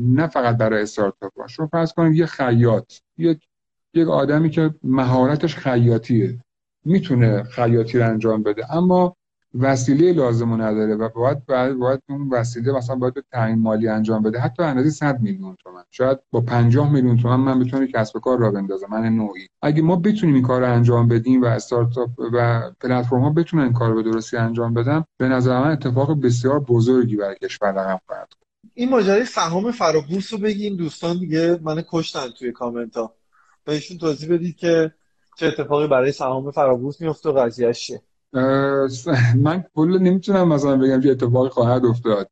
نه 0.00 0.26
فقط 0.26 0.56
برای 0.56 0.82
استارتاپ 0.82 1.40
ها. 1.40 1.46
شما 1.46 1.66
فرض 1.66 1.92
کنید 1.92 2.14
یه 2.14 2.26
خیاط 2.26 2.92
یک 3.18 3.48
یک 3.94 4.08
آدمی 4.08 4.50
که 4.50 4.74
مهارتش 4.82 5.56
خیاطیه. 5.56 6.38
می‌تونه 6.84 7.42
خیاطی 7.42 7.98
رو 7.98 8.08
انجام 8.08 8.42
بده. 8.42 8.74
اما 8.74 9.16
وسیله 9.58 10.12
لازم 10.12 10.62
نداره 10.62 10.94
و 10.94 11.08
باید 11.08 11.46
باید, 11.46 11.78
باید 11.78 12.00
اون 12.08 12.28
وسیله 12.28 12.72
مثلا 12.72 12.96
باید 12.96 13.14
به 13.14 13.22
تعیین 13.32 13.58
مالی 13.58 13.88
انجام 13.88 14.22
بده. 14.22 14.40
حتی 14.40 14.62
اندازه 14.62 14.90
100 14.90 15.20
میلیون 15.20 15.56
تومن 15.64 15.82
شاید 15.90 16.18
با 16.30 16.40
50 16.40 16.92
میلیون 16.92 17.16
تومن 17.16 17.36
من 17.36 17.58
بتونم 17.58 17.86
کسب 17.86 18.18
کار 18.18 18.38
را 18.38 18.50
بندازم. 18.50 18.86
من 18.90 19.08
نوعی. 19.08 19.46
اگه 19.62 19.82
ما 19.82 19.96
بتونیم 19.96 20.34
این 20.34 20.44
کار 20.44 20.60
رو 20.60 20.72
انجام 20.72 21.08
بدیم 21.08 21.42
و 21.42 21.44
استارتاپ 21.44 22.10
و 22.32 22.70
پلتفرم 22.80 23.20
ها 23.20 23.30
بتونن 23.30 23.62
این 23.62 23.72
کار 23.72 23.94
به 23.94 24.02
درستی 24.02 24.36
انجام 24.36 24.74
بدن 24.74 25.04
به 25.16 25.28
نظر 25.28 25.60
من 25.60 25.70
اتفاق 25.70 26.20
بسیار 26.20 26.60
بزرگی 26.60 27.16
برای 27.16 27.36
کشور 27.42 27.70
رقم 27.70 28.00
خواهد 28.06 28.32
این 28.74 28.88
ماجرای 28.88 29.24
سهام 29.24 29.70
فرابورس 29.72 30.32
رو 30.32 30.38
بگیم 30.38 30.76
دوستان 30.76 31.18
دیگه 31.18 31.58
من 31.62 31.84
کشتن 31.88 32.28
توی 32.38 32.52
کامنت 32.52 32.96
ها 32.96 33.14
بهشون 33.64 33.98
توضیح 33.98 34.34
بدید 34.34 34.56
که 34.56 34.92
چه 35.40 35.46
اتفاقی 35.46 35.86
برای 35.86 36.12
سهام 36.12 36.50
فرابورس 36.50 37.00
میفته 37.00 37.28
و 37.28 37.32
قضیهش 37.32 37.86
چیه؟ 37.86 38.02
من 39.42 39.64
کل 39.74 39.98
نمی‌تونم 39.98 40.48
مثلا 40.48 40.76
بگم 40.76 41.00
چه 41.00 41.10
اتفاقی 41.10 41.48
خواهد 41.48 41.84
افتاد. 41.84 42.30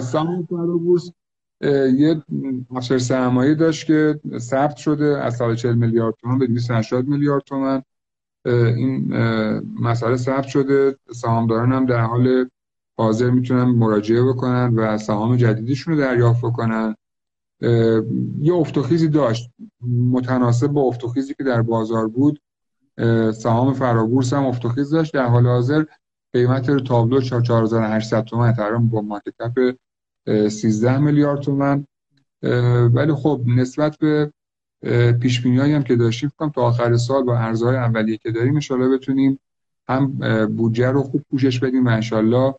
سهام 0.00 0.46
فرابورس 0.50 1.10
یه 1.96 2.22
افسر 2.70 2.98
سرمایه 2.98 3.54
داشت 3.54 3.86
که 3.86 4.20
ثبت 4.38 4.76
شده 4.76 5.18
از 5.22 5.36
سال 5.36 5.56
40 5.56 5.74
میلیارد 5.74 6.14
تومان 6.20 6.38
به 6.38 6.46
280 6.46 7.08
میلیارد 7.08 7.42
تومان. 7.42 7.82
این 8.46 9.16
مسئله 9.80 10.16
ثبت 10.16 10.46
شده. 10.46 10.96
سهامداران 11.14 11.72
هم 11.72 11.86
در 11.86 12.00
حال 12.00 12.50
حاضر 12.96 13.30
می‌تونن 13.30 13.64
مراجعه 13.64 14.22
بکنن 14.22 14.74
و 14.74 14.98
سهام 14.98 15.36
جدیدشون 15.36 15.94
رو 15.94 16.00
دریافت 16.00 16.44
بکنن. 16.44 16.96
یه 18.40 18.54
افتخیزی 18.54 19.08
داشت. 19.08 19.50
متناسب 20.10 20.66
با 20.66 20.80
افتخیزی 20.80 21.34
که 21.34 21.44
در 21.44 21.62
بازار 21.62 22.08
بود 22.08 22.40
سهام 23.32 23.72
فرابورس 23.72 24.32
هم 24.32 24.44
افتخیز 24.44 24.90
داشت. 24.90 25.14
در 25.14 25.26
حال 25.26 25.46
حاضر 25.46 25.84
قیمت 26.32 26.84
تابلو 26.84 27.20
4800 27.20 28.24
تومن 28.24 28.52
تقریبا 28.52 28.78
با 28.78 29.00
مارکت 29.00 29.34
کپ 29.40 29.74
13 30.48 30.98
میلیارد 30.98 31.40
تومن. 31.40 31.86
ولی 32.94 33.12
خب 33.14 33.40
نسبت 33.46 33.98
به 33.98 34.32
پیش 35.20 35.46
هم 35.46 35.82
که 35.82 35.96
داشتیم 35.96 36.28
فکر 36.28 36.48
تا 36.48 36.62
آخر 36.62 36.96
سال 36.96 37.22
با 37.22 37.38
ارزهای 37.38 37.76
اولیه 37.76 38.16
که 38.16 38.30
داریم 38.30 38.60
ان 38.60 38.88
بتونیم 38.88 39.38
هم 39.88 40.06
بودجه 40.46 40.90
رو 40.90 41.02
خوب 41.02 41.22
پوشش 41.30 41.60
بدیم 41.60 41.86
و 41.86 41.88
ان 41.88 42.56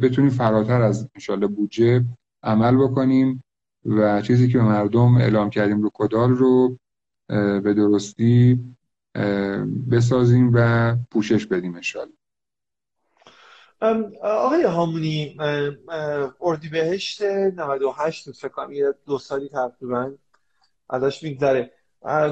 بتونیم 0.00 0.30
فراتر 0.30 0.82
از 0.82 1.08
ان 1.14 1.46
بودجه 1.46 2.04
عمل 2.42 2.76
بکنیم. 2.76 3.42
و 3.84 4.22
چیزی 4.22 4.48
که 4.48 4.58
به 4.58 4.64
مردم 4.64 5.16
اعلام 5.16 5.50
کردیم 5.50 5.82
رو 5.82 5.90
کدال 5.94 6.30
رو 6.30 6.78
به 7.60 7.74
درستی 7.74 8.60
بسازیم 9.90 10.50
و 10.54 10.96
پوشش 11.10 11.46
بدیم 11.46 11.74
انشالله 11.74 12.14
آقای 14.22 14.62
هامونی 14.62 15.36
اردیبهشت 16.40 17.22
98 17.22 18.30
فکر 18.30 18.48
کنم 18.48 18.72
یه 18.72 18.94
دو 19.06 19.18
سالی 19.18 19.48
تقریبا 19.48 20.12
ازش 20.90 21.22
میگذره. 21.22 21.70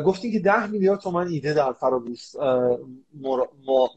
گفتین 0.07 0.33
که 0.33 0.41
ده 0.41 0.67
میلیارد 0.67 1.01
تومن 1.01 1.29
ایده 1.29 1.55
در 1.55 1.73
فرابورس 1.73 2.37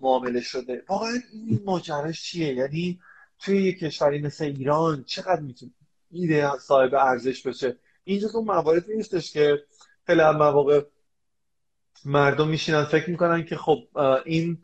معامله 0.02 0.41
شده. 0.41 0.84
واقعا 0.90 1.14
این 1.34 1.61
ماجراش 1.65 2.23
چیه؟ 2.23 2.53
یعنی 2.53 2.99
توی 3.40 3.64
یه 3.64 3.73
کشوری 3.73 4.22
مثل 4.22 4.45
ایران 4.45 5.03
چقدر 5.03 5.41
می‌تونه 5.41 5.72
ایده 6.15 6.57
صاحب 6.57 6.95
ارزش 6.95 7.47
بشه. 7.47 7.77
اینجا 8.03 8.27
تو 8.27 8.41
مواردی 8.41 8.95
نیستش 8.95 9.31
که 9.31 9.63
خیلی 10.07 10.21
مواقع 10.21 10.81
مردم 12.05 12.47
میشینن 12.47 12.83
فکر 12.83 13.09
می‌کنن 13.09 13.45
که 13.45 13.55
خب 13.55 13.79
این 14.25 14.57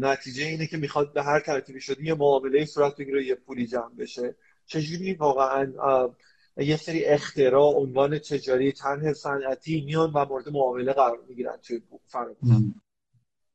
نتیجه 0.00 0.44
اینه 0.44 0.66
که 0.66 0.76
می‌خواد 0.76 1.12
به 1.12 1.22
هر 1.22 1.40
ترتیبی 1.40 1.80
شده 1.80 2.04
یه 2.04 2.14
معامله 2.14 2.64
صورت 2.64 2.96
بگیره 2.96 3.26
یه 3.26 3.34
پولی 3.34 3.66
جمع 3.66 3.94
بشه. 3.98 4.34
چجوری؟ 4.66 5.14
واقعا 5.14 5.72
یه 6.56 6.76
سری 6.76 7.04
اختراع 7.04 7.74
عنوان 7.74 8.18
تجاری 8.18 8.72
طرح 8.72 9.12
صنعتی 9.12 9.84
میان 9.84 10.12
و 10.12 10.24
مورد 10.24 10.48
معامله 10.48 10.92
قرار 10.92 11.18
می‌گیرن 11.28 11.56
توی 11.62 11.82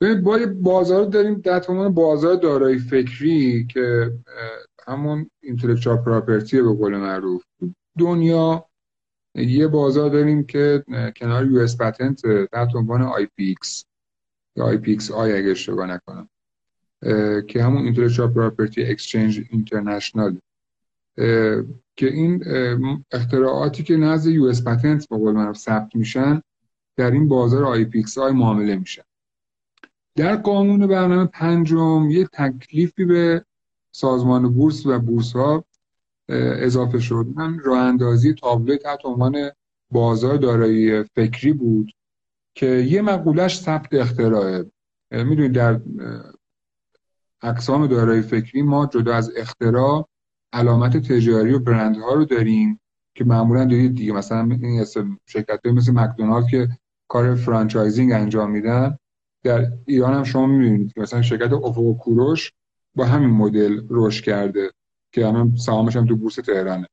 ببینید 0.01 0.23
ما 0.23 0.39
بازار 0.61 1.05
داریم 1.05 1.41
در 1.41 1.59
بازار 1.89 2.35
دارایی 2.35 2.79
فکری 2.79 3.67
که 3.73 4.11
همون 4.87 5.29
اینتלקچوال 5.43 5.97
پراپرتی 5.97 6.61
به 6.61 6.73
قول 6.73 6.97
معروف 6.97 7.43
دنیا 7.99 8.65
یه 9.35 9.67
بازار 9.67 10.09
داریم 10.09 10.43
که 10.43 10.83
کنار 11.15 11.45
یو 11.45 11.59
اس 11.59 11.77
پتنت 11.77 12.21
تحت 12.51 12.75
عنوان 12.75 13.01
آی 13.01 13.25
پی 13.25 13.43
ایکس. 13.43 13.85
یا 14.55 14.65
آی 14.65 14.77
پی 14.77 14.91
ایکس 14.91 15.11
آی 15.11 15.33
اگه 15.33 15.51
اشتباه 15.51 15.87
نکنم. 15.87 16.29
که 17.47 17.63
همون 17.63 17.83
اینتלקچوال 17.83 18.33
پراپرتی 18.33 18.83
اکسچنج 18.83 19.41
اینترنشنال 19.49 20.39
که 21.95 22.07
این 22.07 22.43
اختراعاتی 23.11 23.83
که 23.83 23.97
نزد 23.97 24.29
یو 24.29 24.43
اس 24.43 24.63
پتنت 24.63 25.09
به 25.09 25.17
قول 25.17 25.33
معروف 25.33 25.57
ثبت 25.57 25.95
میشن 25.95 26.41
در 26.95 27.11
این 27.11 27.27
بازار 27.27 27.65
آی 27.65 27.85
پی 27.85 27.97
ایکس 27.97 28.17
آی 28.17 28.31
معامله 28.31 28.75
میشن. 28.75 29.03
در 30.15 30.35
قانون 30.35 30.87
برنامه 30.87 31.25
پنجم 31.25 32.09
یه 32.11 32.27
تکلیفی 32.33 33.05
به 33.05 33.45
سازمان 33.97 34.53
بورس 34.53 34.85
و 34.85 34.99
بورس 34.99 35.33
ها 35.33 35.63
اضافه 36.29 36.99
شد 36.99 37.25
اون 37.35 37.59
راه 37.59 37.79
اندازی 37.79 38.33
تابلو 38.33 38.77
تحت 38.77 39.05
عنوان 39.05 39.51
بازار 39.91 40.37
دارایی 40.37 41.03
فکری 41.03 41.53
بود 41.53 41.91
که 42.55 42.65
یه 42.65 43.01
مقولش 43.01 43.59
ثبت 43.59 43.93
اختراعه. 43.93 44.65
می‌دونید 45.11 45.51
در 45.51 45.79
اقسام 47.41 47.87
دارایی 47.87 48.21
فکری 48.21 48.61
ما 48.61 48.85
جدا 48.85 49.15
از 49.15 49.31
اختراع 49.37 50.07
علامت 50.53 50.97
تجاری 50.97 51.53
و 51.53 51.59
برندها 51.59 52.13
رو 52.13 52.25
داریم 52.25 52.79
که 53.15 53.25
معمولا 53.25 53.65
دارید 53.65 53.95
دیگه. 53.95 54.13
مثلا 54.13 54.57
این 54.61 54.85
شرکت 55.25 55.65
مثل 55.65 55.93
مکدونالد 55.93 56.47
که 56.47 56.69
کار 57.07 57.35
franchising 57.35 58.11
انجام 58.11 58.51
میدن 58.51 58.97
در 59.43 59.71
ایران 59.85 60.13
هم 60.13 60.23
شما 60.23 60.45
می‌بینید 60.45 60.93
مثلا 60.97 61.21
شرکت 61.21 61.53
افق 61.53 61.97
کوروش 61.97 62.53
با 62.97 63.05
همین 63.05 63.29
مدل 63.29 63.81
رشد 63.89 64.23
کرده 64.23 64.71
که 65.11 65.27
الان 65.27 65.55
سهامش 65.55 65.95
هم 65.95 66.05
تو 66.05 66.15
بورس 66.15 66.35
تهرانه 66.35 66.87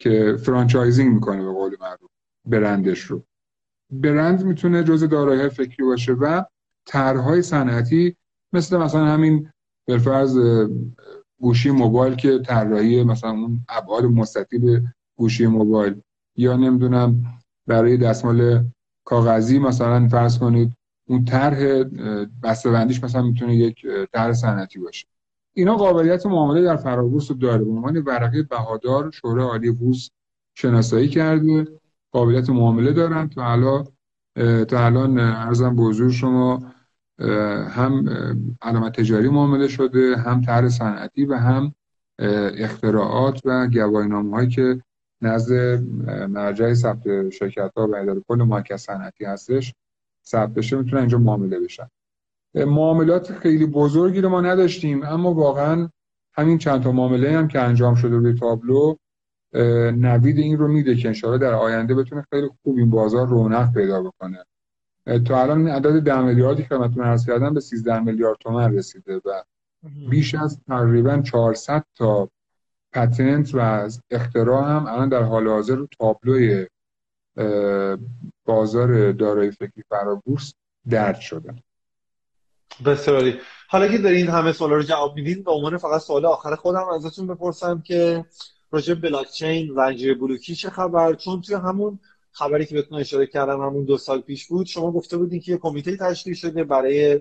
که 0.00 0.36
franchising 0.44 1.14
می‌کنه 1.14 1.44
به 1.44 1.52
قول 1.52 1.76
معروف 1.80 2.10
برندش 2.48 3.00
رو. 3.00 3.24
برند 3.90 4.44
می‌تونه 4.44 4.84
جز 4.84 5.04
دارایی 5.04 5.48
فکری 5.48 5.86
باشه 5.86 6.12
و 6.12 6.42
طرحهای 6.86 7.42
صنعتی 7.42 8.16
مثل 8.52 8.76
مثلا 8.76 9.04
همین 9.04 9.50
بالفرض 9.88 10.38
گوشی 11.40 11.70
موبایل 11.70 12.14
که 12.14 12.38
طراحی 12.38 13.04
مثلا 13.04 13.30
اون 13.30 13.64
ابعاد 13.68 14.04
مستطیل 14.04 14.88
گوشی 15.18 15.46
موبایل. 15.46 16.00
یا 16.36 16.56
نمی‌دونم 16.56 17.24
برای 17.66 17.96
دستمال 17.96 18.64
کاغذی 19.04 19.58
مثلا 19.58 20.08
فرض 20.08 20.38
کنید 20.38 20.72
اون 21.08 21.24
طرح 21.24 21.82
بسته‌بندیش 22.42 23.04
مثلا 23.04 23.22
می‌تونه 23.22 23.56
یک 23.56 23.86
طرح 24.12 24.32
صنعتی 24.32 24.78
باشه. 24.78 25.06
اینا 25.56 25.76
قابلیت 25.76 26.26
معامله 26.26 26.62
در 26.62 26.76
فرابورس 26.76 27.30
رو 27.30 27.36
داره 27.36 27.64
به 27.64 27.70
عنوان 27.70 27.96
ورقه 27.96 28.42
بهادار 28.42 29.10
شورای 29.10 29.46
عالی 29.46 29.70
بورس 29.70 30.10
شناسایی 30.54 31.08
کرده. 31.08 31.66
قابلیت 32.12 32.50
معامله 32.50 32.92
دارن. 32.92 33.28
تا 33.28 33.52
الان 33.52 33.84
تا 34.64 34.86
الان 34.86 35.18
ارزم 35.18 35.76
به 35.76 35.82
حضور 35.82 36.10
شما 36.10 36.72
هم 37.68 38.06
علامت 38.62 39.00
تجاری 39.00 39.28
معامله 39.28 39.68
شده 39.68 40.16
هم 40.16 40.40
طرح 40.40 40.68
صنعتی 40.68 41.24
و 41.24 41.34
هم 41.34 41.74
اختراعات 42.58 43.40
و 43.44 43.68
گواهینامه 43.68 44.36
هایی 44.36 44.48
که 44.48 44.82
نزد 45.22 45.82
مرجع 46.28 46.74
ثبت 46.74 47.30
شرکت 47.30 47.72
ها 47.76 47.88
و 47.88 47.96
اداره 47.96 48.22
کل 48.28 48.42
مارکت 48.42 48.76
صنعتی 48.76 49.24
هستش 49.24 49.74
ثبت 50.26 50.54
بشه 50.54 50.76
می‌تونن 50.76 51.00
اینجا 51.00 51.18
معامله 51.18 51.60
بشن 51.60 51.88
معاملات 52.54 53.32
خیلی 53.32 53.66
بزرگی 53.66 54.20
رو 54.20 54.28
ما 54.28 54.40
نداشتیم 54.40 55.02
اما 55.04 55.34
واقعا 55.34 55.88
همین 56.32 56.58
چند 56.58 56.82
تا 56.82 56.92
معامله 56.92 57.38
هم 57.38 57.48
که 57.48 57.60
انجام 57.60 57.94
شده 57.94 58.16
روی 58.16 58.34
تابلو 58.34 58.96
نوید 59.92 60.38
این 60.38 60.58
رو 60.58 60.68
میده 60.68 60.96
که 60.96 61.08
انشاءالله 61.08 61.46
در 61.46 61.54
آینده 61.54 61.94
بتونه 61.94 62.24
خیلی 62.30 62.48
خوب 62.62 62.76
این 62.76 62.90
بازار 62.90 63.28
رونق 63.28 63.72
پیدا 63.72 64.02
بکنه. 64.02 64.44
تا 65.26 65.42
الان 65.42 65.68
عدد 65.68 66.00
ده 66.02 66.20
میلیاردی 66.20 66.62
که 66.62 66.68
خدمتتون 66.68 67.04
عرض 67.04 67.26
کردم 67.26 67.54
به 67.54 67.60
13 67.60 68.00
میلیارد 68.00 68.38
تومن 68.40 68.74
رسیده 68.74 69.16
و 69.16 69.42
بیش 70.10 70.34
از 70.34 70.60
تقریبا 70.68 71.22
400 71.22 71.84
تا 71.94 72.28
پتنت 72.92 73.54
و 73.54 73.88
اختراع 74.10 74.70
هم 74.70 74.86
الان 74.86 75.08
در 75.08 75.22
حال 75.22 75.48
حاضر 75.48 75.74
رو 75.74 75.88
تابلوی 75.98 76.66
بازار 78.44 79.12
دارایی 79.12 79.50
فکری 79.50 79.82
فرابورس 79.88 80.54
درد 80.90 81.20
شدن. 81.20 81.58
بسیاری 82.86 83.40
حالا 83.68 83.88
که 83.88 83.98
دارین 83.98 84.28
همه 84.28 84.52
سوالا 84.52 84.74
رو 84.76 84.82
جواب 84.82 85.14
میدین 85.14 85.42
به 85.42 85.50
عنوان 85.50 85.76
فقط 85.76 86.00
سوال 86.00 86.26
آخر 86.26 86.54
خودم 86.54 86.88
ازتون 86.88 87.26
بپرسم 87.26 87.82
که 87.86 88.24
راجع 88.70 88.94
بلاک 88.94 89.30
چین 89.30 89.74
زنجیره 89.74 90.14
بلوکی 90.14 90.54
چه 90.54 90.70
خبر؟ 90.70 91.14
چون 91.14 91.40
توی 91.40 91.54
همون 91.54 91.98
خبری 92.32 92.66
که 92.66 92.74
بهتون 92.74 92.98
اشاره 92.98 93.26
کردم 93.26 93.60
همون 93.60 93.84
دو 93.84 93.98
سال 93.98 94.20
پیش 94.20 94.46
بود 94.46 94.66
شما 94.66 94.92
گفته 94.92 95.16
بودین 95.16 95.40
که 95.40 95.52
یه 95.52 95.58
کمیته 95.58 95.96
تشکیل 95.96 96.34
شده 96.34 96.64
برای 96.64 97.20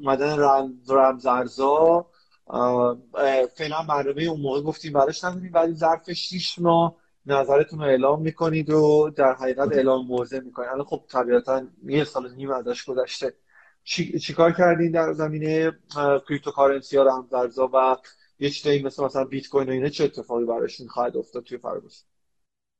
اومدن 0.00 0.38
رمز 0.88 1.26
ارزا 1.26 2.06
فعلا 3.56 3.82
برنامه 3.88 4.22
اون 4.22 4.40
موقع 4.40 4.60
گفتیم 4.60 4.92
براش 4.92 5.24
نداریم 5.24 5.50
ولی 5.54 5.74
ظرف 5.74 6.12
6 6.12 6.58
ماه 6.58 6.96
نظرتون 7.26 7.78
رو 7.78 7.84
اعلام 7.84 8.22
می‌کنید 8.22 8.70
و 8.70 9.10
در 9.16 9.34
حقیقت 9.34 9.72
اعلام 9.72 10.06
موضع 10.06 10.40
می‌کنید. 10.40 10.68
الان 10.68 10.84
خب 10.84 11.02
طبیعتا 11.08 11.62
یه 11.86 12.04
سال 12.04 12.34
نیم 12.34 12.50
ازش 12.50 12.84
گذشته. 12.84 13.34
چی, 13.84 14.18
چیکار 14.18 14.52
کردین 14.52 14.90
در 14.90 15.12
زمینه 15.12 15.72
cryptocurrency 16.28 16.96
ها 16.96 17.02
رمزارزها 17.02 17.70
و 17.74 17.96
یه 18.38 18.50
چیزایی 18.50 18.82
مثل 18.82 19.04
مثلا 19.04 19.24
بیت 19.24 19.48
کوین 19.48 19.68
و 19.68 19.72
اینا 19.72 19.88
چه 19.88 20.04
اتفاقی 20.04 20.44
براشون 20.44 20.86
خواهد 20.86 21.16
افتاد 21.16 21.42
توی 21.42 21.58
فرابورس 21.58 22.04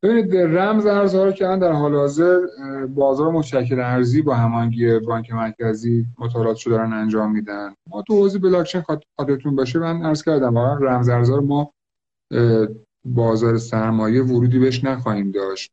ببینید 0.03 0.37
رمز 0.37 0.87
ارزها 0.87 1.25
رو 1.25 1.33
که 1.33 1.45
در 1.45 1.73
حال 1.73 1.95
حاضر 1.95 2.41
بازار 2.89 3.31
متشکل 3.31 3.81
ارزی 3.81 4.23
با 4.23 4.35
هماهنگی 4.35 4.99
بانک 4.99 5.33
مرکزی 5.33 6.07
مطالعات 6.19 6.57
شده 6.57 6.75
دارن 6.75 6.93
انجام 6.93 7.33
میدن. 7.33 7.75
ما 7.87 8.03
تو 8.03 8.15
حوزه 8.15 8.39
بلاکچین 8.39 8.83
خاطرتون 9.19 9.57
باشه 9.57 9.79
من 9.79 10.03
عرض 10.03 10.23
کردم 10.23 10.55
واقعا 10.55 10.79
رمز 10.79 11.09
ارزها 11.09 11.37
رو 11.37 11.47
ما 11.47 11.73
بازار 13.05 13.59
سرمایه 13.59 14.23
ورودی 14.23 14.59
بهش 14.59 14.85
نخواهیم 14.85 15.31
داشت. 15.31 15.73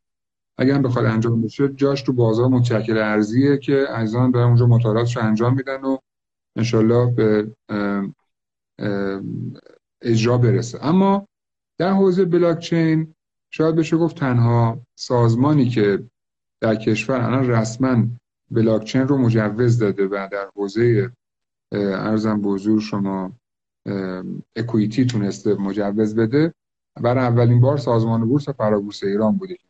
اگر 0.60 0.74
هم 0.74 0.82
بخواد 0.82 1.06
انجام 1.06 1.42
بشه 1.42 1.70
جاش 1.70 2.02
تو 2.02 2.14
بازار 2.14 2.48
متشکل 2.48 2.98
ارزیه 2.98 3.58
که 3.58 3.86
عزیزان 3.86 4.32
دارن 4.32 4.48
اونجا 4.48 4.66
مطالعاتش 4.66 5.18
رو 5.18 5.24
انجام 5.24 5.56
میدن 5.56 5.82
و 5.82 5.98
انشالله 6.56 7.12
به 7.12 7.52
اجرا 10.02 10.38
برسه. 10.38 10.86
اما 10.86 11.28
در 11.78 11.94
حوزه 11.94 12.26
بلاکچین 12.26 13.14
شاید 13.52 13.76
بشه 13.76 13.98
گفت 13.98 14.16
تنها 14.16 14.80
سازمانی 14.96 15.70
که 15.70 16.04
در 16.62 16.76
کشور 16.76 17.22
الان 17.22 17.50
رسما 17.50 18.04
بلاکچین 18.52 19.08
رو 19.08 19.18
مجوز 19.18 19.80
داده 19.80 20.08
و 20.08 20.28
در 20.32 20.50
حوزه 20.56 21.12
ارزم 21.72 22.42
بزرگ 22.42 22.80
شما 22.80 23.32
اکویتی 24.56 25.06
تونسته 25.06 25.54
مجوز 25.54 26.16
بده 26.16 26.54
برای 27.02 27.26
اولین 27.26 27.62
بار 27.62 27.78
سازمان 27.78 28.26
بورس 28.26 28.50
فرابورس 28.50 29.04
ایران 29.04 29.38
بوده 29.38 29.56
که 29.56 29.68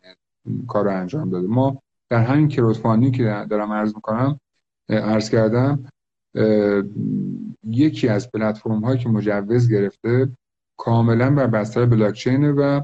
کار 0.67 0.85
رو 0.85 0.91
انجام 0.91 1.29
داده. 1.29 1.47
ما 1.47 1.81
در 2.09 2.23
همین 2.23 2.47
کروتفاندینگ 2.47 3.15
که 3.15 3.45
دارم 3.49 3.71
عرض 3.71 3.95
می‌کنم 3.95 4.39
عرض 4.89 5.29
کردم 5.29 5.85
یکی 7.63 8.07
از 8.07 8.31
پلتفرم 8.31 8.79
هایی 8.79 8.99
که 8.99 9.09
مجوز 9.09 9.71
گرفته 9.71 10.29
کاملا 10.77 11.35
بر 11.35 11.47
بستر 11.47 11.85
بلاکچین 11.85 12.51
و 12.51 12.81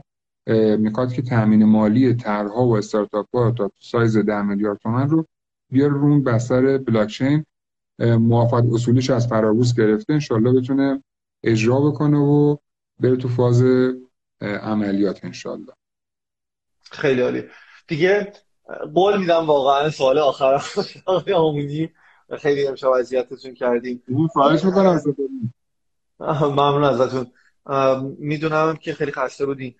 می‌خواد 0.77 1.14
که 1.14 1.22
تامین 1.22 1.64
مالی 1.64 2.14
طرحها 2.14 2.68
و 2.68 2.77
استارتاپ 2.77 3.27
ها 3.34 3.52
تا 3.52 3.72
سایز 3.80 4.18
10 4.18 4.41
میلیارد 4.41 4.77
تومن 4.77 5.10
رو 5.10 5.26
بیار 5.72 5.90
رون 5.90 6.23
بستر 6.23 6.77
بلاکچین. 6.77 7.45
موافقت 7.99 8.64
اصولیش 8.73 9.10
از 9.10 9.27
فرابورس 9.27 9.76
گرفته. 9.76 10.14
انشالله 10.14 10.53
بتونه 10.53 11.03
اجرا 11.44 11.82
بکنه 11.82 12.18
و 12.18 12.56
بره 12.99 13.15
تو 13.15 13.27
فاز 13.27 13.64
عملیات 14.41 15.26
انشالله 15.26 15.73
خیلی 16.98 17.22
عالی 17.22 17.44
دیگه 17.88 18.34
قول 18.94 19.18
میدم 19.18 19.46
واقعا 19.46 19.90
سوال 19.90 20.18
آخر 20.18 20.64
آقای 21.06 21.34
آمونی. 21.34 21.92
خیلی 22.40 22.68
امشب 22.68 22.90
اذیتتون 22.90 23.54
کردیم. 23.54 24.04
خواهش 24.34 24.64
می‌کنم 24.64 25.02
ممنون 26.20 26.84
ازتون. 26.84 27.32
می‌دونم 28.18 28.76
که 28.76 28.94
خیلی 28.94 29.12
خسته 29.12 29.46
بودین. 29.46 29.76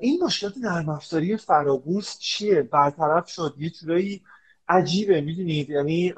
این 0.00 0.24
مشکلات 0.24 0.54
نرم 0.60 0.88
افزاری 0.88 1.36
فرابورس 1.36 2.18
چیه؟ 2.18 2.62
برطرف 2.62 3.28
شد. 3.28 3.54
یه 3.58 3.70
جورایی 3.70 4.22
عجیبه 4.68 5.20
می‌دونید؟ 5.20 5.70
یعنی 5.70 6.14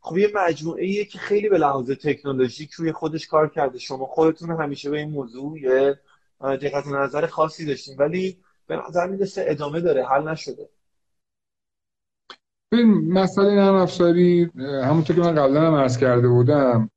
خب 0.00 0.18
یه 0.18 0.32
مجموعه 0.34 0.84
ایه 0.84 1.04
که 1.04 1.18
خیلی 1.18 1.48
به 1.48 1.58
لحاظ 1.58 1.90
تکنولوژیک 1.90 2.72
روی 2.72 2.92
خودش 2.92 3.26
کار 3.26 3.48
کرده. 3.48 3.78
شما 3.78 4.06
خودتون 4.06 4.50
همیشه 4.50 4.90
به 4.90 4.98
این 4.98 5.10
موضوع 5.10 5.60
یه 5.60 5.98
دقت 6.40 6.86
نظر 6.86 7.26
خاصی 7.26 7.66
داشتیم 7.66 7.96
ولی 7.98 8.36
به 8.66 8.82
نظر 8.88 9.06
می‌رسه 9.06 9.44
ادامه 9.46 9.80
داره 9.80 10.06
حل 10.06 10.28
نشده. 10.28 10.68
این 12.72 13.12
مسئله 13.12 13.54
نرم 13.54 13.74
افزاری 13.74 14.50
همونطور 14.84 15.16
که 15.16 15.22
من 15.22 15.34
قبلا 15.34 15.66
هم 15.66 15.74
عرض 15.74 15.98
کرده 15.98 16.28
بودم 16.28 16.90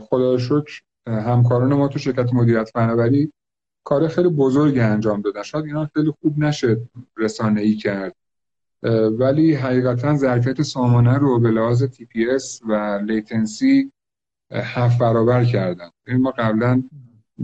خدا 0.00 0.38
شکر 0.38 0.80
همکاران 1.06 1.74
ما 1.74 1.88
تو 1.88 1.98
شرکت 1.98 2.32
مدیریت 2.32 2.70
فناوری 2.74 3.32
کار 3.84 4.08
خیلی 4.08 4.28
بزرگی 4.28 4.80
انجام 4.80 5.20
دادن. 5.20 5.42
شاید 5.42 5.64
اینا 5.64 5.90
خیلی 5.94 6.12
خوب 6.22 6.38
نشه 6.38 6.80
رسانه 7.16 7.60
ای 7.60 7.74
کرد. 7.74 8.14
ولی 9.18 9.54
حقیقتا 9.54 10.16
ظرفیت 10.16 10.62
سامانه 10.62 11.18
رو 11.18 11.40
به 11.40 11.50
لحاظ 11.50 11.82
TPS 11.82 12.60
و 12.68 13.00
latency 13.06 13.92
هفت 14.52 14.98
برابر 14.98 15.44
کردن. 15.44 15.90
این 16.06 16.16
ما 16.16 16.30
قبلا 16.30 16.82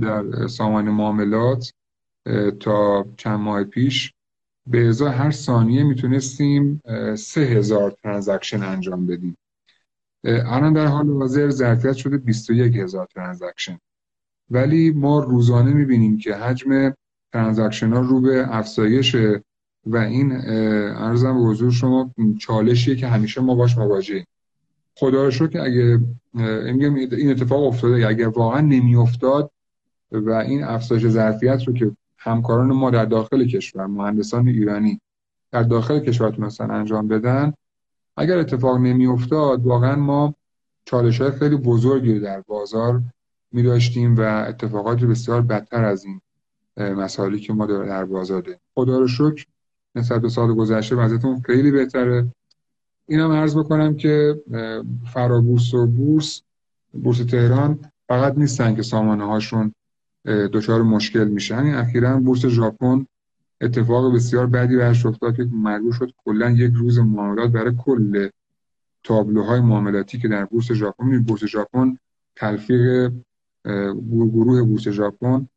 در 0.00 0.46
سامانه 0.46 0.90
معاملات 0.90 1.72
تا 2.60 3.06
چند 3.16 3.40
ماه 3.40 3.64
پیش. 3.64 4.12
به 4.66 4.88
ازای 4.88 5.12
هر 5.12 5.30
ثانیه 5.30 5.82
می‌تونستیم 5.82 6.82
سه 7.14 7.40
هزار 7.40 7.96
transaction 8.02 8.62
انجام 8.62 9.06
بدیم. 9.06 9.36
الان 10.24 10.72
در 10.72 10.86
حال 10.86 11.10
حاضر 11.10 11.50
ظرفیت 11.50 11.92
شده 11.92 12.16
21 12.16 12.76
هزار 12.76 13.08
transaction. 13.14 13.78
ولی 14.50 14.90
ما 14.90 15.24
روزانه 15.24 15.72
می‌بینیم 15.72 16.18
که 16.18 16.34
حجم 16.34 16.94
transaction 17.32 17.92
ها 17.92 18.00
رو 18.00 18.20
به 18.20 18.56
افزایشه 18.56 19.44
و 19.86 19.96
این 19.96 20.32
عرضم 20.96 21.34
به 21.34 21.40
حضور 21.40 21.72
شما 21.72 22.14
چالشیه 22.38 22.96
که 22.96 23.08
همیشه 23.08 23.40
ما 23.40 23.54
باش 23.54 23.78
مواجهیم. 23.78 24.26
خدا 24.96 25.28
رو 25.28 25.46
که 25.46 25.62
اگه 25.62 26.00
این 26.34 27.30
اتفاق 27.30 27.62
افتاده. 27.62 28.08
اگه 28.08 28.28
واقعا 28.28 28.60
نمیافتاد 28.60 29.50
و 30.12 30.30
این 30.30 30.64
افزایش 30.64 31.06
ظرفیت 31.06 31.62
رو 31.66 31.72
که 31.72 31.90
همکاران 32.20 32.72
ما 32.72 32.90
در 32.90 33.04
داخل 33.04 33.46
کشور 33.46 33.86
مهندسان 33.86 34.48
ایرانی 34.48 35.00
در 35.52 35.62
داخل 35.62 36.00
کشور 36.00 36.30
تونستن 36.30 36.70
انجام 36.70 37.08
بدن. 37.08 37.52
اگر 38.16 38.38
اتفاق 38.38 38.76
نمیافتاد 38.76 39.66
واقعا 39.66 39.96
ما 39.96 40.34
چالش 40.84 41.20
های 41.20 41.30
خیلی 41.30 41.56
بزرگی 41.56 42.20
در 42.20 42.40
بازار 42.40 43.02
می 43.52 43.62
داشتیم 43.62 44.16
و 44.16 44.44
اتفاقات 44.48 45.00
بسیار 45.00 45.42
بدتر 45.42 45.84
از 45.84 46.04
این 46.04 46.20
مسائلی 46.76 47.40
که 47.40 47.52
ما 47.52 47.66
در 47.66 48.04
بازار 48.04 48.42
داریم. 48.42 48.60
خدا 48.74 48.98
رو 48.98 49.08
شکر 49.08 49.46
نسبت 49.94 50.20
به 50.20 50.28
سال 50.28 50.54
گذشته 50.54 50.96
وضعیتون 50.96 51.40
خیلی 51.40 51.70
بهتره. 51.70 52.32
اینم 53.06 53.32
عرض 53.32 53.56
بکنم 53.56 53.96
که 53.96 54.42
فرابورس 55.12 55.74
و 55.74 55.86
بورس 55.86 56.42
بورس 56.92 57.18
تهران 57.18 57.78
فقط 58.08 58.38
نیستن 58.38 58.74
که 58.74 58.82
سامانه 58.82 59.26
هاشون 59.26 59.74
دچار 60.26 60.82
مشکل 60.82 61.28
میشن. 61.28 61.58
این 61.58 61.74
اخیرا 61.74 62.20
بورس 62.20 62.46
ژاپن 62.46 63.06
اتفاق 63.60 64.14
بسیار 64.14 64.46
بدی 64.46 64.76
برش 64.76 65.06
افتاد 65.06 65.36
که 65.36 65.44
مجبور 65.44 65.92
شد 65.92 66.12
کلا 66.24 66.50
یک 66.50 66.72
روز 66.74 66.98
معاملات 66.98 67.50
برای 67.50 67.74
کل 67.78 68.28
تابلوهای 69.04 69.60
معاملاتی 69.60 70.18
که 70.18 70.28
در 70.28 70.44
بورس 70.44 70.72
ژاپن 70.72 71.22
بورس 71.22 71.44
ژاپن 71.44 71.96
تلفیق 72.36 73.12
گروه 74.10 74.62
بورس 74.62 74.88
ژاپن 74.88 75.48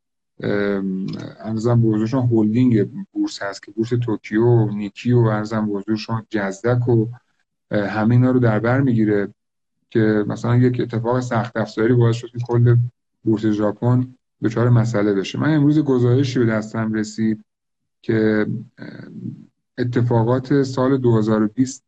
ارزم 1.40 1.82
بزرگشون 1.82 2.24
هولدینگ 2.24 2.90
بورس 3.12 3.44
هست 3.44 3.64
که 3.64 3.72
بورس 3.72 3.90
توکیو 3.90 4.66
نیکیو 4.66 5.24
و 5.24 5.28
ارزم 5.28 5.68
بزرگشون 5.68 6.26
جزدک 6.30 6.88
و 6.88 7.06
همه 7.72 8.16
اینا 8.16 8.32
رو 8.32 8.40
در 8.40 8.60
بر 8.60 8.82
می‌گیره 8.82 9.34
که 9.90 10.26
مثلا 10.28 10.56
یک 10.56 10.82
اتفاق 10.82 11.20
سخت 11.20 11.58
افزاری 11.58 11.94
باعث 11.94 12.16
شد 12.16 12.28
که 12.28 12.38
کل 12.48 12.78
بورس 13.24 13.46
ژاپن 13.46 14.16
دچار 14.44 14.70
مسئله 14.70 15.14
بشه. 15.14 15.40
من 15.40 15.54
امروز 15.54 15.80
گزارشی 15.80 16.40
به 16.40 16.46
دستم 16.46 16.94
رسید 16.94 17.44
که 18.02 18.48
اتفاقات 19.78 20.64
سال 20.64 20.98
2020 20.98 21.84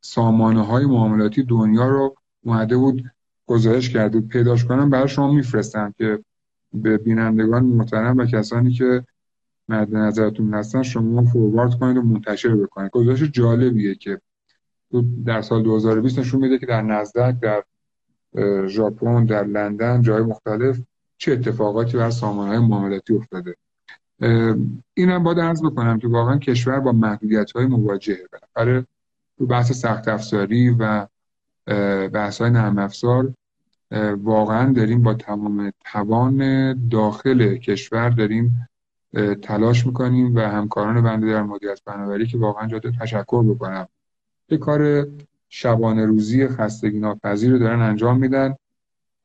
سامانه 0.00 0.64
های 0.64 0.86
معاملاتی 0.86 1.42
دنیا 1.42 1.88
رو 1.88 2.14
اومده 2.44 2.76
بود 2.76 3.04
گزارش 3.46 3.90
کرده 3.90 4.20
پیداش 4.20 4.64
کنم 4.64 4.90
برای 4.90 5.08
شما 5.08 5.32
میفرستم 5.32 5.94
که 5.98 6.18
به 6.72 6.98
بینندگان 6.98 7.64
محترم 7.64 8.16
و 8.16 8.24
کسانی 8.24 8.72
که 8.72 9.04
مد 9.68 9.96
نظرتون 9.96 10.54
هستن 10.54 10.82
شما 10.82 11.24
فوروارد 11.24 11.74
کنید 11.74 11.96
و 11.96 12.02
منتشر 12.02 12.56
بکنید. 12.56 12.90
گزارش 12.90 13.22
جالبیه 13.22 13.94
که 13.94 14.20
در 15.24 15.42
سال 15.42 15.62
2020 15.62 16.18
نشون 16.18 16.40
میده 16.40 16.58
که 16.58 16.66
در 16.66 16.82
نزدک 16.82 17.36
در 17.40 17.64
ژاپن 18.66 19.24
در 19.24 19.44
لندن 19.44 20.02
جای 20.02 20.22
مختلف 20.22 20.80
چه 21.18 21.32
اتفاقاتی 21.32 21.96
بر 21.96 22.10
سامانه 22.10 22.50
های 22.50 22.58
معاملاتی 22.58 23.14
افتاده. 23.14 23.56
اینم 24.94 25.22
باید 25.22 25.40
عرض 25.40 25.62
بکنم 25.62 25.98
که 25.98 26.08
واقعا 26.08 26.38
کشور 26.38 26.80
با 26.80 26.92
محدودیت 26.92 27.50
های 27.50 27.66
مواجهه. 27.66 28.26
بالاخره 28.32 28.86
تو 29.38 29.46
بحث 29.46 29.72
سخت 29.72 30.08
افزاری 30.08 30.76
و 30.78 31.06
بحث 32.08 32.40
های 32.40 32.50
نرم 32.50 32.78
افزار 32.78 33.34
واقعا 34.22 34.72
داریم 34.72 35.02
با 35.02 35.14
تمام 35.14 35.72
توان 35.92 36.88
داخل 36.88 37.56
کشور 37.56 38.10
داریم 38.10 38.68
تلاش 39.42 39.86
می‌کنیم 39.86 40.36
و 40.36 40.40
همکاران 40.40 41.02
بنده 41.02 41.26
در 41.26 41.42
مدیریت 41.42 41.80
فناوری 41.84 42.26
که 42.26 42.38
واقعا 42.38 42.66
جاده 42.66 42.92
تشکر 43.00 43.42
بکنم. 43.42 43.88
یه 44.48 44.58
کار 44.58 45.06
شبانه 45.48 46.06
روزی 46.06 46.48
خستگی 46.48 46.98
ناپذیر 46.98 47.52
رو 47.52 47.58
دارن 47.58 47.80
انجام 47.80 48.18
میدن. 48.18 48.54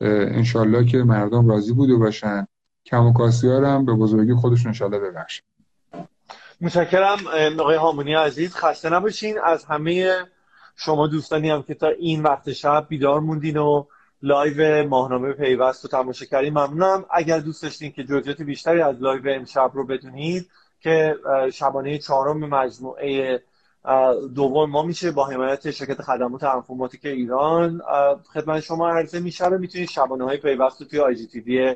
انشالله 0.03 0.85
که 0.85 0.97
مردم 0.97 1.49
راضی 1.49 1.73
بوده 1.73 1.95
باشن. 1.95 2.47
کم 2.85 3.05
و 3.05 3.13
کاستی 3.13 3.47
هم 3.47 3.85
به 3.85 3.93
بزرگی 3.93 4.33
خودشون 4.33 4.67
انشالله 4.67 4.99
ببخشن. 4.99 5.43
متشکرم 6.61 7.17
آقای 7.59 7.75
هامونی 7.75 8.13
عزیز. 8.13 8.55
خسته 8.55 8.89
نباشین. 8.89 9.39
از 9.43 9.65
همه 9.65 10.13
شما 10.75 11.07
دوستانی 11.07 11.49
هم 11.49 11.63
که 11.63 11.73
تا 11.73 11.87
این 11.87 12.23
وقت 12.23 12.53
شب 12.53 12.85
بیدار 12.89 13.19
موندین 13.19 13.57
و 13.57 13.85
live 14.21 14.87
ماهنامه 14.87 15.33
پیوست 15.33 15.83
رو 15.83 15.89
تماشا 15.89 16.25
کردین 16.25 16.53
ممنونم. 16.53 17.05
اگر 17.11 17.39
دوست 17.39 17.63
داشتین 17.63 17.91
که 17.91 18.03
جزئیات 18.03 18.41
بیشتری 18.41 18.81
از 18.81 19.01
live 19.01 19.29
امشب 19.29 19.71
رو 19.73 19.85
بدونید 19.85 20.49
که 20.79 21.15
شبانه 21.53 21.97
چهارم 21.97 22.37
مجموعه 22.37 23.43
دوم 24.35 24.69
ما 24.69 24.83
میشه 24.83 25.11
با 25.11 25.25
حمایت 25.25 25.71
شرکت 25.71 26.01
خدمات 26.01 26.43
انفرماتیک 26.43 27.05
ایران 27.05 27.81
خدمت 28.33 28.59
شما 28.59 28.89
عرضه 28.89 29.19
میشه 29.19 29.45
و 29.45 29.57
می‌تونید 29.57 29.89
شبانه 29.89 30.23
های 30.23 30.37
پیوست 30.37 30.81
رو 30.81 30.87
توی 30.87 30.99
آی 30.99 31.15
جی 31.15 31.27
تی 31.27 31.39
وی 31.39 31.75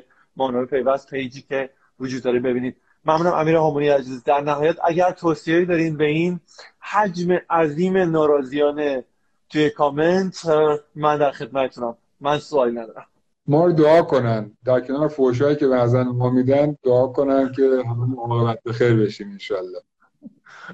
پیوست 0.70 1.10
پیجی 1.10 1.42
که 1.42 1.70
وجود 2.00 2.22
داره 2.22 2.40
ببینید. 2.40 2.76
ممنونم 3.04 3.34
امیر 3.34 3.56
هامونی 3.56 3.88
عزیز. 3.88 4.24
در 4.24 4.40
نهایت 4.40 4.76
اگر 4.84 5.10
توصیه‌ای 5.10 5.64
دارین 5.64 5.96
به 5.96 6.04
این 6.04 6.40
حجم 6.80 7.32
عظیم 7.50 7.96
ناراضیانه 7.96 9.04
توی 9.50 9.70
کامنت 9.70 10.46
من 10.94 11.18
در 11.18 11.30
خدمتتونم. 11.30 11.96
من 12.20 12.38
سوالی 12.38 12.72
ندارم. 12.72 13.06
ما 13.46 13.66
رو 13.66 13.72
دعا 13.72 14.02
کنن. 14.02 14.56
در 14.64 14.80
کنار 14.80 15.08
فوشایی 15.08 15.56
که 15.56 15.68
بعضا 15.68 16.04
ما 16.04 16.30
میدن 16.30 16.76
دعا 16.84 17.06
کنن 17.06 17.52
که 17.52 17.62
همه 17.62 18.16
عاقبت 18.16 18.62
بخیر 18.62 18.94
بشیم 18.94 19.30
انشالله 19.30 19.80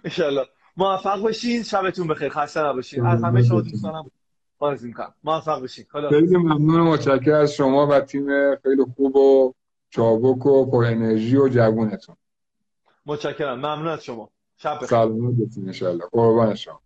انشالله 0.04 0.46
موفق 0.76 1.20
باشین. 1.20 1.62
شبتون 1.62 2.06
بخیر. 2.06 2.28
خسته 2.28 2.60
نباشین. 2.60 3.06
از 3.06 3.24
همه 3.24 3.42
شما 3.42 3.60
دوستانم 3.60 4.10
آرزو 4.58 4.86
می‌کنم. 4.86 5.14
موفق 5.24 5.60
باشین. 5.60 5.84
خیلی 6.08 6.36
ممنون 6.36 6.80
و 6.80 6.84
متشکرم 6.84 7.40
از 7.40 7.52
شما 7.52 7.86
و 7.86 8.00
تیم 8.00 8.56
خیلی 8.56 8.84
خوب 8.96 9.16
و 9.16 9.52
چابک 9.90 10.46
و 10.46 10.70
پر 10.70 10.84
انرژی 10.84 11.36
و 11.36 11.48
جوونتون. 11.48 12.16
متشکرم. 13.06 13.58
ممنون 13.58 13.88
از 13.88 14.04
شما. 14.04 14.30
شب 14.56 14.74
بخیر. 14.74 14.88
سلامت 14.88 15.34
باشین 15.34 15.66
انشالله 15.66 16.04
قربان 16.12 16.54
شما. 16.54 16.80